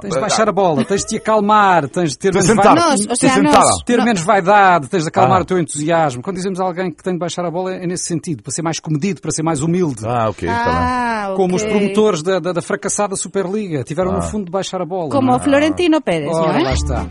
Tens 0.00 0.14
de 0.14 0.20
baixar 0.20 0.48
a 0.48 0.52
bola, 0.52 0.84
tens 0.84 1.02
de 1.02 1.08
te 1.08 1.16
acalmar, 1.16 1.88
tens 1.88 2.10
de 2.10 2.18
ter, 2.18 2.32
menos, 2.32 2.46
sentar. 2.46 2.74
Nós, 2.74 3.06
ou 3.06 3.16
seja, 3.16 3.42
nós, 3.42 3.82
ter 3.84 4.02
menos 4.02 4.22
vaidade, 4.22 4.88
tens 4.88 5.02
de 5.02 5.08
acalmar 5.08 5.38
ah. 5.38 5.42
o 5.42 5.44
teu 5.44 5.58
entusiasmo. 5.58 6.22
Quando 6.22 6.36
dizemos 6.36 6.60
a 6.60 6.64
alguém 6.64 6.90
que 6.90 7.02
tem 7.02 7.12
de 7.12 7.18
baixar 7.18 7.44
a 7.44 7.50
bola 7.50 7.74
é 7.74 7.86
nesse 7.86 8.06
sentido, 8.06 8.42
para 8.42 8.52
ser 8.52 8.62
mais 8.62 8.80
comedido, 8.80 9.20
para 9.20 9.30
ser 9.30 9.42
mais 9.42 9.62
humilde. 9.62 10.06
Ah, 10.06 10.28
ok. 10.30 10.48
Tá 10.48 11.30
ah, 11.30 11.34
Como 11.36 11.56
os 11.56 11.62
promotores 11.62 12.22
da, 12.22 12.38
da, 12.38 12.52
da, 12.52 12.62
fracassada 12.62 13.16
Superliga 13.16 13.84
tiveram 13.84 14.12
ah. 14.12 14.16
no 14.16 14.22
fundo 14.22 14.46
de 14.46 14.50
baixar 14.50 14.80
a 14.80 14.86
bola. 14.86 15.10
Como 15.10 15.34
o 15.34 15.38
Florentino 15.38 16.00
Pérez, 16.00 16.36
Ora, 16.36 16.52
não 16.52 16.60
é? 16.60 16.62
lá 16.62 16.72
está. 16.72 17.06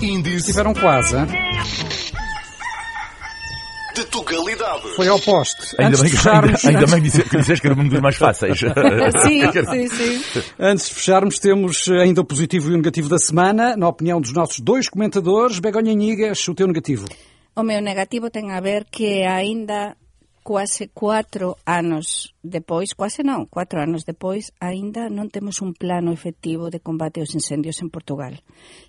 Índice. 0.00 0.46
Tiveram 0.46 0.74
quase, 0.74 1.16
hein? 1.16 1.51
De 3.94 4.04
Tugalidade. 4.06 4.88
Foi 4.96 5.08
ao 5.08 5.20
poste. 5.20 5.74
Ainda 5.78 5.98
bem, 5.98 6.10
fecharmos... 6.10 6.64
ainda, 6.64 6.78
ainda 6.80 6.92
bem 6.92 7.02
que 7.02 7.36
disseste 7.36 7.60
que 7.60 7.66
era 7.66 7.78
um 7.78 7.88
dos 7.88 8.00
mais 8.00 8.16
fáceis. 8.16 8.58
sim, 9.22 9.42
sim, 9.88 9.88
sim. 9.88 10.42
Antes 10.58 10.88
de 10.88 10.94
fecharmos, 10.94 11.38
temos 11.38 11.88
ainda 11.88 12.20
o 12.20 12.24
positivo 12.24 12.70
e 12.70 12.74
o 12.74 12.76
negativo 12.76 13.08
da 13.08 13.18
semana, 13.18 13.76
na 13.76 13.88
opinião 13.88 14.20
dos 14.20 14.32
nossos 14.32 14.60
dois 14.60 14.88
comentadores. 14.88 15.58
Begonha 15.58 15.94
Nigas, 15.94 16.46
o 16.48 16.54
teu 16.54 16.66
negativo. 16.66 17.06
O 17.54 17.62
meu 17.62 17.82
negativo 17.82 18.30
tem 18.30 18.50
a 18.52 18.60
ver 18.60 18.86
que 18.90 19.24
ainda 19.24 19.94
Quase 20.42 20.90
cuatro 20.90 21.56
anos 21.64 22.34
depois, 22.42 22.98
quase 22.98 23.22
non, 23.22 23.46
cuatro 23.46 23.78
anos 23.78 24.02
depois, 24.02 24.50
aínda 24.58 25.06
non 25.06 25.30
temos 25.30 25.62
un 25.62 25.70
plano 25.70 26.10
efectivo 26.10 26.66
de 26.66 26.82
combate 26.82 27.22
aos 27.22 27.38
incendios 27.38 27.78
en 27.78 27.94
Portugal. 27.94 28.42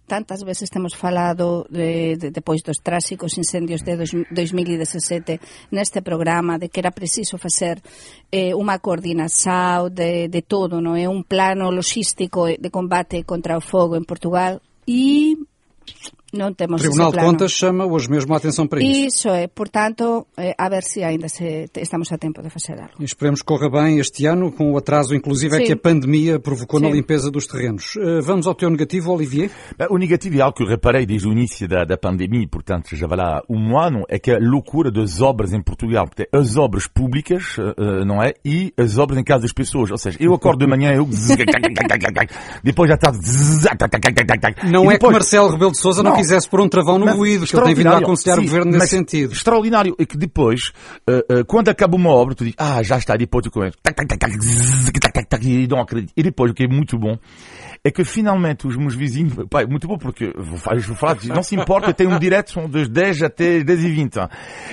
Tantas 0.10 0.42
veces 0.42 0.74
temos 0.74 0.98
falado 0.98 1.70
de, 1.70 2.18
de, 2.18 2.34
depois 2.34 2.66
dos 2.66 2.82
tráxicos 2.82 3.38
incendios 3.38 3.86
de 3.86 3.94
dos, 4.02 4.18
2017 4.34 5.38
neste 5.70 6.02
programa 6.02 6.58
de 6.58 6.74
que 6.74 6.82
era 6.82 6.90
preciso 6.90 7.38
facer 7.38 7.86
eh, 8.34 8.58
unha 8.58 8.82
coordinación 8.82 9.94
de, 9.94 10.34
de 10.34 10.42
todo, 10.42 10.82
non 10.82 10.98
é 10.98 11.06
un 11.06 11.22
plano 11.22 11.70
logístico 11.70 12.50
eh, 12.50 12.58
de 12.58 12.74
combate 12.74 13.22
contra 13.30 13.54
o 13.54 13.62
fogo 13.62 13.94
en 13.94 14.10
Portugal 14.10 14.58
e 14.90 15.38
Non 16.34 16.58
temos 16.58 16.82
o 16.82 16.90
Tribunal 16.90 17.14
de 17.14 17.22
Contas 17.22 17.52
chama 17.54 17.86
hoje 17.86 18.10
mesmo 18.10 18.34
a 18.34 18.38
atenção 18.38 18.66
para 18.66 18.82
isso. 18.82 18.90
Isso 18.90 19.30
é, 19.30 19.46
portanto, 19.46 20.26
eh, 20.36 20.56
a 20.58 20.68
ver 20.68 20.82
se 20.82 21.04
ainda 21.04 21.30
se, 21.30 21.70
estamos 21.78 22.12
a 22.12 22.18
tempo 22.18 22.42
de 22.42 22.50
fazer 22.50 22.74
algo. 22.74 22.98
E 23.00 23.06
esperemos 23.06 23.42
que 23.42 23.46
corra 23.46 23.70
bem 23.70 24.00
este 24.00 24.26
ano, 24.26 24.52
com 24.52 24.74
o 24.74 24.78
atraso, 24.78 25.14
inclusive, 25.14 25.56
é 25.58 25.62
que 25.62 25.74
a 25.74 25.78
pandemia 25.78 26.40
provocou 26.40 26.80
Sim. 26.80 26.88
na 26.88 26.92
limpeza 26.92 27.30
dos 27.30 27.46
terrenos. 27.46 27.94
Eh, 27.98 28.20
vamos 28.22 28.48
ao 28.48 28.56
teu 28.56 28.68
negativo, 28.68 29.12
Olivier? 29.14 29.52
O 29.92 29.98
negativo 30.00 30.40
é 30.40 30.42
algo 30.42 30.58
que 30.58 30.64
eu 30.64 30.68
reparei 30.68 31.06
desde 31.06 31.28
o 31.28 31.32
início 31.32 31.68
da, 31.68 31.86
da 31.86 31.98
pandemia, 31.98 32.48
portanto, 32.50 32.96
já 32.96 33.06
vai 33.06 33.20
lá 33.20 33.44
um 33.48 33.78
ano, 33.78 34.04
é 34.10 34.18
que 34.18 34.32
a 34.32 34.40
loucura 34.40 34.90
das 34.90 35.22
obras 35.22 35.54
em 35.54 35.62
Portugal, 35.62 36.08
porque 36.08 36.28
as 36.34 36.58
obras 36.58 36.88
públicas, 36.88 37.58
eh, 37.60 38.06
não 38.06 38.24
é? 38.24 38.34
E 38.44 38.74
as 38.76 38.98
obras 38.98 39.20
em 39.20 39.24
casa 39.24 39.44
das 39.44 39.54
pessoas. 39.54 39.92
Ou 39.92 40.00
seja, 40.00 40.18
eu 40.20 40.34
acordo 40.34 40.66
de 40.66 40.68
manhã, 40.68 40.96
eu... 40.96 41.06
depois 42.64 42.90
já 42.90 42.96
está... 42.96 43.12
Não 44.64 44.92
é 44.92 44.98
que 44.98 45.08
Marcelo 45.08 45.52
Rebelo 45.52 45.72
de 45.72 45.78
Sousa 45.78 46.02
não, 46.02 46.12
não 46.12 46.23
quisesse 46.24 46.50
pôr 46.50 46.62
um 46.62 46.70
travão 46.70 46.98
no 46.98 47.06
ruído, 47.12 47.46
que 47.46 47.56
ele 47.56 47.66
tem 47.66 47.76
vindo 47.76 47.90
a 47.90 47.98
aconselhar 47.98 48.38
sim, 48.38 48.44
o 48.44 48.46
governo 48.46 48.72
nesse 48.72 48.88
sentido. 48.88 49.34
Extraordinário 49.34 49.96
é 50.00 50.06
que 50.06 50.18
depois, 50.18 50.72
uh, 51.10 51.40
uh, 51.40 51.46
quando 51.46 51.70
acaba 51.70 51.96
uma 51.96 52.10
obra, 52.10 52.36
tu 52.36 52.44
dizes, 52.44 52.56
ah, 52.58 52.82
já 52.84 52.98
está, 52.98 53.16
depois 53.16 53.44
tu 53.44 53.52
começas, 53.52 53.78
e 55.64 55.68
não 55.68 55.82
acredito. 55.82 56.14
E 56.16 56.24
depois, 56.24 56.52
o 56.52 56.54
que 56.54 56.64
é 56.64 56.68
muito 56.68 56.98
bom, 56.98 57.18
é 57.86 57.92
que 57.92 58.06
finalmente 58.06 58.66
os 58.66 58.78
meus 58.78 58.96
vizinhos, 58.96 59.34
pá, 59.50 59.62
é 59.62 59.66
muito 59.66 59.88
bom 59.88 59.98
porque 59.98 60.32
vou 60.38 60.58
falar, 60.58 60.80
não 61.26 61.44
se 61.44 61.56
importa, 61.56 61.94
tem 61.94 62.08
um 62.08 62.18
direto 62.18 62.52
são 62.52 62.70
das 62.70 62.88
10 62.88 63.24
até 63.24 63.62
10 63.62 63.84
e 63.84 63.92
20. 63.92 64.16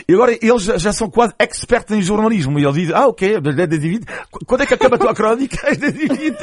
E 0.09 0.15
agora 0.15 0.39
eles 0.41 0.63
já 0.63 0.93
são 0.93 1.11
quase 1.11 1.35
expertos 1.41 1.97
em 1.97 2.03
jornalismo 2.03 2.59
e 2.59 2.63
eles 2.63 2.75
dizem, 2.75 2.95
ah 2.95 3.09
ok, 3.09 3.41
das 3.41 3.57
10 3.57 3.61
às 3.61 3.69
10 3.69 3.85
e 3.85 3.89
20, 3.89 4.07
quando 4.47 4.63
é 4.63 4.67
que 4.67 4.75
acaba 4.75 4.97
a 4.97 4.99
tua 4.99 5.15
crónica? 5.15 5.59
Às 5.71 5.77
10 5.77 5.95
e 5.95 6.09
20. 6.09 6.37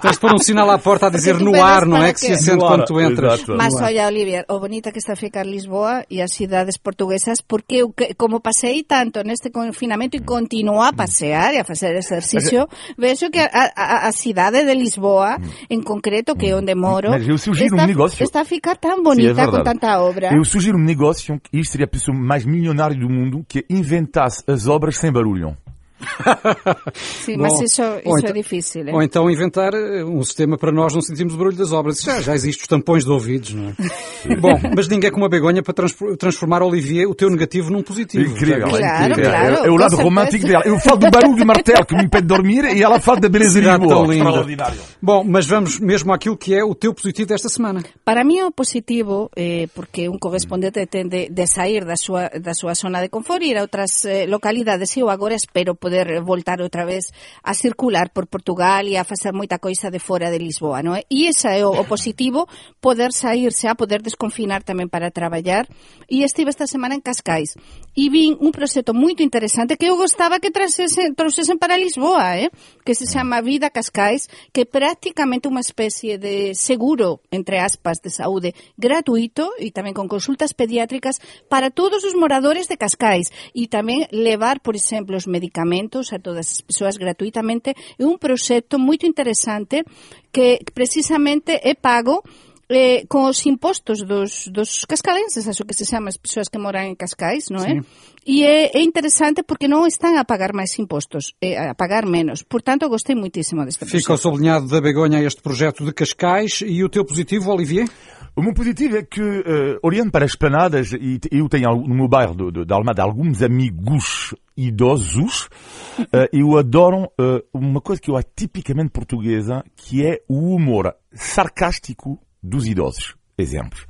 Tens 0.00 0.12
de 0.12 0.20
pôr 0.20 0.32
um 0.32 0.38
sinal 0.38 0.70
à 0.70 0.78
porta 0.78 1.06
a 1.06 1.10
dizer 1.10 1.38
no 1.38 1.62
ar, 1.62 1.84
não 1.86 2.02
é? 2.02 2.12
Que 2.12 2.20
se 2.20 2.32
acende 2.32 2.58
quando 2.58 2.84
tu 2.84 3.00
entras. 3.00 3.40
Exato. 3.40 3.56
Mas 3.56 3.74
olha, 3.80 4.06
Olivia, 4.06 4.44
o 4.48 4.60
bonita 4.60 4.92
que 4.92 4.98
está 4.98 5.14
a 5.14 5.16
ficar 5.16 5.44
Lisboa 5.44 6.04
e 6.10 6.22
as 6.22 6.32
cidades 6.32 6.76
portuguesas, 6.76 7.40
porque 7.40 7.84
como 8.16 8.40
pasei 8.40 8.84
tanto 8.84 9.22
neste 9.22 9.50
confinamento 9.50 10.16
e 10.16 10.20
continuo 10.20 10.80
a 10.80 10.92
pasear 10.92 11.54
e 11.54 11.58
a 11.58 11.64
fazer 11.64 11.96
exercício, 11.96 12.68
vejo 12.96 13.30
que 13.30 13.38
a, 13.38 13.72
a, 13.76 14.08
a 14.08 14.12
cidade 14.12 14.64
de 14.64 14.74
Lisboa, 14.74 15.36
en 15.70 15.82
concreto, 15.82 16.34
que 16.34 16.46
é 16.46 16.56
onde 16.56 16.74
moro, 16.74 17.10
Mas 17.10 17.26
eu 17.26 17.38
sugiro 17.38 17.74
está, 17.74 17.84
um 17.84 17.86
negócio. 17.86 18.22
está 18.22 18.40
a 18.40 18.44
ficar 18.44 18.76
tão 18.76 19.02
bonita 19.02 19.34
Sim, 19.34 19.40
é 19.40 19.46
com 19.46 19.62
tanta 19.62 20.00
obra. 20.00 20.34
Eu 20.34 20.44
sugiro 20.44 20.78
um 20.78 20.84
negócio, 20.84 21.40
isto 21.52 21.72
seria 21.72 21.86
a 21.86 21.88
pessoa 21.88 22.16
mais 22.16 22.44
milionária 22.44 22.96
do 22.96 23.08
mundo, 23.08 23.44
que 23.48 23.64
inventasse 23.68 24.42
as 24.46 24.66
obras 24.66 24.96
sem 24.96 25.12
barulho. 25.12 25.56
Sim, 26.94 27.36
mas 27.38 27.54
isso, 27.54 27.82
isso 27.82 28.18
então, 28.18 28.30
é 28.30 28.32
difícil. 28.32 28.88
É? 28.88 28.92
Ou 28.92 29.02
então 29.02 29.30
inventar 29.30 29.72
eh, 29.74 30.04
um 30.04 30.22
sistema 30.22 30.58
para 30.58 30.70
nós 30.70 30.94
não 30.94 31.00
sentirmos 31.00 31.34
o 31.34 31.38
barulho 31.38 31.56
das 31.56 31.72
obras. 31.72 32.00
Já, 32.00 32.20
já 32.20 32.34
existe 32.34 32.62
os 32.62 32.68
tampões 32.68 33.04
de 33.04 33.10
ouvidos, 33.10 33.54
não 33.54 33.68
é? 33.68 34.36
Bom, 34.36 34.52
mas 34.74 34.88
ninguém 34.88 35.08
é 35.08 35.10
como 35.10 35.24
a 35.24 35.28
begonha 35.28 35.62
para 35.62 35.74
transformar, 36.18 36.62
Olivier, 36.62 37.08
o 37.08 37.14
teu 37.14 37.30
negativo 37.30 37.70
num 37.70 37.82
positivo. 37.82 38.30
Incrível, 38.30 38.68
claro, 38.68 39.12
incrível. 39.12 39.30
Claro, 39.30 39.54
é, 39.56 39.66
é 39.66 39.70
o 39.70 39.76
lado 39.76 39.96
romântico 39.96 40.46
dela. 40.46 40.62
Eu 40.66 40.78
falo 40.78 40.98
do 40.98 41.10
barulho 41.10 41.36
do 41.36 41.46
martelo 41.46 41.86
que 41.86 41.94
me 41.94 42.04
impede 42.04 42.22
de 42.22 42.28
dormir 42.28 42.64
e 42.64 42.82
ela 42.82 43.00
fala 43.00 43.20
da 43.20 43.28
beleza 43.28 43.60
de 43.60 43.66
Lisboa. 43.66 44.14
Extraordinário. 44.14 44.80
Bom, 45.00 45.24
mas 45.24 45.46
vamos 45.46 45.78
mesmo 45.80 46.12
àquilo 46.12 46.36
que 46.36 46.54
é 46.54 46.64
o 46.64 46.74
teu 46.74 46.92
positivo 46.92 47.28
desta 47.28 47.48
semana. 47.48 47.82
Para 48.04 48.22
é 48.22 48.44
o 48.44 48.50
positivo, 48.50 49.30
eh, 49.36 49.68
porque 49.74 50.08
un 50.08 50.18
correspondente 50.18 50.86
ten 50.86 51.08
de, 51.08 51.28
de 51.30 51.46
sair 51.46 51.84
da 51.84 51.96
súa, 51.96 52.28
da 52.28 52.54
súa 52.54 52.74
zona 52.74 53.00
de 53.00 53.08
confort 53.08 53.42
e 53.42 53.50
ir 53.50 53.58
a 53.58 53.62
outras 53.62 54.04
eh, 54.04 54.26
localidades. 54.26 54.96
Eu 54.96 55.08
agora 55.08 55.34
espero 55.34 55.74
poder 55.86 56.18
voltar 56.26 56.58
outra 56.58 56.82
vez 56.82 57.14
a 57.46 57.54
circular 57.54 58.10
por 58.10 58.26
Portugal 58.26 58.82
e 58.90 58.98
a 58.98 59.06
facer 59.06 59.30
moita 59.30 59.62
coisa 59.62 59.86
de 59.86 60.02
fora 60.02 60.34
de 60.34 60.42
Lisboa, 60.42 60.82
non 60.82 60.98
é? 60.98 61.06
E 61.06 61.30
ese 61.30 61.46
é 61.46 61.62
o, 61.62 61.70
o 61.70 61.86
positivo, 61.86 62.50
poder 62.82 63.14
saírse, 63.14 63.70
a 63.70 63.78
poder 63.78 64.02
desconfinar 64.02 64.66
tamén 64.66 64.90
para 64.90 65.14
traballar. 65.14 65.70
E 66.10 66.26
estive 66.26 66.50
esta 66.50 66.66
semana 66.66 66.98
en 66.98 67.02
Cascais 67.06 67.54
e 67.94 68.10
vin 68.10 68.34
un 68.42 68.50
proxecto 68.50 68.90
moito 68.90 69.22
interesante 69.22 69.78
que 69.78 69.86
eu 69.86 69.94
gostaba 69.94 70.42
que 70.42 70.50
trouxesen, 70.50 71.14
trouxesen 71.14 71.54
para 71.54 71.78
Lisboa, 71.78 72.34
eh? 72.34 72.50
que 72.82 72.98
se 72.98 73.06
chama 73.06 73.38
Vida 73.38 73.70
Cascais, 73.70 74.26
que 74.50 74.66
é 74.66 74.68
prácticamente 74.68 75.46
unha 75.46 75.62
especie 75.62 76.18
de 76.18 76.58
seguro, 76.58 77.22
entre 77.30 77.62
aspas, 77.62 78.02
de 78.02 78.10
saúde 78.10 78.58
gratuito 78.74 79.54
e 79.62 79.70
tamén 79.70 79.94
con 79.94 80.10
consultas 80.10 80.50
pediátricas 80.50 81.22
para 81.46 81.70
todos 81.70 82.02
os 82.02 82.18
moradores 82.18 82.66
de 82.66 82.74
Cascais 82.74 83.30
e 83.54 83.70
tamén 83.70 84.10
levar, 84.10 84.58
por 84.58 84.74
exemplo, 84.74 85.14
os 85.14 85.30
medicamentos 85.30 85.75
medicamentos 85.76 86.12
a 86.12 86.18
todas 86.18 86.50
as 86.50 86.60
persoas 86.60 86.96
gratuitamente. 86.96 87.74
É 87.98 88.04
un 88.04 88.16
proxecto 88.18 88.78
moito 88.78 89.04
interesante 89.06 89.84
que 90.32 90.58
precisamente 90.72 91.60
é 91.60 91.74
pago 91.74 92.24
eh, 92.68 93.06
con 93.06 93.30
os 93.30 93.38
impostos 93.46 94.02
dos, 94.02 94.50
dos 94.50 94.82
cascalenses, 94.86 95.46
aso 95.46 95.64
que 95.64 95.74
se 95.74 95.86
chama 95.86 96.10
as 96.10 96.18
persoas 96.18 96.50
que 96.50 96.58
moran 96.58 96.90
en 96.90 96.98
Cascais, 96.98 97.46
non 97.54 97.62
é? 97.62 97.78
E 98.26 98.42
é, 98.42 98.74
é 98.74 98.82
interesante 98.82 99.46
porque 99.46 99.70
non 99.70 99.86
están 99.86 100.18
a 100.18 100.26
pagar 100.26 100.50
máis 100.50 100.74
impostos, 100.82 101.38
é, 101.38 101.54
a 101.54 101.78
pagar 101.78 102.02
menos. 102.02 102.42
Portanto, 102.42 102.90
gostei 102.90 103.14
muitísimo 103.14 103.62
deste 103.62 103.86
proxecto. 103.86 104.02
Fica 104.02 104.14
o 104.14 104.18
sublinhado 104.18 104.66
da 104.66 104.82
Begonha 104.82 105.22
este 105.22 105.38
projeto 105.38 105.86
de 105.86 105.94
Cascais 105.94 106.58
e 106.66 106.82
o 106.82 106.90
teu 106.90 107.06
positivo, 107.06 107.54
Olivier? 107.54 107.86
O 108.34 108.42
meu 108.42 108.52
positivo 108.52 108.98
é 108.98 109.02
que, 109.02 109.22
uh, 109.22 109.78
olhando 109.82 110.10
para 110.10 110.26
as 110.26 110.34
planadas, 110.34 110.92
e 110.92 111.18
eu 111.30 111.48
tenho 111.48 111.74
no 111.86 111.94
meu 111.94 112.06
bairro 112.06 112.34
de, 112.34 112.50
de, 112.52 112.64
de 112.66 112.72
Almada 112.74 113.02
alguns 113.02 113.40
amigos 113.40 114.34
idosos, 114.54 115.48
uh, 116.12 116.28
eu 116.32 116.58
adoro 116.58 117.04
uh, 117.18 117.40
uma 117.54 117.80
coisa 117.80 118.02
que 118.02 118.10
eu 118.10 118.16
acho 118.16 118.28
tipicamente 118.36 118.90
portuguesa, 118.90 119.64
que 119.74 120.04
é 120.04 120.20
o 120.28 120.54
humor 120.54 120.94
sarcástico 121.14 122.20
dos 122.42 122.66
idosos. 122.66 123.14
Exemplos. 123.38 123.86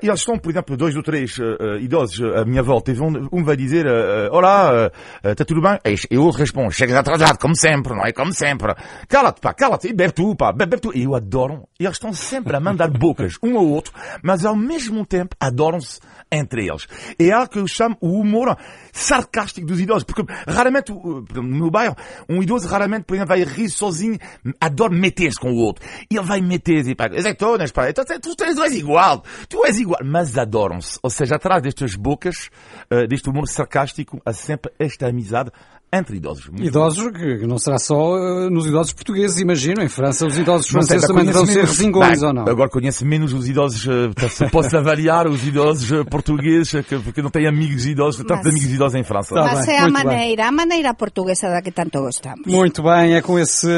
Eles 0.00 0.20
estão, 0.20 0.38
por 0.38 0.50
exemplo, 0.50 0.76
dois 0.76 0.96
ou 0.96 1.02
três 1.02 1.36
uh, 1.38 1.76
idosos 1.80 2.20
à 2.36 2.44
minha 2.44 2.62
volta 2.62 2.90
e 2.90 2.94
vão, 2.94 3.08
um 3.32 3.44
vai 3.44 3.56
dizer 3.56 3.84
uh, 3.86 4.32
Olá, 4.32 4.90
está 5.24 5.42
uh, 5.42 5.46
tudo 5.46 5.60
bem? 5.60 5.78
E 5.84 6.14
eu 6.14 6.30
respondo, 6.30 6.70
chegas 6.70 6.96
atrasado, 6.96 7.38
como 7.38 7.56
sempre, 7.56 7.94
não 7.94 8.04
é? 8.04 8.12
Como 8.12 8.32
sempre. 8.32 8.74
Cala-te, 9.08 9.40
pá, 9.40 9.52
cala-te, 9.52 9.88
e 9.88 9.92
bebe 9.92 10.12
tu, 10.12 10.34
pá, 10.36 10.52
bebe, 10.52 10.70
bebe 10.70 10.82
tu. 10.82 10.96
E 10.96 11.02
eu 11.02 11.14
adoro. 11.14 11.68
Eles 11.78 11.94
estão 11.94 12.12
sempre 12.12 12.56
a 12.56 12.60
mandar 12.60 12.88
bocas 12.90 13.36
um 13.42 13.58
ao 13.58 13.66
outro, 13.66 13.92
mas 14.22 14.44
ao 14.44 14.56
mesmo 14.56 15.04
tempo 15.04 15.36
adoram-se 15.40 16.00
entre 16.32 16.66
eles. 16.66 16.88
É 17.18 17.30
algo 17.30 17.50
que 17.50 17.58
eu 17.58 17.68
chamo 17.68 17.96
o 18.00 18.18
humor 18.18 18.56
sarcástico 18.90 19.66
dos 19.66 19.80
idosos, 19.80 20.04
porque 20.04 20.24
raramente, 20.46 20.92
no 20.92 21.42
meu 21.42 21.70
bairro, 21.70 21.94
um 22.28 22.42
idoso 22.42 22.66
raramente, 22.66 23.04
por 23.04 23.14
exemplo, 23.14 23.36
vai 23.36 23.44
rir 23.44 23.68
sozinho, 23.68 24.18
adora 24.60 24.94
meter-se 24.94 25.38
com 25.38 25.52
o 25.52 25.56
outro. 25.56 25.84
Ele 26.10 26.22
vai 26.22 26.40
meter-se 26.40 26.90
e 26.90 26.94
pá, 26.94 27.06
azeitonas, 27.06 27.70
pá, 27.70 27.92
tu, 27.92 28.04
tu, 28.20 28.36
tu 28.36 28.44
és 28.44 28.74
igual, 28.74 29.22
tu 29.48 29.64
és 29.66 29.78
igual, 29.78 30.00
mas 30.04 30.38
adoram-se. 30.38 30.98
Ou 31.02 31.10
seja, 31.10 31.36
atrás 31.36 31.62
destas 31.62 31.94
bocas, 31.94 32.50
uh, 32.90 33.06
deste 33.06 33.28
humor 33.28 33.46
sarcástico, 33.46 34.20
há 34.24 34.32
sempre 34.32 34.72
esta 34.78 35.08
amizade 35.08 35.50
entre 35.92 36.16
idosos. 36.16 36.50
Idosos, 36.56 37.10
que 37.12 37.46
não 37.46 37.58
será 37.58 37.78
só 37.78 38.14
uh, 38.14 38.48
nos 38.48 38.66
idosos 38.66 38.94
portugueses, 38.94 39.38
imagino. 39.38 39.82
Em 39.82 39.88
França, 39.88 40.26
os 40.26 40.38
idosos 40.38 40.68
franceses 40.68 41.06
também 41.06 41.26
deverão 41.26 41.44
ser 41.44 41.64
resingões, 41.64 42.22
ou 42.22 42.32
não? 42.32 42.48
Agora 42.48 42.70
conheço 42.70 43.04
menos 43.04 43.34
os 43.34 43.46
idosos, 43.46 43.84
uh, 43.86 44.28
se 44.30 44.48
posso 44.48 44.74
avaliar 44.74 45.26
os 45.26 45.46
idosos 45.46 45.90
uh, 45.90 46.04
portugueses, 46.06 46.70
que, 46.86 46.98
porque 46.98 47.20
não 47.20 47.28
tenho 47.28 47.48
amigos 47.48 47.84
idosos, 47.84 48.24
tantos 48.24 48.46
amigos 48.46 48.72
idosos 48.72 48.94
em 48.94 49.04
França. 49.04 49.34
Tá 49.34 49.42
Mas 49.42 49.66
bem, 49.66 49.76
é 49.76 49.78
a 49.80 49.88
maneira, 49.90 50.42
bem. 50.42 50.46
a 50.46 50.52
maneira 50.52 50.94
portuguesa 50.94 51.48
da 51.48 51.60
que 51.60 51.70
tanto 51.70 52.00
gostamos. 52.00 52.46
Muito 52.46 52.82
bem, 52.82 53.14
é 53.14 53.20
com 53.20 53.38
esse, 53.38 53.68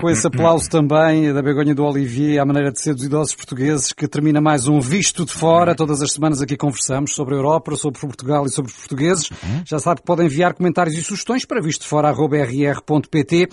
com 0.00 0.08
esse 0.08 0.26
aplauso 0.26 0.70
também 0.70 1.32
da 1.34 1.42
Begonha 1.42 1.74
do 1.74 1.84
Olivier, 1.84 2.40
à 2.40 2.46
maneira 2.46 2.72
de 2.72 2.80
ser 2.80 2.94
dos 2.94 3.04
idosos 3.04 3.34
portugueses, 3.34 3.92
que 3.92 4.08
termina 4.08 4.40
mais 4.40 4.66
um 4.68 4.80
Visto 4.80 5.26
de 5.26 5.32
Fora. 5.32 5.74
Todas 5.74 6.00
as 6.00 6.12
semanas 6.12 6.40
aqui 6.40 6.56
conversamos 6.56 7.14
sobre 7.14 7.34
a 7.34 7.36
Europa, 7.36 7.76
sobre 7.76 8.00
Portugal 8.00 8.46
e 8.46 8.50
sobre 8.50 8.70
os 8.70 8.76
portugueses. 8.78 9.28
Já 9.66 9.78
sabe 9.78 10.00
que 10.00 10.06
podem 10.06 10.26
enviar 10.26 10.54
comentários 10.54 10.96
e 10.96 11.02
sugestões 11.02 11.44
para 11.44 11.57
visto 11.60 11.82
de 11.82 11.88
fora, 11.88 12.10
rr.pt. 12.10 13.48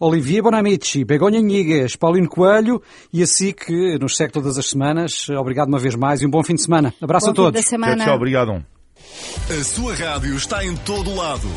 Olivier 0.00 0.42
Bonamici, 0.42 1.04
Begonha 1.04 1.40
Nigues, 1.40 1.96
Paulino 1.96 2.28
Coelho 2.28 2.80
e 3.12 3.22
assim 3.22 3.52
que 3.52 3.98
nos 3.98 4.16
segue 4.16 4.32
todas 4.32 4.56
as 4.56 4.66
semanas. 4.66 5.28
Obrigado 5.30 5.68
uma 5.68 5.78
vez 5.78 5.94
mais 5.94 6.22
e 6.22 6.26
um 6.26 6.30
bom 6.30 6.42
fim 6.44 6.54
de 6.54 6.62
semana. 6.62 6.94
Abraço 7.00 7.26
bom 7.26 7.32
a 7.32 7.34
todos. 7.34 7.60
Fim 7.60 7.64
de 7.64 7.70
semana. 7.70 7.96
Tchau, 7.96 8.06
tchau, 8.06 8.16
obrigado. 8.16 8.64
A 9.50 9.64
sua 9.64 9.94
rádio 9.94 10.36
está 10.36 10.64
em 10.64 10.76
todo 10.76 11.14
lado. 11.14 11.48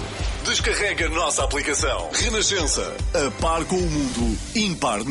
Descarrega 0.46 1.06
a 1.06 1.10
nossa 1.10 1.44
aplicação. 1.44 2.10
Renascença. 2.14 2.96
A 3.14 3.32
par 3.42 3.66
com 3.66 3.76
o 3.76 3.82
mundo. 3.82 4.38
Impar 4.56 5.04